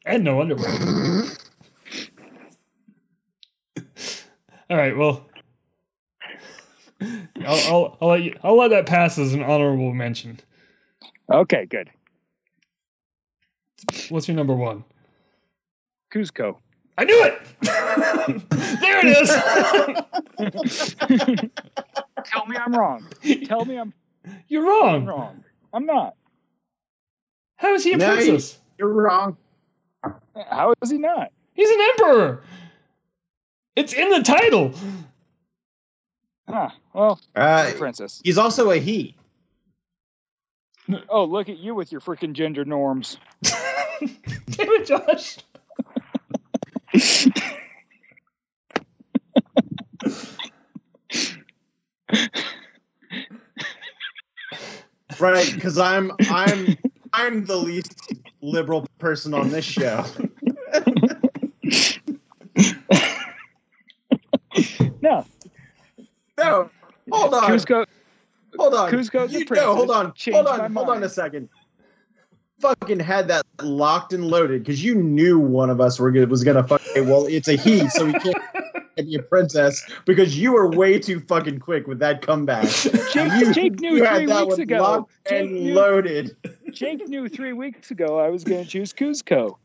And 0.04 0.24
no 0.24 0.40
underwear. 0.40 0.70
All 4.70 4.76
right, 4.78 4.96
well, 4.96 5.26
I'll, 7.46 7.46
I'll, 7.46 7.98
I'll 8.00 8.08
let 8.08 8.22
you. 8.22 8.34
I'll 8.42 8.56
let 8.56 8.70
that 8.70 8.86
pass 8.86 9.18
as 9.18 9.34
an 9.34 9.42
honorable 9.42 9.92
mention. 9.92 10.40
Okay, 11.30 11.66
good. 11.66 11.90
What's 14.08 14.26
your 14.28 14.36
number 14.36 14.54
one? 14.54 14.84
Kuzco. 16.12 16.56
I 16.96 17.04
knew 17.04 17.24
it. 17.24 17.42
there 18.80 19.00
it 19.04 19.08
is. 19.08 19.28
Tell 22.26 22.46
me 22.46 22.56
I'm 22.56 22.72
wrong. 22.74 23.06
Tell 23.46 23.64
me 23.64 23.76
I'm 23.78 23.92
You're 24.48 24.64
wrong. 24.64 24.94
I'm 24.94 25.06
wrong. 25.06 25.44
I'm 25.72 25.86
not. 25.86 26.14
How 27.56 27.74
is 27.74 27.84
he 27.84 27.92
a 27.94 27.98
No, 27.98 28.14
you- 28.14 28.30
princess? 28.32 28.58
You're 28.78 28.92
wrong. 28.92 29.36
How 30.50 30.74
is 30.82 30.90
he 30.90 30.98
not? 30.98 31.30
He's 31.54 31.70
an 31.70 31.78
emperor. 31.80 32.42
It's 33.76 33.92
in 33.92 34.08
the 34.10 34.22
title. 34.22 34.72
Huh. 36.48 36.70
Well, 36.92 37.20
Uh, 37.34 37.72
princess. 37.76 38.20
he's 38.24 38.38
also 38.38 38.70
a 38.70 38.76
he. 38.78 39.16
Oh, 41.08 41.24
look 41.24 41.48
at 41.48 41.58
you 41.58 41.74
with 41.74 41.90
your 41.90 42.00
freaking 42.00 42.32
gender 42.34 42.64
norms. 42.64 43.16
Damn 43.42 44.08
it, 44.50 44.86
Josh. 44.86 45.38
Right, 55.20 55.50
because 55.54 55.78
I'm 55.78 56.10
I'm 56.28 56.76
I'm 57.12 57.44
the 57.44 57.56
least 57.56 58.13
liberal 58.44 58.86
person 58.98 59.34
on 59.34 59.48
this 59.48 59.64
show. 59.64 60.04
No, 65.02 65.26
No, 66.38 66.70
hold 67.10 67.34
on. 67.34 67.50
Kuzco. 67.50 67.84
Hold 68.56 68.74
on. 68.74 68.90
Kuzco's 68.92 69.32
You-. 69.32 69.44
No, 69.50 69.74
hold 69.74 69.90
on. 69.90 70.12
Changed 70.14 70.36
Hold 70.36 70.60
on. 70.60 70.72
Hold 70.72 70.88
on 70.90 71.02
a 71.02 71.08
second. 71.08 71.48
Fucking 72.60 73.00
had 73.00 73.28
that 73.28 73.44
locked 73.62 74.12
and 74.12 74.26
loaded 74.28 74.62
because 74.62 74.82
you 74.82 74.94
knew 74.94 75.38
one 75.38 75.68
of 75.70 75.80
us 75.80 75.98
were 75.98 76.10
gonna, 76.10 76.26
was 76.26 76.44
gonna 76.44 76.62
fuck. 76.62 76.80
okay, 76.90 77.00
Well, 77.02 77.26
it's 77.26 77.48
a 77.48 77.54
he, 77.56 77.86
so 77.90 78.06
he 78.06 78.12
can't 78.12 78.36
be 78.96 79.16
a 79.16 79.22
princess 79.22 79.84
because 80.06 80.38
you 80.38 80.52
were 80.52 80.70
way 80.70 80.98
too 80.98 81.20
fucking 81.20 81.58
quick 81.58 81.86
with 81.86 81.98
that 81.98 82.22
comeback. 82.22 82.68
Jake, 83.12 83.32
you, 83.32 83.52
Jake 83.52 83.80
knew 83.80 83.96
you 83.96 84.04
had 84.04 84.18
three 84.18 84.26
that 84.26 84.46
weeks 84.46 84.58
ago. 84.58 84.78
locked 84.78 85.12
Jake 85.28 85.40
and 85.40 85.52
knew, 85.52 85.74
loaded. 85.74 86.36
Jake 86.74 87.08
knew 87.08 87.28
three 87.28 87.52
weeks 87.52 87.90
ago 87.90 88.18
I 88.18 88.28
was 88.28 88.44
going 88.44 88.64
to 88.64 88.68
choose 88.68 88.92
Kuzco. 88.92 89.56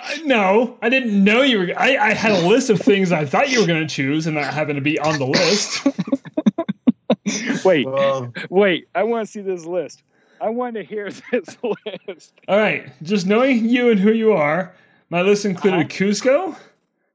Uh, 0.00 0.16
no, 0.24 0.76
I 0.82 0.88
didn't 0.88 1.22
know 1.24 1.42
you 1.42 1.58
were. 1.58 1.72
I, 1.76 1.96
I 1.96 2.12
had 2.14 2.32
a 2.32 2.46
list 2.46 2.70
of 2.70 2.80
things 2.80 3.10
I 3.12 3.24
thought 3.24 3.50
you 3.50 3.60
were 3.60 3.66
going 3.66 3.86
to 3.86 3.92
choose, 3.92 4.26
and 4.26 4.36
that 4.36 4.52
happened 4.52 4.76
to 4.76 4.82
be 4.82 4.98
on 4.98 5.18
the 5.18 5.26
list. 5.26 5.86
Wait, 7.64 7.84
Well, 7.86 8.32
wait. 8.48 8.88
I 8.94 9.02
want 9.02 9.26
to 9.26 9.30
see 9.32 9.40
this 9.42 9.64
list. 9.66 10.02
I 10.40 10.48
want 10.48 10.76
to 10.76 10.82
hear 10.82 11.10
this 11.32 11.58
list. 11.62 12.32
All 12.48 12.56
right, 12.58 12.90
just 13.02 13.26
knowing 13.26 13.68
you 13.68 13.90
and 13.90 14.00
who 14.00 14.12
you 14.12 14.32
are, 14.32 14.74
my 15.10 15.20
list 15.22 15.44
included 15.44 15.80
Uh-huh. 15.80 15.88
Kuzco, 15.88 16.56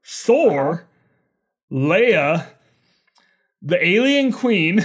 Thor, 0.04 0.84
Leia, 1.72 2.46
the 3.62 3.84
Alien 3.84 4.30
Queen. 4.30 4.84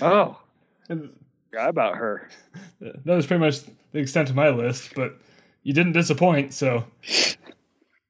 Oh, 0.00 0.28
and 0.28 0.45
forgot 0.86 1.68
about 1.68 1.96
her. 1.96 2.28
that 2.80 3.04
was 3.06 3.26
pretty 3.26 3.40
much 3.40 3.60
the 3.92 3.98
extent 3.98 4.28
of 4.30 4.36
my 4.36 4.50
list, 4.50 4.94
but 4.94 5.18
you 5.62 5.72
didn't 5.72 5.92
disappoint. 5.92 6.52
So, 6.54 6.84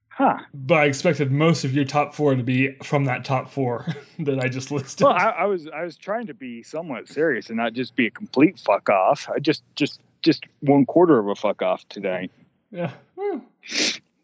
Huh. 0.08 0.38
but 0.54 0.78
I 0.78 0.84
expected 0.86 1.30
most 1.30 1.64
of 1.64 1.74
your 1.74 1.84
top 1.84 2.14
four 2.14 2.34
to 2.34 2.42
be 2.42 2.72
from 2.82 3.04
that 3.04 3.24
top 3.24 3.50
four 3.50 3.84
that 4.20 4.38
I 4.40 4.48
just 4.48 4.70
listed. 4.70 5.04
Well, 5.04 5.12
I, 5.12 5.28
I 5.30 5.44
was 5.44 5.66
I 5.68 5.82
was 5.84 5.96
trying 5.98 6.26
to 6.28 6.34
be 6.34 6.62
somewhat 6.62 7.06
serious 7.08 7.48
and 7.48 7.56
not 7.58 7.74
just 7.74 7.94
be 7.96 8.06
a 8.06 8.10
complete 8.10 8.58
fuck 8.58 8.88
off. 8.88 9.28
I 9.34 9.38
just 9.40 9.62
just 9.74 10.00
just 10.22 10.44
one 10.60 10.86
quarter 10.86 11.18
of 11.18 11.28
a 11.28 11.34
fuck 11.34 11.60
off 11.60 11.86
tonight. 11.90 12.30
yeah, 12.70 12.92
well, 13.14 13.42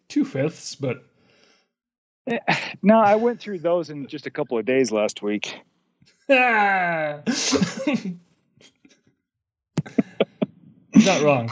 two 0.09 0.25
fifths, 0.25 0.75
but 0.75 1.05
No, 2.83 2.99
I 2.99 3.17
went 3.17 3.41
through 3.41 3.59
those 3.59 3.91
in 3.91 4.07
just 4.07 4.27
a 4.27 4.31
couple 4.31 4.57
of 4.59 4.65
days 4.65 4.93
last 4.93 5.23
week. 5.23 5.61
Not 11.05 11.23
wrong. 11.23 11.51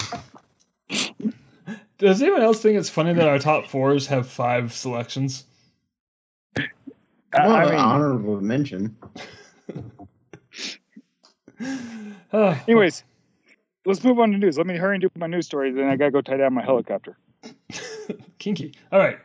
Does 1.98 2.22
anyone 2.22 2.42
else 2.42 2.61
think 2.62 2.78
it's 2.78 2.88
funny 2.88 3.12
that 3.12 3.28
our 3.28 3.38
top 3.38 3.66
fours 3.66 4.07
have 4.07 4.26
five 4.26 4.72
selections? 4.72 5.44
I, 6.57 6.66
Well, 7.34 7.53
I 7.53 7.64
mean, 7.66 7.74
honorable 7.74 8.40
mention. 8.40 8.96
Anyways, 12.32 13.05
let's 13.84 14.03
move 14.03 14.18
on 14.18 14.32
to 14.32 14.38
news. 14.38 14.57
Let 14.57 14.66
me 14.66 14.76
hurry 14.76 14.96
and 14.96 15.03
do 15.03 15.11
my 15.16 15.26
news 15.26 15.46
story. 15.46 15.70
Then 15.72 15.86
I 15.86 15.96
gotta 15.96 16.11
go 16.11 16.20
tie 16.20 16.38
down 16.38 16.55
my 16.55 16.64
helicopter. 16.64 17.18
kinky. 18.38 18.74
All 18.92 18.98
right. 18.98 19.18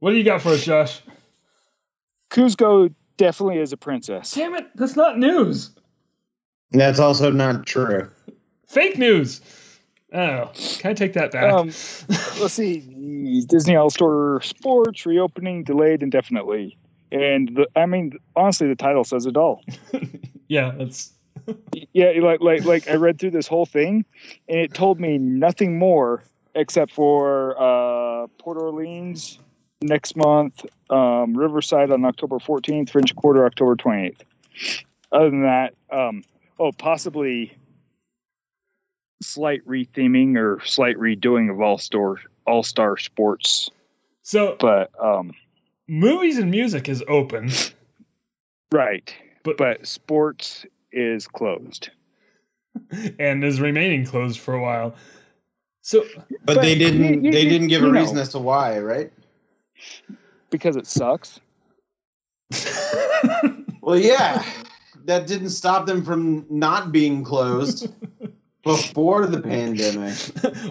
What 0.00 0.10
do 0.10 0.16
you 0.16 0.24
got 0.24 0.42
for 0.42 0.50
us, 0.50 0.64
Josh? 0.64 1.02
Kuzco 2.30 2.92
definitely 3.16 3.58
is 3.58 3.72
a 3.72 3.76
princess. 3.76 4.32
Damn 4.32 4.54
it, 4.54 4.68
that's 4.74 4.96
not 4.96 5.18
news. 5.18 5.70
That's 6.70 7.00
also 7.00 7.30
not 7.30 7.66
true. 7.66 8.08
Fake 8.70 8.98
news. 8.98 9.40
Oh, 10.12 10.52
can 10.78 10.92
I 10.92 10.94
take 10.94 11.12
that 11.14 11.32
back? 11.32 11.52
Um, 11.52 11.66
let's 12.40 12.54
see. 12.54 13.44
Disney 13.48 13.74
All 13.74 13.90
Star 13.90 14.40
Sports 14.42 15.04
reopening 15.04 15.64
delayed 15.64 16.04
indefinitely. 16.04 16.78
And 17.10 17.48
the, 17.56 17.66
I 17.74 17.86
mean, 17.86 18.12
honestly, 18.36 18.68
the 18.68 18.76
title 18.76 19.02
says 19.02 19.26
it 19.26 19.36
all. 19.36 19.64
yeah, 20.48 20.70
that's 20.78 21.12
Yeah, 21.92 22.12
like 22.22 22.40
like 22.40 22.64
like 22.64 22.88
I 22.88 22.94
read 22.94 23.18
through 23.18 23.32
this 23.32 23.48
whole 23.48 23.66
thing, 23.66 24.04
and 24.48 24.60
it 24.60 24.72
told 24.72 25.00
me 25.00 25.18
nothing 25.18 25.76
more 25.76 26.22
except 26.54 26.92
for 26.92 27.60
uh, 27.60 28.28
Port 28.38 28.56
Orleans 28.56 29.40
next 29.82 30.16
month, 30.16 30.64
um, 30.90 31.36
Riverside 31.36 31.90
on 31.90 32.04
October 32.04 32.36
14th, 32.36 32.90
French 32.90 33.16
Quarter 33.16 33.46
October 33.46 33.74
28th. 33.74 34.20
Other 35.10 35.30
than 35.30 35.42
that, 35.42 35.74
um, 35.90 36.22
oh, 36.60 36.70
possibly 36.70 37.56
slight 39.22 39.66
retheming 39.66 40.36
or 40.36 40.60
slight 40.64 40.96
redoing 40.96 41.50
of 41.50 41.60
All 41.60 41.78
Star 41.78 42.16
All 42.46 42.62
Star 42.62 42.96
Sports, 42.96 43.70
so. 44.22 44.56
but 44.60 44.90
um, 45.02 45.32
Movies 45.88 46.38
and 46.38 46.50
music 46.50 46.88
is 46.88 47.02
open, 47.08 47.50
right. 48.72 49.14
But- 49.42 49.56
but 49.56 49.86
sports 49.86 50.64
is 50.92 51.26
closed. 51.26 51.90
and 53.18 53.42
is 53.42 53.60
remaining 53.60 54.04
closed 54.06 54.38
for 54.38 54.54
a 54.54 54.62
while. 54.62 54.94
So 55.82 56.04
But, 56.14 56.28
But 56.44 56.62
they 56.62 56.76
didn't. 56.76 57.02
you- 57.02 57.20
you- 57.22 57.32
they 57.32 57.48
didn't 57.48 57.68
give 57.68 57.82
you 57.82 57.88
a 57.88 57.92
know. 57.92 58.00
reason 58.00 58.18
as 58.18 58.28
to 58.30 58.38
why, 58.38 58.78
right? 58.78 59.12
because 60.50 60.76
it 60.76 60.86
sucks. 60.86 61.40
Well, 63.82 63.98
yeah, 63.98 64.44
that 65.06 65.26
didn't 65.26 65.48
stop 65.50 65.86
them 65.86 66.04
from 66.04 66.44
not 66.50 66.92
being 66.92 67.24
closed 67.24 67.88
before 68.62 69.26
the 69.26 69.40
pandemic. 69.40 70.16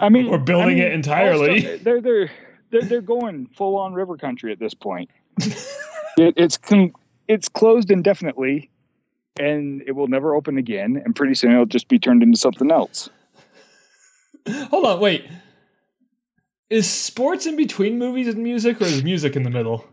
I 0.02 0.08
mean, 0.08 0.30
we're 0.30 0.38
building 0.38 0.80
I 0.80 0.84
mean, 0.84 0.84
it 0.84 0.92
entirely. 0.92 1.66
also, 1.66 1.84
they're 1.84 2.00
they're 2.00 2.30
they're 2.70 2.82
they're 2.82 3.00
going 3.00 3.46
full 3.54 3.76
on 3.76 3.92
river 3.92 4.16
country 4.16 4.52
at 4.52 4.58
this 4.58 4.74
point. 4.74 5.10
it, 5.38 6.34
it's 6.36 6.56
con- 6.56 6.92
it's 7.28 7.48
closed 7.48 7.90
indefinitely, 7.90 8.70
and 9.38 9.82
it 9.86 9.92
will 9.92 10.08
never 10.08 10.34
open 10.34 10.58
again. 10.58 11.00
And 11.04 11.14
pretty 11.14 11.34
soon 11.34 11.52
it'll 11.52 11.66
just 11.66 11.88
be 11.88 11.98
turned 11.98 12.22
into 12.22 12.38
something 12.38 12.70
else. 12.70 13.08
Hold 14.48 14.86
on, 14.86 15.00
wait. 15.00 15.26
Is 16.70 16.88
sports 16.88 17.46
in 17.46 17.56
between 17.56 17.98
movies 17.98 18.28
and 18.28 18.42
music, 18.42 18.80
or 18.80 18.84
is 18.84 19.02
music 19.02 19.34
in 19.34 19.42
the 19.42 19.50
middle? 19.50 19.84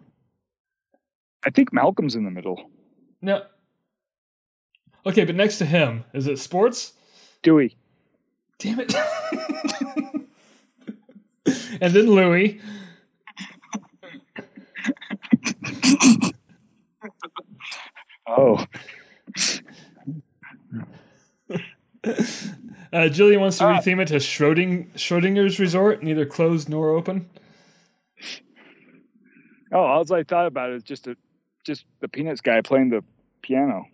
I 1.44 1.50
think 1.50 1.74
Malcolm's 1.74 2.16
in 2.16 2.24
the 2.24 2.32
middle. 2.32 2.70
No. 3.22 3.44
Okay, 5.06 5.26
but 5.26 5.36
next 5.36 5.58
to 5.60 5.66
him, 5.66 6.04
is 6.14 6.28
it 6.28 6.38
sports? 6.38 6.94
Dewey. 7.42 7.76
Damn 8.60 8.80
it. 8.80 8.94
and 11.82 11.94
then 11.94 12.08
Louis. 12.08 12.60
Oh, 18.28 18.66
Uh, 22.94 23.10
Jillian 23.10 23.42
wants 23.42 23.58
to 23.58 23.66
Ah. 23.66 23.80
retheme 23.80 24.02
it 24.02 24.08
to 24.10 24.16
Schroding, 24.20 24.90
Schrodinger's 24.96 25.60
Resort, 25.60 26.04
neither 26.04 26.26
closed 26.26 26.70
nor 26.70 26.92
open. 26.92 27.30
oh, 29.74 29.80
all 29.80 30.14
I 30.14 30.24
thought 30.24 30.46
about 30.48 30.72
is 30.72 30.84
just 30.84 31.08
a 31.08 31.18
just 31.66 31.84
the 32.00 32.08
Peanuts 32.08 32.40
guy 32.40 32.62
playing 32.62 32.90
the 32.90 33.04
piano. 33.42 33.86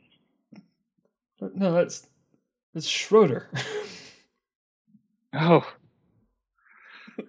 But 1.39 1.55
no, 1.55 1.72
that's 1.74 2.05
that's 2.76 2.86
Schroeder. 2.86 3.49
Oh, 5.34 5.66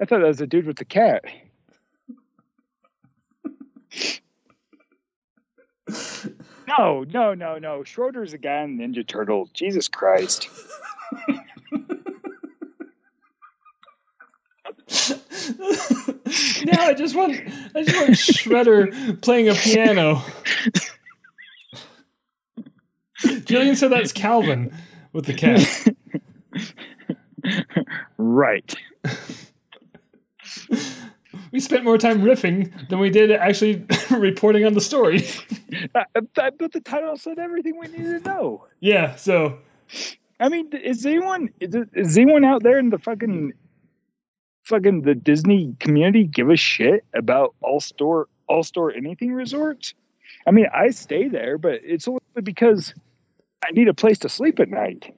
I 0.01 0.05
thought 0.05 0.21
that 0.21 0.27
was 0.27 0.41
a 0.41 0.47
dude 0.47 0.67
with 0.67 0.77
the 0.77 0.85
cat. 0.85 1.25
No, 6.67 7.05
no, 7.05 7.35
no, 7.35 7.59
no. 7.59 7.83
Schroeder's 7.85 8.33
a 8.33 8.39
guy 8.39 8.63
in 8.63 8.79
Ninja 8.79 9.07
Turtle. 9.07 9.49
Jesus 9.53 9.87
Christ. 9.89 10.49
now 16.65 16.87
I 16.87 16.95
just 16.95 17.15
want 17.15 17.37
I 17.75 17.83
just 17.83 17.97
want 17.97 18.11
Shredder 18.11 19.21
playing 19.23 19.49
a 19.49 19.55
piano. 19.55 20.17
Jillian 23.23 23.77
said 23.77 23.93
that's 23.93 24.13
Calvin 24.13 24.75
with 25.13 25.27
the 25.27 25.35
cat. 25.35 25.61
Right. 28.19 28.75
We 31.53 31.61
spent 31.61 31.85
more 31.85 31.99
time 31.99 32.23
riffing 32.23 32.89
than 32.89 32.99
we 32.99 33.11
did 33.11 33.31
actually 33.31 33.87
reporting 34.11 34.65
on 34.65 34.75
the 34.75 34.81
story. 34.81 35.27
Uh, 35.97 36.05
but 36.35 36.57
but 36.57 36.71
the 36.73 36.81
title 36.81 37.17
said 37.17 37.37
everything 37.41 37.77
we 37.77 37.89
needed 37.89 38.23
to 38.23 38.31
know. 38.31 38.65
Yeah, 38.79 39.17
so 39.17 39.59
I 40.39 40.49
mean, 40.49 40.71
is 40.73 41.05
anyone 41.05 41.51
is, 41.59 41.75
is 41.95 42.17
anyone 42.17 42.45
out 42.45 42.63
there 42.63 42.79
in 42.79 42.91
the 42.91 42.99
fucking 42.99 43.53
fucking 44.63 45.03
the 45.03 45.17
Disney 45.17 45.75
community 45.81 46.25
give 46.25 46.49
a 46.49 46.57
shit 46.57 47.05
about 47.13 47.57
all 47.61 47.81
store 47.81 48.29
all 48.49 48.63
store 48.63 48.93
anything 48.93 49.33
resorts? 49.33 49.95
I 50.47 50.53
mean, 50.53 50.67
I 50.73 50.91
stay 50.91 51.27
there, 51.29 51.59
but 51.59 51.81
it's 51.83 52.07
only 52.07 52.21
because 52.43 52.95
I 53.65 53.73
need 53.73 53.89
a 53.89 53.95
place 53.95 54.19
to 54.21 54.29
sleep 54.29 54.61
at 54.61 54.69
night. 54.69 55.13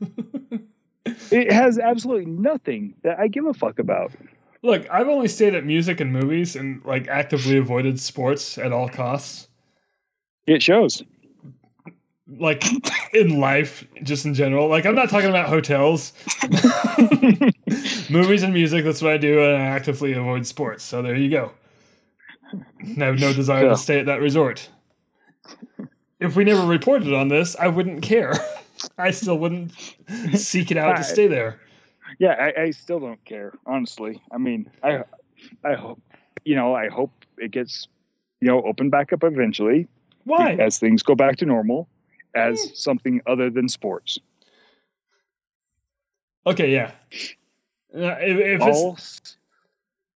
it 1.30 1.52
has 1.52 1.78
absolutely 1.78 2.26
nothing 2.26 2.94
that 3.02 3.18
I 3.18 3.28
give 3.28 3.46
a 3.46 3.54
fuck 3.54 3.78
about. 3.78 4.12
look, 4.62 4.86
I've 4.90 5.08
only 5.08 5.28
stayed 5.28 5.54
at 5.54 5.64
music 5.64 6.00
and 6.00 6.12
movies 6.12 6.56
and 6.56 6.82
like 6.84 7.08
actively 7.08 7.58
avoided 7.58 8.00
sports 8.00 8.56
at 8.58 8.72
all 8.72 8.88
costs. 8.88 9.48
It 10.46 10.62
shows. 10.62 11.02
Like 12.38 12.64
in 13.14 13.38
life, 13.38 13.86
just 14.02 14.24
in 14.24 14.32
general. 14.34 14.68
Like 14.68 14.86
I'm 14.86 14.94
not 14.94 15.10
talking 15.10 15.28
about 15.28 15.48
hotels. 15.48 16.12
movies 18.10 18.42
and 18.42 18.54
music, 18.54 18.84
that's 18.84 19.02
what 19.02 19.12
I 19.12 19.18
do, 19.18 19.42
and 19.42 19.56
I 19.56 19.66
actively 19.66 20.12
avoid 20.14 20.46
sports. 20.46 20.82
So 20.84 21.02
there 21.02 21.16
you 21.16 21.28
go. 21.30 21.52
I 22.52 23.04
have 23.04 23.18
no 23.20 23.32
desire 23.32 23.64
Yeah. 23.64 23.70
to 23.70 23.76
stay 23.76 24.00
at 24.00 24.06
that 24.06 24.20
resort. 24.20 24.68
If 26.20 26.36
we 26.36 26.44
never 26.44 26.64
reported 26.66 27.12
on 27.12 27.28
this, 27.28 27.56
I 27.56 27.66
wouldn't 27.68 28.02
care. 28.02 28.32
I 28.98 29.10
still 29.10 29.38
wouldn't 29.38 29.72
seek 30.34 30.70
it 30.70 30.76
out 30.76 30.96
to 30.96 31.04
stay 31.04 31.26
there. 31.26 31.60
Yeah, 32.18 32.32
I, 32.56 32.62
I 32.62 32.70
still 32.70 33.00
don't 33.00 33.24
care, 33.24 33.52
honestly. 33.66 34.22
I 34.30 34.38
mean, 34.38 34.70
I 34.82 35.04
I 35.64 35.74
hope 35.74 36.00
you 36.44 36.54
know, 36.54 36.74
I 36.74 36.88
hope 36.88 37.10
it 37.38 37.50
gets 37.50 37.88
you 38.40 38.48
know 38.48 38.62
opened 38.62 38.90
back 38.90 39.12
up 39.12 39.24
eventually 39.24 39.88
Why? 40.24 40.52
as 40.54 40.78
things 40.78 41.02
go 41.02 41.14
back 41.14 41.36
to 41.38 41.46
normal 41.46 41.88
as 42.34 42.58
Mm. 42.60 42.76
something 42.76 43.20
other 43.26 43.48
than 43.50 43.68
sports. 43.68 44.18
Okay, 46.46 46.72
yeah. 46.72 46.92
Uh, 47.94 48.16
if, 48.20 48.60
if 48.60 48.60
All 48.60 48.98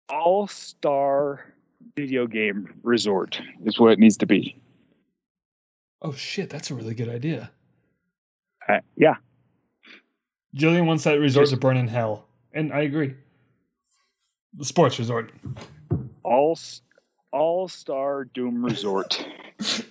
all 0.09 0.47
star 0.47 1.53
video 1.95 2.25
game 2.25 2.73
resort 2.83 3.39
is 3.65 3.79
what 3.79 3.91
it 3.91 3.99
needs 3.99 4.17
to 4.17 4.25
be. 4.25 4.55
oh 6.01 6.13
shit, 6.13 6.49
that's 6.49 6.71
a 6.71 6.75
really 6.75 6.93
good 6.95 7.09
idea. 7.09 7.51
Uh, 8.67 8.79
yeah, 8.97 9.15
Jillian 10.55 10.85
wants 10.87 11.03
that 11.03 11.19
resort 11.19 11.49
to 11.49 11.57
burn 11.57 11.77
in 11.77 11.87
hell, 11.87 12.25
and 12.53 12.73
I 12.73 12.81
agree. 12.81 13.13
The 14.57 14.65
sports 14.65 14.97
resort. 14.99 15.31
all 16.23 16.57
all 17.31 17.67
star 17.67 18.25
Doom 18.25 18.63
Resort. 18.65 19.27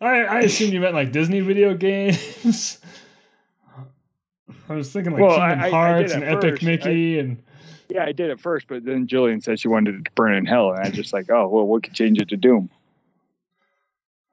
I 0.00 0.20
I 0.24 0.40
assumed 0.40 0.72
you 0.74 0.80
meant 0.80 0.94
like 0.94 1.10
Disney 1.12 1.40
video 1.40 1.74
games. 1.74 2.78
I 4.68 4.74
was 4.74 4.92
thinking 4.92 5.12
like 5.12 5.22
Well, 5.22 5.40
I- 5.40 5.48
Kingdom 5.54 5.60
I- 5.62 5.66
I 5.66 5.70
Hearts 5.70 6.12
did 6.12 6.22
and 6.22 6.30
at 6.30 6.36
Epic 6.38 6.50
first. 6.54 6.62
Mickey 6.64 7.18
and 7.18 7.42
yeah, 7.88 8.04
I 8.04 8.12
did 8.12 8.30
it 8.30 8.38
first, 8.40 8.66
but 8.68 8.84
then 8.84 9.06
Jillian 9.06 9.42
said 9.42 9.58
she 9.60 9.68
wanted 9.68 9.94
it 9.94 10.04
to 10.04 10.10
burn 10.16 10.34
in 10.34 10.44
hell, 10.44 10.72
and 10.72 10.80
I 10.84 10.90
just 10.90 11.12
like, 11.12 11.30
oh 11.30 11.48
well, 11.48 11.66
we 11.66 11.80
could 11.80 11.94
change 11.94 12.20
it 12.20 12.28
to 12.28 12.36
Doom. 12.36 12.68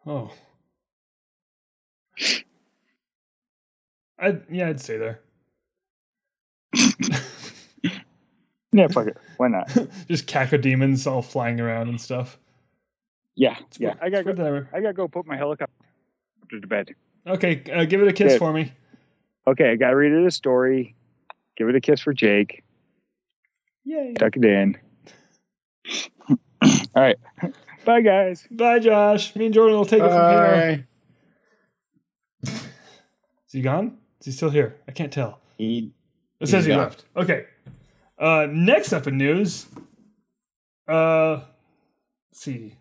oh. 0.05 0.31
I 4.23 4.37
yeah, 4.49 4.69
I'd 4.69 4.79
stay 4.79 4.97
there. 4.97 5.19
Yeah, 8.75 8.87
fuck 8.87 9.05
it. 9.05 9.17
Why 9.37 9.49
not? 9.49 9.67
Just 10.07 10.25
cacodemons 10.25 11.05
all 11.05 11.21
flying 11.21 11.61
around 11.61 11.89
and 11.89 12.01
stuff. 12.01 12.39
Yeah, 13.35 13.55
It's 13.67 13.79
yeah. 13.79 13.89
weird. 13.89 13.99
I 14.01 14.09
gotta 14.09 14.29
It's 14.31 14.37
go. 14.39 14.43
that 14.43 14.67
I 14.73 14.81
gotta 14.81 14.93
go 14.93 15.07
put 15.07 15.27
my 15.27 15.37
helicopter 15.37 15.71
to 16.49 16.67
bed. 16.67 16.89
Okay, 17.27 17.61
uh, 17.71 17.85
give 17.85 18.01
it 18.01 18.07
a 18.07 18.13
kiss 18.13 18.33
Good. 18.33 18.39
for 18.39 18.51
me. 18.51 18.73
Okay, 19.45 19.69
I 19.69 19.75
gotta 19.75 19.95
read 19.95 20.11
it 20.11 20.25
a 20.25 20.31
story. 20.31 20.95
Give 21.55 21.69
it 21.69 21.75
a 21.75 21.81
kiss 21.81 21.99
for 22.01 22.13
Jake. 22.13 22.63
Yay. 23.85 24.13
Tuck 24.17 24.35
it 24.37 24.43
in. 24.43 24.75
All 26.63 27.03
right. 27.03 27.17
Bye, 27.85 28.01
guys. 28.01 28.47
Bye, 28.49 28.79
Josh. 28.79 29.35
Me 29.35 29.45
and 29.45 29.53
Jordan 29.53 29.75
will 29.77 29.85
take 29.85 30.01
it 30.01 30.09
from 30.09 30.31
here. 30.31 30.85
Bye. 32.43 32.51
Is 32.51 33.51
he 33.51 33.61
gone? 33.61 33.99
Is 34.23 34.27
he 34.27 34.31
still 34.31 34.49
here? 34.49 34.77
I 34.87 34.93
can't 34.93 35.11
tell. 35.11 35.41
He- 35.57 35.91
It 36.39 36.47
says 36.47 36.63
he 36.63 36.69
gone. 36.71 36.79
left. 36.79 37.03
Okay. 37.17 37.43
Uh, 38.17 38.47
next 38.49 38.93
up 38.93 39.05
in 39.05 39.17
news. 39.17 39.65
Uh, 40.87 41.41
let's 42.31 42.41
see. 42.41 42.77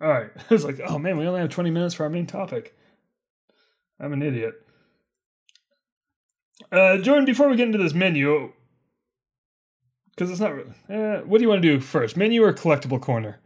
All 0.00 0.06
right. 0.08 0.30
I 0.50 0.54
was 0.54 0.64
like, 0.64 0.78
oh 0.86 0.96
man, 1.00 1.16
we 1.18 1.26
only 1.26 1.40
have 1.40 1.50
20 1.50 1.70
minutes 1.72 1.94
for 1.94 2.04
our 2.04 2.08
main 2.10 2.26
topic. 2.26 2.76
I'm 3.98 4.12
an 4.12 4.22
idiot. 4.22 4.54
Uh, 6.70 6.98
Jordan, 6.98 7.24
before 7.24 7.48
we 7.48 7.56
get 7.56 7.66
into 7.66 7.78
this 7.78 7.94
menu, 7.94 8.52
because 10.14 10.30
it's 10.30 10.38
not. 10.40 10.54
re- 10.54 10.64
Uh, 10.88 11.18
what 11.22 11.38
do 11.38 11.42
you 11.42 11.48
want 11.48 11.62
to 11.62 11.68
do 11.68 11.80
first, 11.80 12.16
menu 12.16 12.44
or 12.44 12.52
collectible 12.52 13.00
corner? 13.00 13.38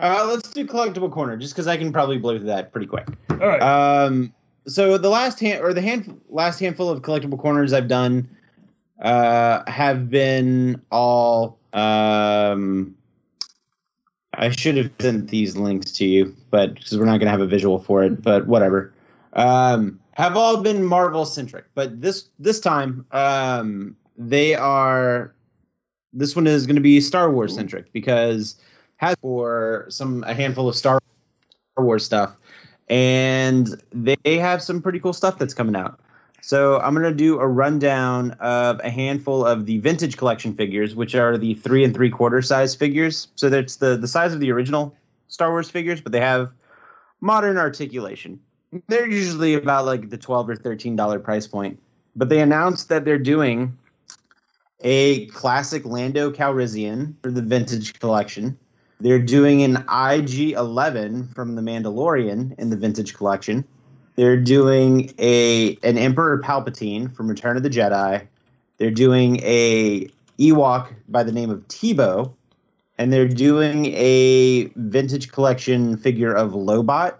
Uh, 0.00 0.26
let's 0.30 0.50
do 0.52 0.66
collectible 0.66 1.10
corner, 1.12 1.36
just 1.36 1.54
because 1.54 1.66
I 1.66 1.76
can 1.76 1.92
probably 1.92 2.18
blow 2.18 2.36
through 2.38 2.46
that 2.46 2.72
pretty 2.72 2.86
quick. 2.86 3.06
All 3.30 3.36
right. 3.36 3.60
Um, 3.62 4.32
so 4.66 4.98
the 4.98 5.08
last 5.08 5.40
hand 5.40 5.62
or 5.62 5.72
the 5.72 5.80
hand 5.80 6.20
last 6.28 6.58
handful 6.58 6.90
of 6.90 7.02
collectible 7.02 7.38
corners 7.38 7.72
I've 7.72 7.88
done 7.88 8.28
uh, 9.02 9.68
have 9.70 10.10
been 10.10 10.80
all. 10.90 11.58
Um, 11.72 12.94
I 14.34 14.50
should 14.50 14.76
have 14.76 14.90
sent 15.00 15.28
these 15.28 15.56
links 15.56 15.92
to 15.92 16.04
you, 16.04 16.36
but 16.50 16.74
because 16.74 16.98
we're 16.98 17.06
not 17.06 17.18
going 17.18 17.26
to 17.26 17.30
have 17.30 17.40
a 17.40 17.46
visual 17.46 17.78
for 17.78 18.02
it, 18.02 18.22
but 18.22 18.46
whatever. 18.46 18.92
Um, 19.32 19.98
have 20.12 20.36
all 20.36 20.62
been 20.62 20.82
Marvel 20.82 21.24
centric, 21.24 21.66
but 21.74 22.00
this 22.00 22.28
this 22.38 22.60
time 22.60 23.06
um, 23.12 23.96
they 24.16 24.54
are. 24.54 25.32
This 26.12 26.34
one 26.34 26.46
is 26.46 26.66
going 26.66 26.76
to 26.76 26.82
be 26.82 27.00
Star 27.00 27.30
Wars 27.30 27.54
centric 27.54 27.92
because 27.92 28.56
has 28.96 29.14
for 29.20 29.84
some 29.90 30.24
a 30.24 30.32
handful 30.32 30.66
of 30.68 30.74
Star 30.74 30.98
Wars 31.76 32.04
stuff 32.04 32.36
and 32.88 33.80
they 33.92 34.38
have 34.38 34.62
some 34.62 34.80
pretty 34.80 35.00
cool 35.00 35.12
stuff 35.12 35.38
that's 35.38 35.54
coming 35.54 35.76
out. 35.76 36.00
So 36.42 36.78
I'm 36.78 36.94
gonna 36.94 37.12
do 37.12 37.40
a 37.40 37.46
rundown 37.46 38.32
of 38.32 38.80
a 38.84 38.90
handful 38.90 39.44
of 39.44 39.66
the 39.66 39.78
vintage 39.78 40.16
collection 40.16 40.54
figures, 40.54 40.94
which 40.94 41.14
are 41.14 41.36
the 41.36 41.54
three 41.54 41.82
and 41.82 41.92
three 41.92 42.10
quarter 42.10 42.40
size 42.40 42.74
figures. 42.74 43.28
So 43.34 43.48
that's 43.48 43.76
the 43.76 43.96
the 43.96 44.06
size 44.06 44.32
of 44.32 44.40
the 44.40 44.52
original 44.52 44.94
Star 45.28 45.50
Wars 45.50 45.68
figures, 45.68 46.00
but 46.00 46.12
they 46.12 46.20
have 46.20 46.52
modern 47.20 47.58
articulation. 47.58 48.38
They're 48.86 49.10
usually 49.10 49.54
about 49.54 49.86
like 49.86 50.10
the 50.10 50.18
twelve 50.18 50.48
or 50.48 50.54
thirteen 50.54 50.94
dollar 50.94 51.18
price 51.18 51.46
point. 51.46 51.80
But 52.14 52.28
they 52.28 52.40
announced 52.40 52.88
that 52.90 53.04
they're 53.04 53.18
doing 53.18 53.76
a 54.82 55.26
classic 55.26 55.84
Lando 55.84 56.30
Calrissian 56.30 57.14
for 57.22 57.30
the 57.30 57.42
vintage 57.42 57.98
collection. 57.98 58.56
They're 59.00 59.18
doing 59.18 59.62
an 59.62 59.84
IG 59.92 60.52
11 60.52 61.28
from 61.28 61.54
The 61.54 61.62
Mandalorian 61.62 62.58
in 62.58 62.70
the 62.70 62.76
vintage 62.76 63.14
collection. 63.14 63.64
They're 64.16 64.40
doing 64.40 65.12
a 65.18 65.78
an 65.82 65.98
Emperor 65.98 66.40
Palpatine 66.42 67.14
from 67.14 67.28
Return 67.28 67.58
of 67.58 67.62
the 67.62 67.70
Jedi. 67.70 68.26
They're 68.78 68.90
doing 68.90 69.40
a 69.42 70.08
Ewok 70.38 70.94
by 71.08 71.22
the 71.22 71.32
name 71.32 71.50
of 71.50 71.66
Teebo, 71.68 72.32
and 72.96 73.12
they're 73.12 73.28
doing 73.28 73.86
a 73.94 74.70
vintage 74.76 75.30
collection 75.30 75.98
figure 75.98 76.32
of 76.32 76.52
Lobot, 76.52 77.14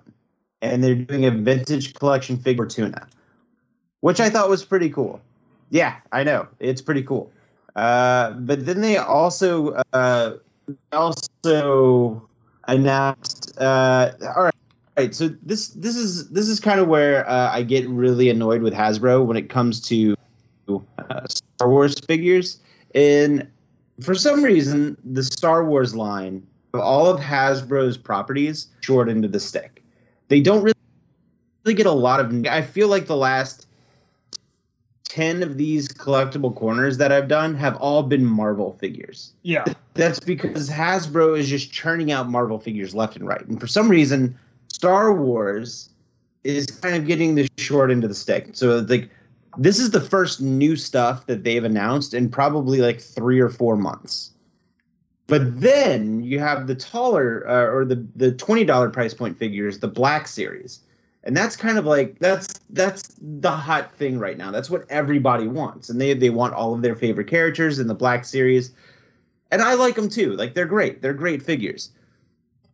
and 0.62 0.82
they're 0.82 0.94
doing 0.94 1.26
a 1.26 1.30
vintage 1.30 1.92
collection 1.94 2.38
figure 2.38 2.64
Tuna, 2.64 3.06
which 4.00 4.20
I 4.20 4.30
thought 4.30 4.48
was 4.48 4.64
pretty 4.64 4.88
cool. 4.88 5.20
Yeah, 5.68 5.96
I 6.12 6.24
know 6.24 6.48
it's 6.60 6.80
pretty 6.80 7.02
cool. 7.02 7.30
Uh, 7.74 8.30
but 8.32 8.64
then 8.64 8.80
they 8.80 8.96
also 8.96 9.82
uh, 9.92 10.36
also 10.92 12.28
announced. 12.68 13.52
Uh, 13.58 14.12
all 14.36 14.44
right, 14.44 14.54
all 14.96 15.04
right. 15.04 15.14
So 15.14 15.28
this 15.42 15.68
this 15.68 15.96
is 15.96 16.28
this 16.30 16.48
is 16.48 16.60
kind 16.60 16.80
of 16.80 16.88
where 16.88 17.28
uh, 17.28 17.50
I 17.52 17.62
get 17.62 17.88
really 17.88 18.30
annoyed 18.30 18.62
with 18.62 18.72
Hasbro 18.72 19.24
when 19.24 19.36
it 19.36 19.48
comes 19.48 19.80
to 19.82 20.16
uh, 20.68 21.26
Star 21.28 21.68
Wars 21.68 21.98
figures. 22.00 22.60
And 22.94 23.48
for 24.00 24.14
some 24.14 24.42
reason, 24.42 24.96
the 25.04 25.22
Star 25.22 25.64
Wars 25.64 25.94
line 25.94 26.46
of 26.74 26.80
all 26.80 27.06
of 27.06 27.20
Hasbro's 27.20 27.96
properties 27.96 28.68
short 28.80 29.08
into 29.08 29.28
the 29.28 29.40
stick. 29.40 29.82
They 30.28 30.40
don't 30.40 30.62
really, 30.62 30.74
really 31.64 31.74
get 31.74 31.86
a 31.86 31.92
lot 31.92 32.20
of. 32.20 32.46
I 32.46 32.62
feel 32.62 32.88
like 32.88 33.06
the 33.06 33.16
last 33.16 33.65
10 35.16 35.42
of 35.42 35.56
these 35.56 35.88
collectible 35.88 36.54
corners 36.54 36.98
that 36.98 37.10
I've 37.10 37.26
done 37.26 37.54
have 37.54 37.74
all 37.76 38.02
been 38.02 38.22
Marvel 38.22 38.76
figures. 38.78 39.32
yeah. 39.44 39.64
That's 39.94 40.20
because 40.20 40.68
Hasbro 40.68 41.38
is 41.38 41.48
just 41.48 41.72
churning 41.72 42.12
out 42.12 42.28
Marvel 42.28 42.58
figures 42.58 42.94
left 42.94 43.16
and 43.16 43.26
right. 43.26 43.40
And 43.46 43.58
for 43.58 43.66
some 43.66 43.88
reason, 43.88 44.38
Star 44.68 45.14
Wars 45.14 45.88
is 46.44 46.66
kind 46.66 46.96
of 46.96 47.06
getting 47.06 47.34
the 47.34 47.48
short 47.56 47.90
end 47.90 48.04
of 48.04 48.10
the 48.10 48.14
stick. 48.14 48.50
So 48.52 48.80
like 48.80 49.08
this 49.56 49.78
is 49.78 49.92
the 49.92 50.02
first 50.02 50.42
new 50.42 50.76
stuff 50.76 51.24
that 51.28 51.44
they've 51.44 51.64
announced 51.64 52.12
in 52.12 52.28
probably 52.28 52.82
like 52.82 53.00
3 53.00 53.40
or 53.40 53.48
4 53.48 53.74
months. 53.74 54.32
But 55.28 55.62
then 55.62 56.24
you 56.24 56.40
have 56.40 56.66
the 56.66 56.74
taller 56.74 57.42
uh, 57.48 57.72
or 57.74 57.86
the 57.86 58.06
the 58.16 58.32
$20 58.32 58.92
price 58.92 59.14
point 59.14 59.38
figures, 59.38 59.78
the 59.78 59.88
Black 59.88 60.28
series. 60.28 60.80
And 61.26 61.36
that's 61.36 61.56
kind 61.56 61.76
of 61.76 61.84
like 61.84 62.18
that's 62.20 62.60
that's 62.70 63.16
the 63.20 63.50
hot 63.50 63.92
thing 63.96 64.18
right 64.18 64.38
now. 64.38 64.50
That's 64.50 64.70
what 64.70 64.84
everybody 64.88 65.48
wants. 65.48 65.90
And 65.90 66.00
they 66.00 66.14
they 66.14 66.30
want 66.30 66.54
all 66.54 66.72
of 66.72 66.82
their 66.82 66.96
favorite 66.96 67.26
characters 67.26 67.78
in 67.78 67.88
the 67.88 67.94
Black 67.94 68.24
series 68.24 68.72
and 69.50 69.62
I 69.62 69.74
like 69.74 69.94
them 69.94 70.08
too. 70.08 70.32
Like 70.36 70.54
they're 70.54 70.66
great. 70.66 71.02
They're 71.02 71.14
great 71.14 71.42
figures. 71.42 71.90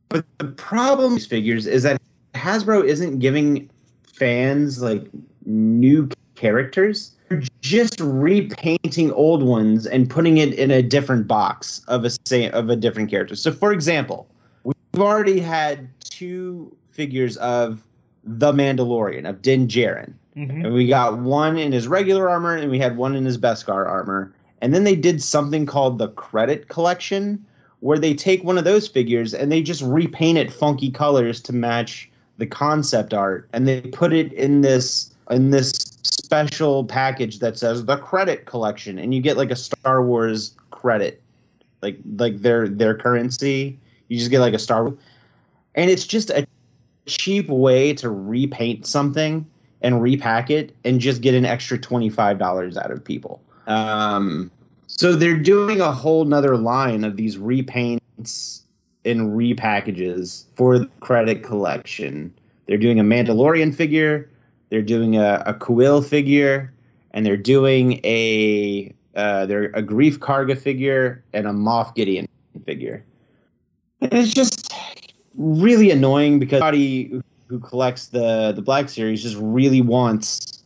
But 0.09 0.25
the 0.39 0.47
problem 0.47 1.15
with 1.15 1.27
figures 1.27 1.67
is 1.67 1.83
that 1.85 2.01
Hasbro 2.35 2.85
isn't 2.85 3.19
giving 3.19 3.69
fans 4.05 4.83
like 4.83 5.07
new 5.47 6.09
characters. 6.35 7.15
They're 7.29 7.43
just 7.61 8.01
repainting 8.01 9.13
old 9.13 9.43
ones 9.43 9.87
and 9.87 10.09
putting 10.09 10.39
it 10.39 10.55
in 10.55 10.71
a 10.71 10.83
different 10.83 11.27
box 11.27 11.83
of 11.89 12.05
a 12.05 12.11
say 12.27 12.51
of 12.51 12.69
a 12.69 12.77
different 12.77 13.11
character. 13.11 13.37
So 13.37 13.53
for 13.53 13.73
example, 13.73 14.29
we've 14.65 14.75
already 14.99 15.41
had 15.41 15.89
two 16.01 16.75
figures 16.91 17.37
of 17.39 17.83
the 18.25 18.53
Mandalorian 18.53 19.29
of 19.29 19.43
Din 19.43 19.69
Djarin. 19.69 20.13
hmm 20.35 20.51
And 20.51 20.73
we 20.75 20.87
got 20.87 21.19
one 21.19 21.59
in 21.59 21.73
his 21.73 21.89
regular 21.89 22.29
armor, 22.29 22.57
and 22.57 22.71
we 22.71 22.79
had 22.79 22.97
one 22.97 23.15
in 23.15 23.25
his 23.25 23.39
Beskar 23.39 23.87
armor. 23.87 24.33
And 24.61 24.73
then 24.73 24.85
they 24.85 24.97
did 24.97 25.23
something 25.23 25.67
called 25.67 25.99
the 25.99 26.09
credit 26.09 26.69
collection, 26.69 27.45
where 27.81 27.99
they 27.99 28.15
take 28.15 28.45
one 28.45 28.59
of 28.59 28.65
those 28.65 28.87
figures 28.87 29.35
and 29.35 29.51
they 29.51 29.61
just 29.61 29.83
repaint 29.83 30.39
it 30.39 30.53
funky 30.53 30.89
colors 30.89 31.41
to 31.41 31.53
match 31.53 32.09
the 32.39 32.47
concept 32.47 33.13
art, 33.13 33.49
and 33.53 33.69
they 33.69 33.81
put 33.81 34.13
it 34.13 34.33
in 34.33 34.63
this 34.63 35.13
in 35.31 35.51
this 35.51 35.71
special 36.03 36.85
package 36.85 37.39
that 37.41 37.59
says 37.59 37.85
the 37.85 37.97
credit 37.97 38.47
collection, 38.47 38.99
and 38.99 39.15
you 39.15 39.21
get 39.21 39.37
like 39.37 39.51
a 39.51 39.57
Star 39.57 40.05
Wars 40.05 40.55
credit, 40.71 41.23
like 41.83 41.99
like 42.17 42.39
their 42.39 42.69
their 42.69 42.97
currency. 42.97 43.79
You 44.09 44.19
just 44.19 44.31
get 44.31 44.41
like 44.41 44.55
a 44.55 44.59
Star 44.59 44.85
Wars, 44.85 44.99
and 45.75 45.91
it's 45.91 46.07
just 46.07 46.31
a 46.31 46.47
cheap 47.07 47.49
way 47.49 47.93
to 47.95 48.11
repaint 48.11 48.87
something 48.87 49.47
and 49.81 50.01
repack 50.01 50.51
it 50.51 50.75
and 50.85 51.01
just 51.01 51.23
get 51.23 51.35
an 51.35 51.45
extra 51.45 51.79
$25 51.79 52.77
out 52.77 52.91
of 52.91 53.05
people. 53.05 53.43
Um, 53.67 54.51
so 54.87 55.15
they're 55.15 55.37
doing 55.37 55.81
a 55.81 55.93
whole 55.93 56.25
nother 56.25 56.57
line 56.57 57.05
of 57.05 57.17
these 57.17 57.37
repaints 57.37 58.63
and 59.05 59.33
repackages 59.33 60.45
for 60.55 60.79
the 60.79 60.87
credit 61.01 61.43
collection. 61.43 62.33
They're 62.67 62.79
doing 62.79 63.01
a 63.01 63.05
Mandalorian 63.05 63.75
figure, 63.75 64.31
they're 64.71 64.83
doing 64.83 65.17
a, 65.17 65.43
a 65.47 65.55
Kuil 65.55 66.05
figure, 66.05 66.73
and 67.11 67.27
they're 67.27 67.37
doing 67.37 68.01
a 68.05 68.95
uh, 69.15 69.45
they're 69.45 69.67
a 69.75 69.83
Greef 69.83 70.17
Karga 70.19 70.57
figure 70.57 71.23
and 71.35 71.47
a 71.47 71.51
Moff 71.51 71.95
Gideon 71.95 72.27
figure. 72.65 73.05
And 74.01 74.15
it's 74.15 74.33
just 74.33 74.62
really 75.37 75.91
annoying 75.91 76.39
because 76.39 76.61
everybody 76.63 77.21
who 77.49 77.59
collects 77.59 78.07
the 78.07 78.53
the 78.53 78.63
Black 78.63 78.89
Series 78.89 79.23
just 79.23 79.37
really 79.39 79.81
wants 79.81 80.63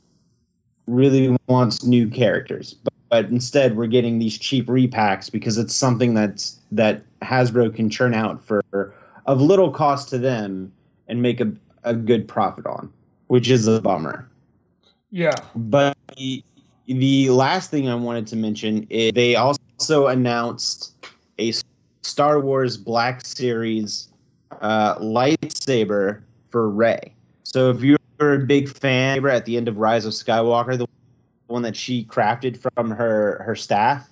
really 0.86 1.36
wants 1.48 1.84
new 1.84 2.08
characters, 2.08 2.74
but, 2.74 2.92
but 3.08 3.24
instead 3.26 3.76
we're 3.76 3.86
getting 3.86 4.18
these 4.18 4.38
cheap 4.38 4.66
repacks 4.66 5.30
because 5.30 5.58
it's 5.58 5.74
something 5.74 6.14
that's 6.14 6.58
that 6.72 7.02
Hasbro 7.22 7.74
can 7.74 7.90
churn 7.90 8.14
out 8.14 8.44
for 8.44 8.94
of 9.26 9.40
little 9.40 9.70
cost 9.70 10.08
to 10.10 10.18
them 10.18 10.72
and 11.08 11.22
make 11.22 11.40
a, 11.40 11.52
a 11.82 11.94
good 11.94 12.28
profit 12.28 12.66
on, 12.66 12.92
which 13.26 13.50
is 13.50 13.66
a 13.66 13.80
bummer. 13.80 14.28
Yeah. 15.10 15.34
But 15.54 15.96
the, 16.16 16.44
the 16.86 17.30
last 17.30 17.70
thing 17.70 17.88
I 17.88 17.94
wanted 17.94 18.26
to 18.28 18.36
mention 18.36 18.86
is 18.90 19.12
they 19.12 19.34
also 19.34 19.60
also 19.78 20.06
announced 20.06 20.92
a 21.38 21.52
Star 22.02 22.40
Wars 22.40 22.76
Black 22.76 23.24
Series 23.24 24.08
uh, 24.60 24.96
lightsaber 24.98 26.22
for 26.50 26.68
Rey. 26.70 27.12
So 27.44 27.70
if 27.70 27.80
you're 27.82 27.98
a 28.20 28.38
big 28.38 28.68
fan 28.68 29.24
at 29.26 29.44
the 29.44 29.56
end 29.56 29.68
of 29.68 29.78
Rise 29.78 30.04
of 30.04 30.12
Skywalker, 30.12 30.76
the 30.78 30.86
one 31.46 31.62
that 31.62 31.76
she 31.76 32.04
crafted 32.04 32.58
from 32.74 32.90
her 32.90 33.42
her 33.44 33.54
staff, 33.54 34.08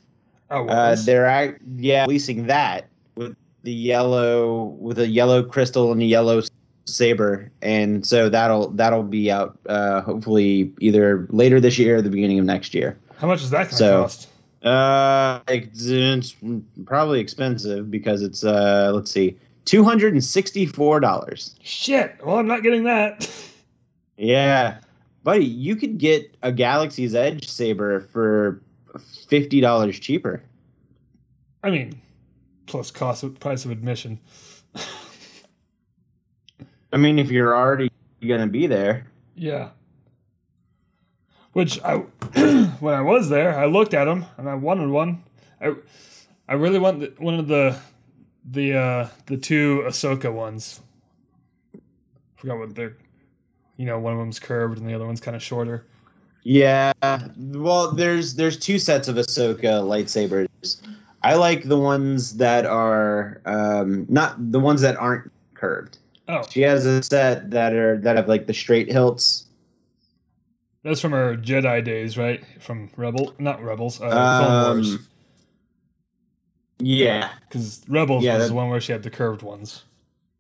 Oh, 0.50 0.66
uh, 0.68 0.94
they're 1.04 1.26
act- 1.26 1.62
yeah 1.76 2.02
releasing 2.02 2.46
that 2.46 2.88
with 3.16 3.34
the 3.62 3.72
yellow 3.72 4.64
with 4.78 4.98
a 4.98 5.08
yellow 5.08 5.42
crystal 5.42 5.90
and 5.90 6.00
a 6.02 6.04
yellow 6.04 6.42
saber, 6.86 7.50
and 7.62 8.06
so 8.06 8.28
that'll 8.28 8.68
that'll 8.70 9.02
be 9.02 9.30
out 9.32 9.58
uh, 9.68 10.02
hopefully 10.02 10.72
either 10.80 11.26
later 11.30 11.60
this 11.60 11.78
year 11.78 11.96
or 11.96 12.02
the 12.02 12.10
beginning 12.10 12.38
of 12.38 12.44
next 12.44 12.74
year. 12.74 12.96
How 13.16 13.26
much 13.26 13.42
is 13.42 13.50
that 13.50 13.58
going 13.64 13.68
to 13.70 13.76
so- 13.76 14.02
cost? 14.02 14.28
Uh, 14.62 15.40
it's 15.48 16.34
probably 16.86 17.20
expensive 17.20 17.90
because 17.90 18.22
it's 18.22 18.44
uh, 18.44 18.90
let's 18.94 19.10
see, 19.10 19.36
two 19.64 19.84
hundred 19.84 20.12
and 20.12 20.22
sixty-four 20.24 21.00
dollars. 21.00 21.54
Shit. 21.62 22.16
Well, 22.24 22.36
I'm 22.36 22.46
not 22.46 22.62
getting 22.62 22.84
that. 22.84 23.28
Yeah, 24.16 24.78
buddy, 25.22 25.44
you 25.44 25.76
could 25.76 25.98
get 25.98 26.36
a 26.42 26.52
Galaxy's 26.52 27.14
Edge 27.14 27.48
saber 27.48 28.00
for 28.00 28.62
fifty 29.28 29.60
dollars 29.60 29.98
cheaper. 29.98 30.42
I 31.62 31.70
mean, 31.70 32.00
plus 32.66 32.90
cost 32.90 33.22
of 33.22 33.38
price 33.40 33.64
of 33.64 33.70
admission. 33.70 34.18
I 36.92 36.96
mean, 36.96 37.18
if 37.18 37.30
you're 37.30 37.56
already 37.56 37.90
gonna 38.26 38.46
be 38.46 38.66
there, 38.66 39.06
Yeah. 39.34 39.70
Which 41.52 41.82
I, 41.82 41.96
when 42.80 42.94
I 42.94 43.00
was 43.00 43.28
there, 43.28 43.58
I 43.58 43.66
looked 43.66 43.94
at 43.94 44.04
them 44.06 44.24
and 44.38 44.48
I 44.48 44.54
wanted 44.54 44.88
one. 44.88 45.22
I, 45.60 45.74
I 46.48 46.54
really 46.54 46.78
want 46.78 47.00
the, 47.00 47.12
one 47.18 47.38
of 47.38 47.46
the, 47.48 47.76
the 48.50 48.74
uh, 48.74 49.08
the 49.26 49.36
two 49.36 49.82
Ahsoka 49.86 50.32
ones. 50.32 50.80
Forgot 52.36 52.58
what 52.58 52.74
they're, 52.74 52.96
you 53.76 53.86
know, 53.86 53.98
one 53.98 54.12
of 54.12 54.18
them's 54.18 54.38
curved 54.38 54.78
and 54.78 54.88
the 54.88 54.94
other 54.94 55.06
one's 55.06 55.20
kind 55.20 55.34
of 55.36 55.42
shorter. 55.42 55.86
yeah. 56.42 56.92
Well, 57.38 57.92
there's 57.92 58.34
there's 58.34 58.58
two 58.58 58.78
sets 58.78 59.08
of 59.08 59.16
Ahsoka 59.16 59.82
lightsabers. 59.82 60.48
I 61.22 61.34
like 61.36 61.64
the 61.64 61.78
ones 61.78 62.36
that 62.36 62.66
are 62.66 63.40
um, 63.46 64.04
not 64.10 64.36
the 64.52 64.60
ones 64.60 64.82
that 64.82 64.96
aren't 64.96 65.32
curved. 65.54 65.98
Oh, 66.28 66.42
She 66.50 66.60
has 66.62 66.84
a 66.84 67.02
set 67.02 67.50
that 67.50 67.72
are 67.72 67.98
that 67.98 68.16
have 68.16 68.28
like 68.28 68.46
the 68.46 68.52
straight 68.54 68.88
hilts. 68.90 69.46
that's 70.82 71.00
from 71.00 71.12
her 71.12 71.34
Jedi 71.36 71.82
days, 71.82 72.18
right? 72.18 72.44
From 72.60 72.90
Rebel, 72.96 73.34
not 73.38 73.62
Rebels, 73.62 74.00
uh. 74.02 74.06
Um, 74.70 75.06
yeah, 76.78 77.30
Because 77.48 77.82
Rebels 77.88 78.24
yeah, 78.24 78.34
was 78.34 78.44
that- 78.44 78.48
the 78.48 78.54
one 78.54 78.68
where 78.68 78.80
she 78.80 78.92
had 78.92 79.02
the 79.02 79.10
curved 79.10 79.42
ones. 79.42 79.84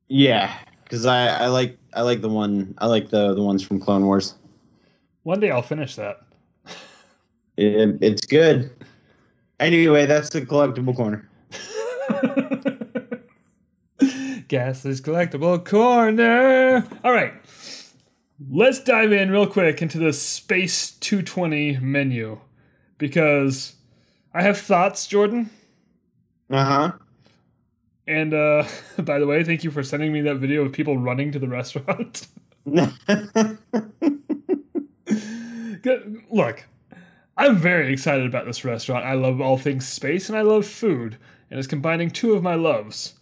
yeah. 0.08 0.58
Because 0.84 1.06
I, 1.06 1.28
I 1.28 1.46
like 1.46 1.78
I 1.94 2.02
like 2.02 2.20
the 2.20 2.28
one 2.28 2.74
I 2.78 2.86
like 2.86 3.08
the 3.08 3.34
the 3.34 3.42
ones 3.42 3.62
from 3.62 3.80
Clone 3.80 4.04
Wars. 4.04 4.34
One 5.22 5.40
day 5.40 5.50
I'll 5.50 5.62
finish 5.62 5.96
that. 5.96 6.20
It, 7.56 7.96
it's 8.02 8.26
good. 8.26 8.70
Anyway, 9.60 10.04
that's 10.04 10.28
the 10.28 10.42
collectible 10.42 10.94
corner. 10.94 11.26
Gasly's 14.48 15.00
collectible 15.00 15.64
corner. 15.64 16.86
All 17.02 17.12
right. 17.12 17.32
Let's 18.50 18.82
dive 18.82 19.12
in 19.12 19.30
real 19.30 19.46
quick 19.46 19.80
into 19.80 19.98
the 19.98 20.12
Space 20.12 20.90
220 21.00 21.78
menu 21.78 22.38
because 22.98 23.74
I 24.34 24.42
have 24.42 24.58
thoughts, 24.58 25.06
Jordan. 25.06 25.48
Uh 26.54 26.64
huh. 26.64 26.92
And 28.06 28.32
uh, 28.32 28.64
by 29.02 29.18
the 29.18 29.26
way, 29.26 29.42
thank 29.42 29.64
you 29.64 29.72
for 29.72 29.82
sending 29.82 30.12
me 30.12 30.20
that 30.20 30.36
video 30.36 30.64
of 30.64 30.72
people 30.72 30.96
running 30.96 31.32
to 31.32 31.40
the 31.40 31.48
restaurant. 31.58 32.28
Look, 36.30 36.64
I'm 37.36 37.56
very 37.56 37.92
excited 37.92 38.26
about 38.26 38.46
this 38.46 38.64
restaurant. 38.64 39.04
I 39.04 39.14
love 39.14 39.40
all 39.40 39.58
things 39.58 39.88
space 39.88 40.28
and 40.28 40.38
I 40.38 40.42
love 40.42 40.64
food, 40.64 41.16
and 41.50 41.58
it's 41.58 41.66
combining 41.66 42.08
two 42.08 42.34
of 42.34 42.42
my 42.44 42.54
loves. 42.54 43.14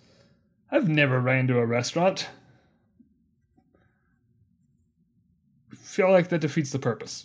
I've 0.70 0.90
never 0.90 1.18
ran 1.18 1.46
to 1.46 1.58
a 1.58 1.64
restaurant. 1.64 2.28
Feel 5.74 6.10
like 6.10 6.28
that 6.28 6.42
defeats 6.42 6.70
the 6.70 6.78
purpose. 6.78 7.24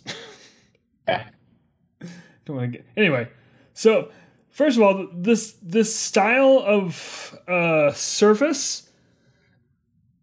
Don't 1.06 2.56
want 2.56 2.72
to 2.72 2.78
get 2.78 2.86
anyway. 2.96 3.28
So, 3.74 4.10
first 4.58 4.76
of 4.76 4.82
all, 4.82 5.06
this 5.14 5.54
this 5.62 5.94
style 5.94 6.64
of 6.66 7.38
uh, 7.46 7.92
surface, 7.92 8.90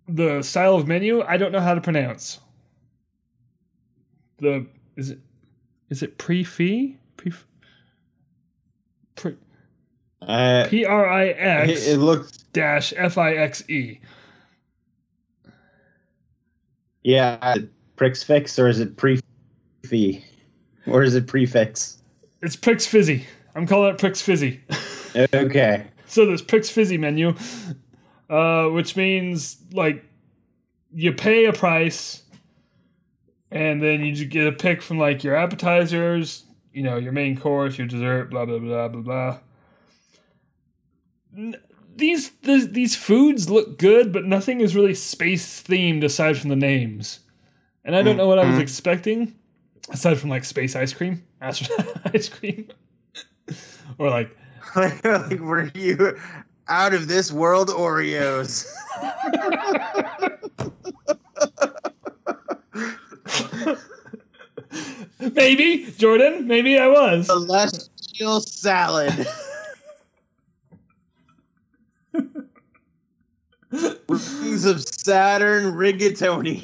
the 0.09 0.41
style 0.41 0.75
of 0.75 0.87
menu, 0.87 1.23
I 1.23 1.37
don't 1.37 1.53
know 1.53 1.61
how 1.61 1.73
to 1.73 1.79
pronounce. 1.79 2.39
The 4.39 4.67
is 4.97 5.11
it 5.11 5.19
is 5.89 6.03
it 6.03 6.17
pre-fee? 6.17 6.97
Pre 7.15 7.31
pre 9.15 9.37
uh, 10.21 10.67
P 10.67 10.83
R 10.83 11.09
I 11.09 11.23
it, 11.23 11.97
looks 11.97 12.31
dash 12.51 12.93
F 12.97 13.17
I 13.17 13.35
X 13.35 13.67
E. 13.69 14.01
yeah. 17.03 17.55
Prix 17.95 18.15
fix 18.15 18.59
or 18.59 18.67
is 18.67 18.81
it 18.81 18.97
pre 18.97 19.21
fee 19.85 20.21
or 20.85 21.03
is 21.03 21.15
it 21.15 21.27
prefix? 21.27 22.03
It's 22.41 22.57
Prix 22.57 22.79
Fizzy. 22.79 23.25
I'm 23.55 23.65
calling 23.65 23.93
it 23.93 23.97
Pricks 23.99 24.21
Fizzy. 24.21 24.61
Okay. 25.33 25.87
so 26.07 26.25
there's 26.25 26.41
Pricks 26.41 26.69
Fizzy 26.69 26.97
menu, 26.97 27.33
uh, 28.29 28.67
which 28.67 28.95
means 28.95 29.57
like 29.71 30.03
you 30.93 31.13
pay 31.13 31.45
a 31.45 31.53
price, 31.53 32.23
and 33.51 33.81
then 33.81 34.03
you 34.03 34.13
just 34.13 34.29
get 34.29 34.47
a 34.47 34.51
pick 34.51 34.81
from 34.81 34.97
like 34.99 35.23
your 35.23 35.35
appetizers, 35.35 36.43
you 36.73 36.83
know, 36.83 36.97
your 36.97 37.13
main 37.13 37.37
course, 37.39 37.77
your 37.77 37.87
dessert, 37.87 38.29
blah 38.29 38.45
blah 38.45 38.59
blah 38.59 38.87
blah 38.89 39.01
blah. 39.01 39.37
N- 41.37 41.55
These 41.95 42.31
these, 42.43 42.69
these 42.71 42.95
foods 42.95 43.49
look 43.49 43.77
good, 43.77 44.11
but 44.11 44.25
nothing 44.25 44.59
is 44.59 44.75
really 44.75 44.93
space 44.95 45.63
themed 45.63 46.03
aside 46.03 46.37
from 46.37 46.49
the 46.49 46.55
names, 46.57 47.19
and 47.85 47.95
I 47.95 48.01
don't 48.01 48.17
know 48.17 48.27
what 48.27 48.39
I 48.39 48.45
was 48.45 48.57
Mhm. 48.57 48.61
expecting, 48.61 49.35
aside 49.89 50.17
from 50.17 50.29
like 50.29 50.43
space 50.43 50.75
ice 50.75 50.91
cream, 50.93 51.23
astronaut 51.41 52.13
ice 52.13 52.27
cream, 52.27 52.67
or 53.97 54.09
like 54.09 54.35
like, 54.75 55.39
were 55.39 55.71
you 55.73 56.17
out 56.67 56.93
of 56.93 57.07
this 57.07 57.31
world 57.31 57.69
Oreos? 57.69 58.65
maybe 65.33 65.85
Jordan, 65.97 66.47
maybe 66.47 66.77
I 66.77 66.87
was. 66.87 67.27
Celestial 67.27 68.41
salad. 68.41 69.27
Rings 74.07 74.65
of 74.65 74.81
Saturn 74.83 75.73
rigatoni. 75.73 76.63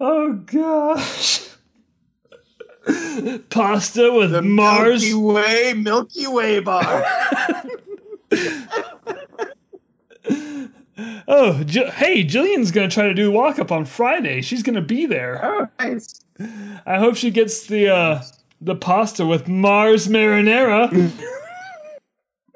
oh 0.00 0.32
gosh. 0.46 1.39
Pasta 3.50 4.12
with 4.12 4.32
The 4.32 4.42
Mars. 4.42 5.02
Milky 5.02 5.14
Way 5.14 5.74
Milky 5.74 6.26
Way 6.26 6.60
bar. 6.60 7.04
oh, 11.28 11.62
Ji- 11.64 11.90
hey, 11.90 12.24
Jillian's 12.24 12.70
gonna 12.70 12.88
try 12.88 13.04
to 13.04 13.14
do 13.14 13.30
walk 13.30 13.58
up 13.58 13.70
on 13.72 13.84
Friday. 13.84 14.40
She's 14.42 14.62
gonna 14.62 14.80
be 14.80 15.06
there. 15.06 15.44
oh, 15.44 15.68
nice. 15.78 16.20
I 16.86 16.98
hope 16.98 17.16
she 17.16 17.30
gets 17.30 17.66
the 17.66 17.88
uh, 17.88 18.22
the 18.60 18.74
pasta 18.74 19.26
with 19.26 19.48
Mars 19.48 20.08
marinara. 20.08 20.90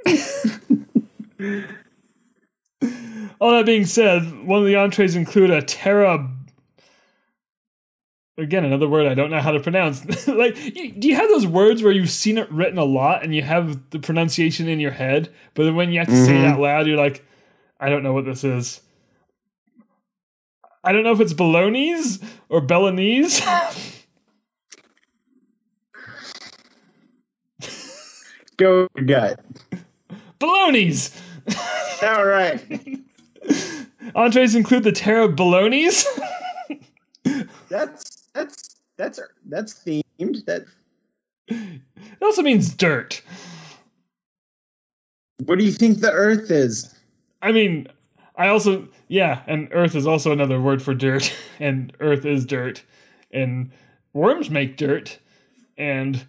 All 3.40 3.50
that 3.50 3.66
being 3.66 3.84
said, 3.84 4.22
one 4.46 4.60
of 4.60 4.66
the 4.66 4.76
entrees 4.76 5.16
include 5.16 5.50
a 5.50 5.60
terra. 5.62 6.30
Again, 8.36 8.64
another 8.64 8.88
word 8.88 9.06
I 9.06 9.14
don't 9.14 9.30
know 9.30 9.40
how 9.40 9.52
to 9.52 9.60
pronounce. 9.60 10.26
like, 10.28 10.56
you, 10.74 10.90
do 10.92 11.06
you 11.06 11.14
have 11.14 11.28
those 11.28 11.46
words 11.46 11.82
where 11.82 11.92
you've 11.92 12.10
seen 12.10 12.36
it 12.36 12.50
written 12.50 12.78
a 12.78 12.84
lot 12.84 13.22
and 13.22 13.34
you 13.34 13.42
have 13.42 13.90
the 13.90 14.00
pronunciation 14.00 14.68
in 14.68 14.80
your 14.80 14.90
head, 14.90 15.32
but 15.54 15.64
then 15.64 15.76
when 15.76 15.92
you 15.92 16.00
have 16.00 16.08
to 16.08 16.16
say 16.16 16.38
it 16.38 16.42
Mhm. 16.42 16.44
out 16.44 16.60
loud, 16.60 16.86
you're 16.88 16.96
like, 16.96 17.24
I 17.78 17.90
don't 17.90 18.02
know 18.02 18.12
what 18.12 18.24
this 18.24 18.42
is. 18.42 18.80
I 20.82 20.92
don't 20.92 21.04
know 21.04 21.12
if 21.12 21.20
it's 21.20 21.32
Bolognese 21.32 22.20
or 22.48 22.60
Belanese. 22.60 23.40
Go 28.56 28.82
with 28.82 28.90
your 28.96 29.04
gut. 29.06 29.44
Bolognese. 30.40 31.12
All 32.02 32.26
right. 32.26 32.60
Entrees 34.14 34.54
include 34.54 34.84
the 34.84 34.92
Terra 34.92 35.28
Bolognese. 35.28 36.06
That's 37.68 38.13
that's 38.34 38.76
that's 38.96 39.20
that's 39.46 39.74
themed. 39.84 40.44
That 40.46 40.64
It 41.48 42.22
also 42.22 42.42
means 42.42 42.74
dirt. 42.74 43.22
what 45.44 45.58
do 45.58 45.64
you 45.64 45.72
think 45.72 46.00
the 46.00 46.12
Earth 46.12 46.50
is? 46.50 46.94
I 47.42 47.52
mean, 47.52 47.88
I 48.36 48.48
also 48.48 48.88
yeah, 49.08 49.42
and 49.46 49.68
earth 49.72 49.94
is 49.94 50.06
also 50.06 50.32
another 50.32 50.60
word 50.60 50.82
for 50.82 50.94
dirt, 50.94 51.32
and 51.60 51.92
earth 52.00 52.24
is 52.24 52.44
dirt, 52.44 52.82
and 53.30 53.70
worms 54.12 54.50
make 54.50 54.76
dirt, 54.76 55.18
and 55.76 56.24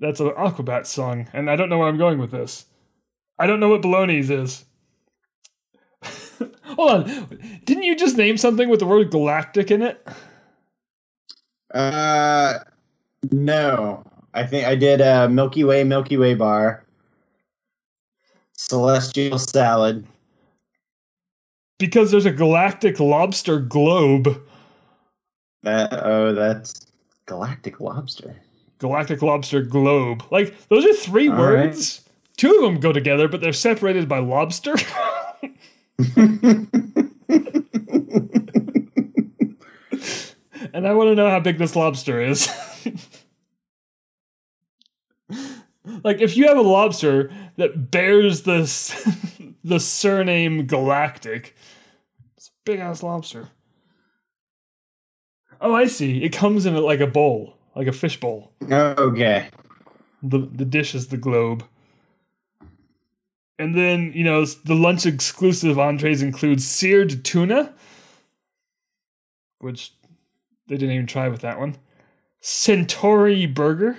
that's 0.00 0.20
an 0.20 0.30
Aquabat 0.30 0.86
song, 0.86 1.28
and 1.32 1.50
I 1.50 1.56
don't 1.56 1.68
know 1.68 1.78
where 1.78 1.88
I'm 1.88 1.98
going 1.98 2.18
with 2.18 2.30
this. 2.30 2.66
I 3.38 3.46
don't 3.46 3.60
know 3.60 3.68
what 3.68 3.82
baloney's 3.82 4.30
is. 4.30 4.64
Hold 6.64 6.90
on, 6.90 7.60
didn't 7.64 7.82
you 7.84 7.96
just 7.96 8.16
name 8.16 8.36
something 8.36 8.68
with 8.68 8.80
the 8.80 8.86
word 8.86 9.10
galactic 9.10 9.70
in 9.70 9.82
it? 9.82 10.06
Uh, 11.74 12.60
no. 13.32 14.04
I 14.32 14.44
think 14.46 14.66
I 14.66 14.74
did 14.74 15.00
a 15.00 15.28
Milky 15.28 15.64
Way 15.64 15.84
Milky 15.84 16.16
Way 16.16 16.34
bar, 16.34 16.84
celestial 18.52 19.38
salad. 19.38 20.06
Because 21.78 22.10
there's 22.10 22.26
a 22.26 22.32
galactic 22.32 22.98
lobster 23.00 23.60
globe. 23.60 24.40
That 25.62 25.92
oh, 25.92 26.32
that's 26.32 26.86
galactic 27.26 27.80
lobster. 27.80 28.34
Galactic 28.78 29.22
lobster 29.22 29.62
globe. 29.62 30.22
Like 30.30 30.68
those 30.68 30.84
are 30.84 30.94
three 30.94 31.28
All 31.28 31.38
words. 31.38 32.00
Two 32.36 32.52
of 32.52 32.62
them 32.62 32.80
go 32.80 32.92
together, 32.92 33.28
but 33.28 33.40
they're 33.40 33.52
separated 33.52 34.08
by 34.08 34.18
lobster. 34.18 34.74
and 40.74 40.86
I 40.88 40.92
want 40.92 41.08
to 41.08 41.14
know 41.14 41.30
how 41.30 41.38
big 41.38 41.56
this 41.56 41.76
lobster 41.76 42.20
is. 42.20 42.48
like, 46.02 46.20
if 46.20 46.36
you 46.36 46.48
have 46.48 46.58
a 46.58 46.62
lobster 46.62 47.32
that 47.56 47.92
bears 47.92 48.42
the 48.42 48.62
s- 48.62 48.92
the 49.64 49.78
surname 49.78 50.66
Galactic, 50.66 51.54
it's 52.36 52.48
a 52.48 52.50
big 52.64 52.80
ass 52.80 53.04
lobster. 53.04 53.48
Oh, 55.60 55.72
I 55.72 55.86
see. 55.86 56.24
It 56.24 56.32
comes 56.32 56.66
in 56.66 56.74
like 56.74 57.00
a 57.00 57.06
bowl, 57.06 57.56
like 57.76 57.86
a 57.86 57.92
fish 57.92 58.18
bowl. 58.18 58.50
okay. 58.70 59.48
The 60.24 60.40
the 60.40 60.64
dish 60.64 60.96
is 60.96 61.06
the 61.06 61.16
globe. 61.16 61.64
And 63.60 63.76
then, 63.76 64.12
you 64.12 64.24
know, 64.24 64.44
the 64.44 64.74
lunch 64.74 65.06
exclusive 65.06 65.78
entrees 65.78 66.22
include 66.22 66.60
seared 66.60 67.24
tuna, 67.24 67.72
which 69.60 69.92
they 70.66 70.76
didn't 70.76 70.94
even 70.94 71.06
try 71.06 71.28
with 71.28 71.40
that 71.42 71.58
one. 71.58 71.76
Centauri 72.40 73.46
burger. 73.46 73.96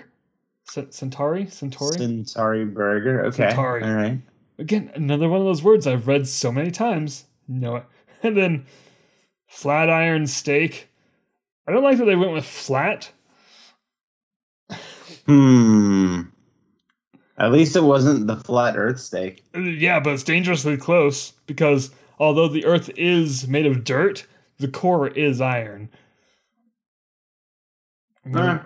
C- 0.70 0.88
Centauri? 0.90 1.48
Centauri? 1.48 1.98
Centauri 1.98 2.66
burger. 2.66 3.26
Okay. 3.26 3.50
Centauri. 3.50 3.84
All 3.84 3.94
right. 3.94 4.20
Again, 4.58 4.92
another 4.96 5.28
one 5.30 5.40
of 5.40 5.46
those 5.46 5.64
words 5.64 5.86
I've 5.88 6.08
read 6.08 6.28
so 6.28 6.52
many 6.52 6.72
times. 6.72 7.26
No. 7.48 7.84
And 8.24 8.36
then 8.36 8.66
flat 9.46 9.88
iron 9.88 10.26
steak. 10.26 10.88
I 11.68 11.72
don't 11.72 11.84
like 11.84 12.00
that 12.00 12.06
they 12.06 12.16
went 12.16 12.32
with 12.34 12.46
flat. 12.46 13.12
Hmm. 15.28 16.22
At 17.38 17.52
least 17.52 17.76
it 17.76 17.84
wasn't 17.84 18.26
the 18.28 18.38
flat 18.38 18.78
Earth 18.78 19.00
steak. 19.00 19.44
Uh, 19.54 19.60
Yeah, 19.60 20.00
but 20.00 20.14
it's 20.14 20.24
dangerously 20.24 20.78
close 20.78 21.34
because 21.46 21.92
although 22.18 22.48
the 22.48 22.66
Earth 22.66 22.90
is 22.96 23.48
made 23.48 23.66
of 23.66 23.84
dirt, 23.84 24.26
the 24.58 24.68
core 24.70 25.10
is 25.10 25.42
iron. 25.42 25.90
Uh, 28.34 28.60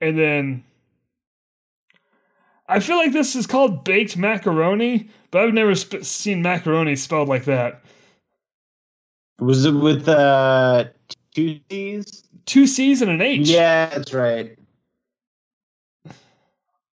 And 0.00 0.18
then 0.18 0.64
I 2.68 2.80
feel 2.80 2.96
like 2.96 3.12
this 3.12 3.34
is 3.36 3.46
called 3.46 3.84
baked 3.84 4.16
macaroni, 4.16 5.08
but 5.30 5.42
I've 5.42 5.54
never 5.54 5.74
sp- 5.74 6.02
seen 6.02 6.42
macaroni 6.42 6.96
spelled 6.96 7.28
like 7.28 7.44
that. 7.44 7.82
was 9.38 9.64
it 9.64 9.72
with 9.72 10.08
uh 10.08 10.84
two 11.34 11.60
T's? 11.68 12.24
Two 12.46 12.66
C's 12.66 13.02
and 13.02 13.10
an 13.10 13.20
H. 13.20 13.48
Yeah, 13.48 13.86
that's 13.86 14.12
right. 14.14 14.58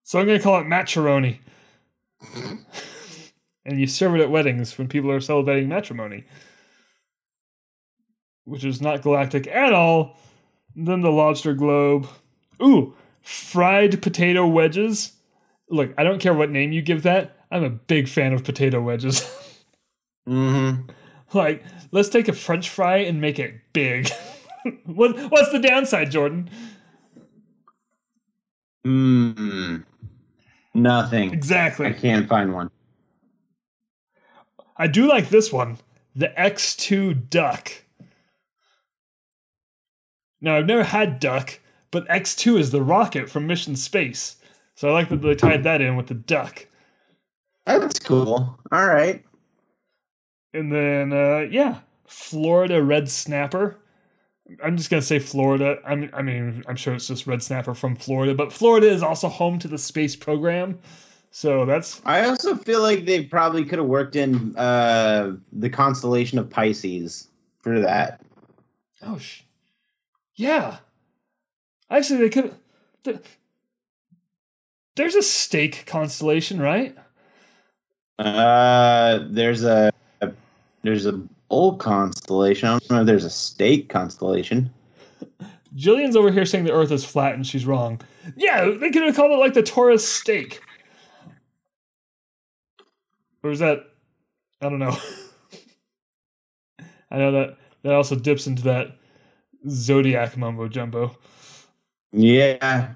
So 0.03 0.19
I'm 0.19 0.25
going 0.25 0.37
to 0.37 0.43
call 0.43 0.59
it 0.59 0.65
macaroni. 0.65 1.39
and 3.65 3.79
you 3.79 3.87
serve 3.87 4.15
it 4.15 4.21
at 4.21 4.29
weddings 4.29 4.77
when 4.77 4.87
people 4.87 5.11
are 5.11 5.21
celebrating 5.21 5.69
matrimony, 5.69 6.23
which 8.45 8.63
is 8.65 8.81
not 8.81 9.01
galactic 9.01 9.47
at 9.47 9.73
all. 9.73 10.17
Then 10.75 11.01
the 11.01 11.11
lobster 11.11 11.53
globe. 11.53 12.07
Ooh, 12.61 12.95
fried 13.21 14.01
potato 14.01 14.47
wedges. 14.47 15.13
Look, 15.69 15.93
I 15.97 16.03
don't 16.03 16.19
care 16.19 16.33
what 16.33 16.49
name 16.49 16.71
you 16.71 16.81
give 16.81 17.03
that. 17.03 17.37
I'm 17.51 17.63
a 17.63 17.69
big 17.69 18.07
fan 18.07 18.33
of 18.33 18.43
potato 18.43 18.81
wedges. 18.81 19.39
Mm-hmm. 20.25 20.89
like, 21.37 21.65
let's 21.91 22.07
take 22.07 22.29
a 22.29 22.31
French 22.31 22.69
fry 22.69 22.99
and 22.99 23.19
make 23.19 23.39
it 23.39 23.55
big. 23.73 24.09
what, 24.85 25.17
what's 25.29 25.51
the 25.51 25.59
downside, 25.59 26.11
Jordan? 26.11 26.49
Hmm. 28.85 29.77
Nothing. 30.73 31.33
Exactly. 31.33 31.87
I 31.87 31.91
can't 31.91 32.29
find 32.29 32.53
one. 32.53 32.71
I 34.77 34.87
do 34.87 35.07
like 35.07 35.27
this 35.27 35.51
one, 35.51 35.77
the 36.15 36.29
X2 36.37 37.29
Duck. 37.29 37.71
Now, 40.43 40.57
I've 40.57 40.65
never 40.67 40.83
had 40.83 41.19
Duck, 41.19 41.57
but 41.89 42.07
X2 42.09 42.59
is 42.59 42.69
the 42.69 42.83
rocket 42.83 43.29
from 43.29 43.47
Mission 43.47 43.75
Space. 43.75 44.35
So 44.75 44.89
I 44.89 44.91
like 44.91 45.09
that 45.09 45.21
they 45.21 45.35
tied 45.35 45.63
that 45.63 45.81
in 45.81 45.95
with 45.95 46.07
the 46.07 46.15
duck. 46.15 46.67
That's 47.65 47.99
cool. 47.99 48.59
All 48.71 48.87
right. 48.87 49.23
And 50.53 50.71
then, 50.71 51.13
uh, 51.13 51.47
yeah, 51.49 51.79
Florida 52.07 52.83
Red 52.83 53.09
Snapper. 53.09 53.77
I'm 54.61 54.75
just 54.75 54.89
gonna 54.89 55.01
say 55.01 55.19
Florida. 55.19 55.77
I'm, 55.85 56.09
I 56.11 56.21
mean, 56.21 56.63
I'm 56.67 56.75
sure 56.75 56.93
it's 56.93 57.07
just 57.07 57.25
Red 57.25 57.41
Snapper 57.41 57.73
from 57.73 57.95
Florida, 57.95 58.35
but 58.35 58.51
Florida 58.51 58.89
is 58.91 59.01
also 59.01 59.29
home 59.29 59.57
to 59.59 59.69
the 59.69 59.77
space 59.77 60.15
program, 60.15 60.77
so 61.31 61.65
that's 61.65 62.01
I 62.05 62.25
also 62.25 62.53
feel 62.55 62.81
like 62.81 63.05
they 63.05 63.23
probably 63.23 63.63
could 63.63 63.79
have 63.79 63.87
worked 63.87 64.17
in 64.17 64.55
uh, 64.57 65.37
the 65.53 65.69
constellation 65.69 66.37
of 66.37 66.49
Pisces 66.49 67.29
for 67.61 67.79
that. 67.79 68.21
oh, 69.03 69.17
sh- 69.17 69.43
yeah. 70.35 70.77
Actually, 71.89 72.19
they 72.19 72.29
could. 72.29 72.55
th- 73.03 73.19
There's 74.95 75.15
a 75.15 75.21
stake 75.21 75.85
constellation, 75.85 76.59
right? 76.59 76.95
Uh, 78.19 79.19
there's 79.29 79.63
a 79.63 79.91
there's 80.83 81.05
a 81.05 81.13
bull 81.49 81.75
constellation. 81.77 82.67
I 82.67 82.71
don't 82.79 82.91
know 82.91 83.01
if 83.01 83.07
there's 83.07 83.25
a 83.25 83.29
snake 83.29 83.89
constellation. 83.89 84.71
Jillian's 85.75 86.15
over 86.15 86.31
here 86.31 86.45
saying 86.45 86.65
the 86.65 86.73
Earth 86.73 86.91
is 86.91 87.03
flat, 87.05 87.33
and 87.33 87.45
she's 87.45 87.65
wrong. 87.65 87.99
Yeah, 88.35 88.69
they 88.69 88.91
could 88.91 89.03
have 89.03 89.15
called 89.15 89.31
it 89.31 89.37
like 89.37 89.53
the 89.53 89.63
Taurus 89.63 90.07
stake. 90.07 90.61
Or 93.43 93.51
is 93.51 93.59
that? 93.59 93.89
I 94.61 94.69
don't 94.69 94.79
know. 94.79 94.95
I 97.11 97.17
know 97.17 97.31
that 97.31 97.57
that 97.83 97.93
also 97.93 98.15
dips 98.15 98.47
into 98.47 98.63
that 98.63 98.97
zodiac 99.67 100.37
mumbo 100.37 100.67
jumbo, 100.67 101.15
Yeah. 102.11 102.93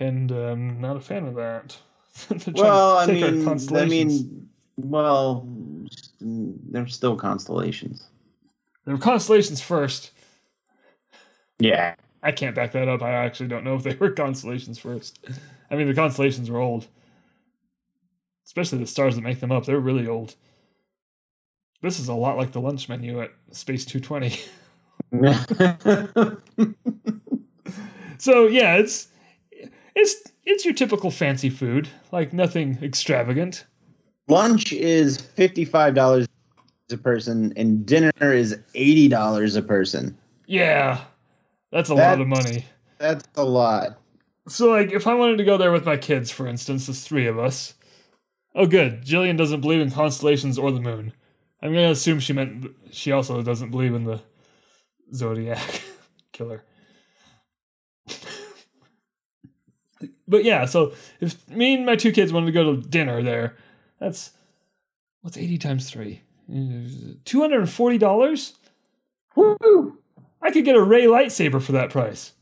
and 0.00 0.30
I'm 0.30 0.80
not 0.80 0.96
a 0.96 1.00
fan 1.00 1.26
of 1.26 1.34
that. 1.36 1.76
They're 2.28 2.54
Well, 2.54 2.96
I 2.98 3.06
mean, 3.06 3.48
I 3.48 3.84
mean, 3.86 4.48
well, 4.76 5.48
they're 6.20 6.86
still 6.86 7.16
constellations. 7.16 8.08
There 8.84 8.94
were 8.94 9.00
constellations 9.00 9.60
first. 9.60 10.12
Yeah. 11.58 11.94
I 12.22 12.32
can't 12.32 12.54
back 12.54 12.72
that 12.72 12.88
up. 12.88 13.02
I 13.02 13.10
actually 13.12 13.48
don't 13.48 13.64
know 13.64 13.74
if 13.74 13.82
they 13.82 13.94
were 13.94 14.10
constellations 14.24 14.78
first. 14.78 15.18
I 15.70 15.76
mean, 15.76 15.86
the 15.88 15.94
constellations 15.94 16.50
were 16.50 16.58
old, 16.60 16.86
especially 18.46 18.78
the 18.78 18.86
stars 18.86 19.16
that 19.16 19.22
make 19.22 19.40
them 19.40 19.52
up. 19.52 19.66
They're 19.66 19.78
really 19.80 20.08
old. 20.08 20.34
This 21.82 21.98
is 21.98 22.08
a 22.08 22.14
lot 22.14 22.38
like 22.38 22.52
the 22.52 22.60
lunch 22.60 22.88
menu 22.88 23.20
at 23.20 23.30
Space 23.52 23.84
220. 23.84 24.40
so 28.18 28.46
yeah, 28.46 28.76
it's 28.76 29.08
it's 29.94 30.22
it's 30.44 30.64
your 30.64 30.74
typical 30.74 31.10
fancy 31.10 31.50
food, 31.50 31.88
like 32.12 32.32
nothing 32.32 32.78
extravagant. 32.82 33.64
Lunch 34.28 34.72
is 34.72 35.18
fifty-five 35.18 35.94
dollars 35.94 36.26
a 36.90 36.96
person, 36.96 37.52
and 37.56 37.86
dinner 37.86 38.12
is 38.20 38.58
eighty 38.74 39.08
dollars 39.08 39.56
a 39.56 39.62
person. 39.62 40.16
Yeah, 40.46 41.04
that's 41.70 41.90
a 41.90 41.94
lot 41.94 42.20
of 42.20 42.26
money. 42.26 42.64
That's 42.98 43.26
a 43.36 43.44
lot. 43.44 43.98
So 44.48 44.70
like, 44.70 44.92
if 44.92 45.06
I 45.06 45.14
wanted 45.14 45.38
to 45.38 45.44
go 45.44 45.56
there 45.56 45.72
with 45.72 45.86
my 45.86 45.96
kids, 45.96 46.30
for 46.30 46.46
instance, 46.46 46.86
there's 46.86 47.02
three 47.02 47.26
of 47.26 47.38
us. 47.38 47.74
Oh, 48.54 48.66
good. 48.66 49.02
Jillian 49.02 49.36
doesn't 49.36 49.62
believe 49.62 49.80
in 49.80 49.90
constellations 49.90 50.58
or 50.58 50.70
the 50.70 50.80
moon. 50.80 51.12
I'm 51.62 51.72
gonna 51.72 51.90
assume 51.90 52.20
she 52.20 52.32
meant 52.32 52.66
she 52.90 53.10
also 53.10 53.42
doesn't 53.42 53.70
believe 53.70 53.94
in 53.94 54.04
the 54.04 54.20
Zodiac 55.14 55.82
killer. 56.32 56.64
but 60.28 60.44
yeah, 60.44 60.64
so 60.64 60.94
if 61.20 61.48
me 61.48 61.74
and 61.74 61.86
my 61.86 61.96
two 61.96 62.12
kids 62.12 62.32
wanted 62.32 62.46
to 62.46 62.52
go 62.52 62.74
to 62.74 62.88
dinner 62.88 63.22
there, 63.22 63.56
that's 64.00 64.32
what's 65.22 65.36
80 65.36 65.58
times 65.58 65.90
3? 65.90 66.20
$240? 66.50 68.52
Woo! 69.36 69.98
I 70.42 70.50
could 70.50 70.64
get 70.64 70.76
a 70.76 70.82
Rey 70.82 71.04
lightsaber 71.04 71.62
for 71.62 71.72
that 71.72 71.90
price. 71.90 72.32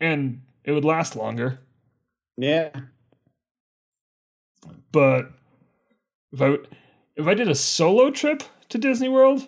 And 0.00 0.42
it 0.64 0.72
would 0.72 0.84
last 0.84 1.16
longer. 1.16 1.58
Yeah. 2.36 2.70
But 4.92 5.32
if 6.32 6.42
I 6.42 6.58
if 7.18 7.26
I 7.26 7.34
did 7.34 7.48
a 7.48 7.54
solo 7.54 8.10
trip 8.10 8.42
to 8.70 8.78
Disney 8.78 9.10
World, 9.10 9.46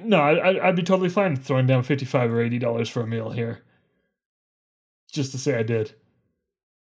no, 0.00 0.18
I, 0.18 0.66
I'd 0.66 0.74
be 0.76 0.82
totally 0.82 1.08
fine 1.08 1.36
throwing 1.36 1.66
down 1.66 1.82
fifty 1.84 2.04
five 2.04 2.32
or 2.32 2.40
eighty 2.40 2.58
dollars 2.58 2.88
for 2.88 3.02
a 3.02 3.06
meal 3.06 3.30
here. 3.30 3.60
Just 5.10 5.32
to 5.32 5.38
say 5.38 5.58
I 5.58 5.62
did, 5.62 5.94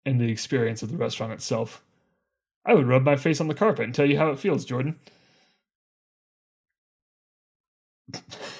and 0.06 0.22
the 0.22 0.32
experience 0.32 0.84
of 0.84 0.92
the 0.92 0.98
restaurant 0.98 1.34
itself. 1.34 1.84
I 2.66 2.76
would 2.76 2.88
rub 2.88 3.04
my 3.04 3.18
face 3.18 3.42
on 3.42 3.50
the 3.50 3.56
carpet 3.56 3.86
and 3.86 3.96
tell 3.96 4.08
you 4.10 4.18
how 4.18 4.32
it 4.32 4.40
feels, 4.40 4.66
Jordan. 4.66 4.96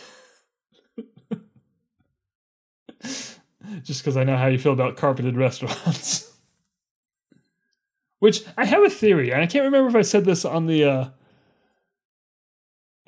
Just 3.84 4.02
because 4.02 4.18
I 4.18 4.24
know 4.24 4.38
how 4.38 4.48
you 4.48 4.60
feel 4.60 4.74
about 4.74 4.98
carpeted 4.98 5.36
restaurants. 5.36 6.26
Which 8.20 8.44
I 8.58 8.66
have 8.66 8.84
a 8.84 8.90
theory, 8.90 9.32
and 9.32 9.42
I 9.42 9.48
can't 9.48 9.66
remember 9.66 9.90
if 9.90 9.96
I 9.96 10.02
said 10.02 10.26
this 10.26 10.44
on 10.44 10.66
the 10.66 10.84
uh, 10.84 11.10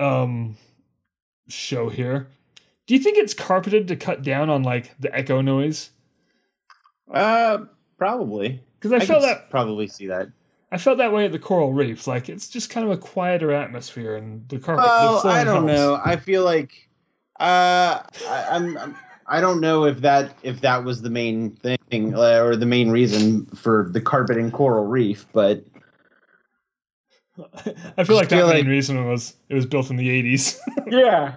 um 0.03 0.55
show 1.47 1.89
here. 1.89 2.27
Do 2.85 2.93
you 2.93 2.99
think 2.99 3.17
it's 3.17 3.33
carpeted 3.33 3.87
to 3.87 3.95
cut 3.95 4.23
down 4.23 4.49
on 4.49 4.63
like 4.63 4.91
the 4.99 5.13
echo 5.15 5.41
noise? 5.41 5.89
Uh, 7.11 7.65
probably. 7.97 8.61
Because 8.79 8.93
I, 8.93 8.97
I 8.97 9.05
felt 9.05 9.23
that 9.23 9.49
probably 9.49 9.87
see 9.87 10.07
that. 10.07 10.29
I 10.71 10.77
felt 10.77 10.99
that 10.99 11.11
way 11.11 11.25
at 11.25 11.31
the 11.31 11.39
coral 11.39 11.73
reefs. 11.73 12.07
Like 12.07 12.29
it's 12.29 12.47
just 12.47 12.69
kind 12.69 12.85
of 12.85 12.91
a 12.91 12.97
quieter 12.97 13.51
atmosphere, 13.51 14.15
and 14.15 14.47
the 14.49 14.59
carpet. 14.59 14.85
Well, 14.85 15.27
I 15.27 15.43
don't 15.43 15.67
helps. 15.67 15.79
know. 15.79 16.01
I 16.03 16.15
feel 16.15 16.43
like 16.43 16.89
uh, 17.39 18.01
I, 18.27 18.47
I'm, 18.51 18.77
I'm 18.77 18.95
I 19.29 19.39
don't 19.41 19.61
know 19.61 19.85
if 19.85 20.01
that 20.01 20.35
if 20.43 20.61
that 20.61 20.83
was 20.83 21.01
the 21.03 21.09
main 21.09 21.51
thing 21.51 22.15
uh, 22.15 22.41
or 22.43 22.55
the 22.55 22.65
main 22.65 22.89
reason 22.89 23.45
for 23.47 23.87
the 23.91 24.01
carpet 24.01 24.37
and 24.37 24.51
coral 24.51 24.85
reef, 24.85 25.25
but 25.33 25.63
I 27.97 28.03
feel 28.03 28.15
like 28.15 28.29
that 28.29 28.37
feel 28.37 28.47
main 28.47 28.57
like- 28.57 28.67
reason 28.67 29.07
was 29.07 29.35
it 29.49 29.55
was 29.55 29.65
built 29.65 29.89
in 29.91 29.97
the 29.97 30.09
eighties. 30.09 30.59
yeah. 30.87 31.35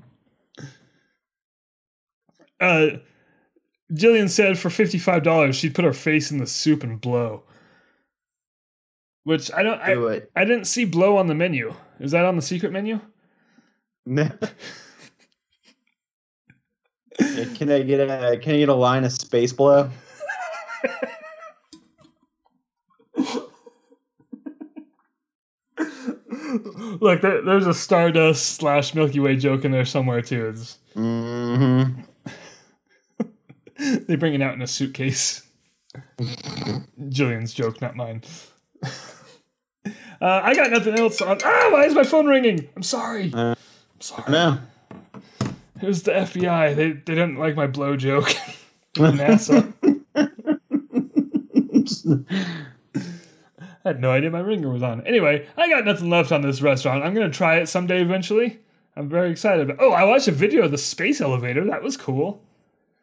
uh, 2.61 2.87
Jillian 3.93 4.31
said 4.31 4.59
for 4.59 4.71
fifty 4.71 4.99
five 4.99 5.23
dollars 5.23 5.55
she'd 5.57 5.75
put 5.75 5.85
her 5.85 5.93
face 5.93 6.31
in 6.31 6.39
the 6.39 6.47
soup 6.47 6.83
and 6.83 7.01
blow. 7.01 7.43
Which 9.25 9.53
I 9.53 9.63
don't. 9.63 9.81
I, 9.81 9.95
Do 9.95 10.09
it. 10.09 10.31
I 10.35 10.45
didn't 10.45 10.65
see 10.65 10.85
blow 10.85 11.17
on 11.19 11.27
the 11.29 11.35
menu. 11.35 11.73
Is 12.01 12.11
that 12.13 12.25
on 12.25 12.37
the 12.37 12.43
secret 12.43 12.73
menu? 12.73 12.99
can 17.19 17.71
I 17.71 17.83
get 17.83 18.01
a 18.01 18.39
can 18.43 18.55
I 18.55 18.59
get 18.59 18.69
a 18.69 18.75
line 18.75 19.05
of 19.05 19.13
space 19.13 19.53
blow? 19.53 19.91
Look, 27.01 27.23
there, 27.23 27.43
there's 27.43 27.67
a 27.67 27.75
Stardust 27.75 28.57
slash 28.57 28.95
Milky 28.95 29.21
Way 29.21 29.37
joke 29.37 29.65
in 29.65 29.73
there 29.73 29.85
somewhere 29.85 30.23
too. 30.23 30.49
It's, 30.49 30.79
Mm-hmm. 30.95 32.03
they 34.07 34.17
bring 34.17 34.35
it 34.35 34.43
out 34.43 34.53
in 34.55 34.61
a 34.61 34.67
suitcase. 34.67 35.43
Jillian's 36.21 37.55
joke, 37.55 37.81
not 37.81 37.97
mine. 37.97 38.23
uh, 38.85 38.91
I 40.21 40.55
got 40.55 40.71
nothing 40.71 40.99
else 40.99 41.23
on. 41.23 41.39
Ah, 41.43 41.69
why 41.73 41.87
is 41.87 41.95
my 41.95 42.05
phone 42.05 42.27
ringing? 42.27 42.69
I'm 42.77 42.83
sorry. 42.83 43.33
Uh, 43.33 43.55
I'm 43.55 44.01
sorry. 44.01 44.31
No. 44.31 44.59
It 45.83 45.87
was 45.87 46.05
the 46.05 46.13
FBI. 46.13 46.77
They 46.77 46.93
they 46.93 47.15
didn't 47.15 47.37
like 47.37 47.57
my 47.57 47.67
blow 47.67 47.97
joke. 47.97 48.29
NASA. 48.95 49.73
I 53.85 53.89
had 53.89 54.01
no 54.01 54.13
idea 54.13 54.31
my 54.31 54.39
ringer 54.41 54.71
was 54.71 54.83
on. 54.83 55.05
Anyway, 55.07 55.47
I 55.57 55.69
got 55.69 55.85
nothing 55.85 56.09
left 56.09 56.31
on 56.31 56.43
this 56.43 56.63
restaurant. 56.63 57.03
I'm 57.05 57.15
gonna 57.15 57.31
try 57.31 57.57
it 57.57 57.69
someday 57.69 58.01
eventually. 58.01 58.61
I'm 58.97 59.09
very 59.09 59.31
excited. 59.31 59.71
About- 59.71 59.85
oh, 59.85 59.91
I 59.93 60.05
watched 60.05 60.29
a 60.29 60.33
video 60.33 60.63
of 60.65 60.71
the 60.71 60.79
space 60.79 61.21
elevator. 61.21 61.65
That 61.65 61.83
was 61.83 61.97
cool. 61.97 62.41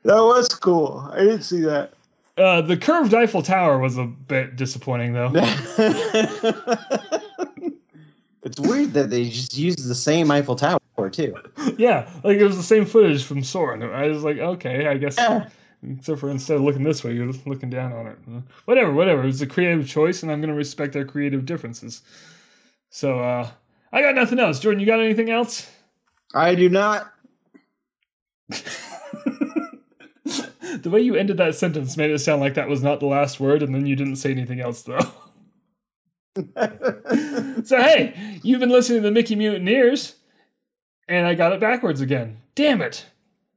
that 0.03 0.21
was 0.21 0.47
cool. 0.47 1.09
I 1.11 1.19
didn't 1.19 1.41
see 1.43 1.61
that. 1.61 1.93
Uh, 2.38 2.61
the 2.61 2.77
curved 2.77 3.13
Eiffel 3.13 3.41
Tower 3.41 3.80
was 3.80 3.97
a 3.97 4.05
bit 4.05 4.55
disappointing, 4.55 5.11
though. 5.11 5.30
it's 8.44 8.60
weird 8.60 8.94
that 8.94 9.10
they 9.10 9.26
just 9.26 9.58
used 9.58 9.88
the 9.88 9.96
same 9.96 10.32
Eiffel 10.32 10.56
Tower 10.56 10.80
too. 11.12 11.36
yeah, 11.78 12.10
like 12.24 12.38
it 12.38 12.44
was 12.44 12.58
the 12.58 12.64
same 12.64 12.86
footage 12.86 13.24
from 13.24 13.44
Soarin'. 13.44 13.84
I 13.84 14.08
was 14.08 14.24
like, 14.24 14.38
okay, 14.38 14.88
I 14.88 14.98
guess. 14.98 15.18
Yeah. 15.18 15.50
Except 15.82 16.20
for 16.20 16.30
instead 16.30 16.58
of 16.58 16.64
looking 16.64 16.84
this 16.84 17.06
way, 17.06 17.14
you're 17.14 17.32
looking 17.46 17.70
down 17.70 17.94
on 17.94 18.08
it. 18.08 18.18
Whatever, 18.66 18.92
whatever. 18.92 19.24
It 19.24 19.28
was 19.28 19.42
a 19.42 19.48
creative 19.48 19.88
choice, 19.88 20.24
and 20.24 20.32
I'm 20.32 20.42
going 20.42 20.50
to 20.50 20.56
respect 20.56 20.92
their 20.92 21.06
creative 21.06 21.46
differences. 21.46 22.02
So, 22.90 23.20
uh, 23.20 23.50
I 23.94 24.02
got 24.02 24.16
nothing 24.16 24.40
else. 24.40 24.60
Jordan, 24.60 24.82
you 24.82 24.86
got 24.86 25.00
anything 25.00 25.30
else? 25.30 25.72
I 26.36 26.54
do 26.54 26.68
not. 26.68 27.14
the 28.50 28.60
way 30.90 31.00
you 31.00 31.16
ended 31.16 31.38
that 31.38 31.56
sentence 31.56 31.96
made 31.96 32.12
it 32.12 32.20
sound 32.20 32.42
like 32.42 32.56
that 32.56 32.68
was 32.68 32.84
not 32.84 33.00
the 33.00 33.06
last 33.06 33.40
word, 33.40 33.64
and 33.64 33.74
then 33.74 33.86
you 33.86 33.96
didn't 33.96 34.18
say 34.18 34.32
anything 34.32 34.60
else, 34.60 34.84
though. 34.84 35.00
so, 36.36 37.77
hey, 37.77 38.39
you've 38.43 38.59
been 38.59 38.69
listening 38.69 39.01
to 39.01 39.07
the 39.07 39.11
Mickey 39.11 39.36
Mutineers, 39.36 40.15
and 41.07 41.25
I 41.25 41.34
got 41.34 41.53
it 41.53 41.59
backwards 41.59 42.01
again. 42.01 42.38
Damn 42.55 42.82
it. 42.82 43.05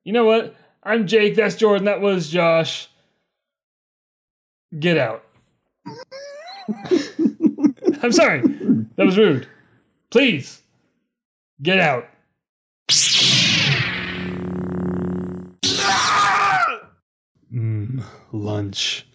You 0.04 0.12
know 0.12 0.24
what? 0.24 0.54
I'm 0.82 1.06
Jake, 1.06 1.36
that's 1.36 1.54
Jordan, 1.56 1.84
that 1.84 2.00
was 2.00 2.28
Josh. 2.28 2.88
Get 4.78 4.98
out. 4.98 5.24
I'm 8.02 8.12
sorry. 8.12 8.40
That 8.96 9.06
was 9.06 9.18
rude. 9.18 9.46
Please, 10.10 10.62
get 11.62 11.78
out. 11.78 12.08
Mmm, 17.52 18.02
lunch. 18.32 19.06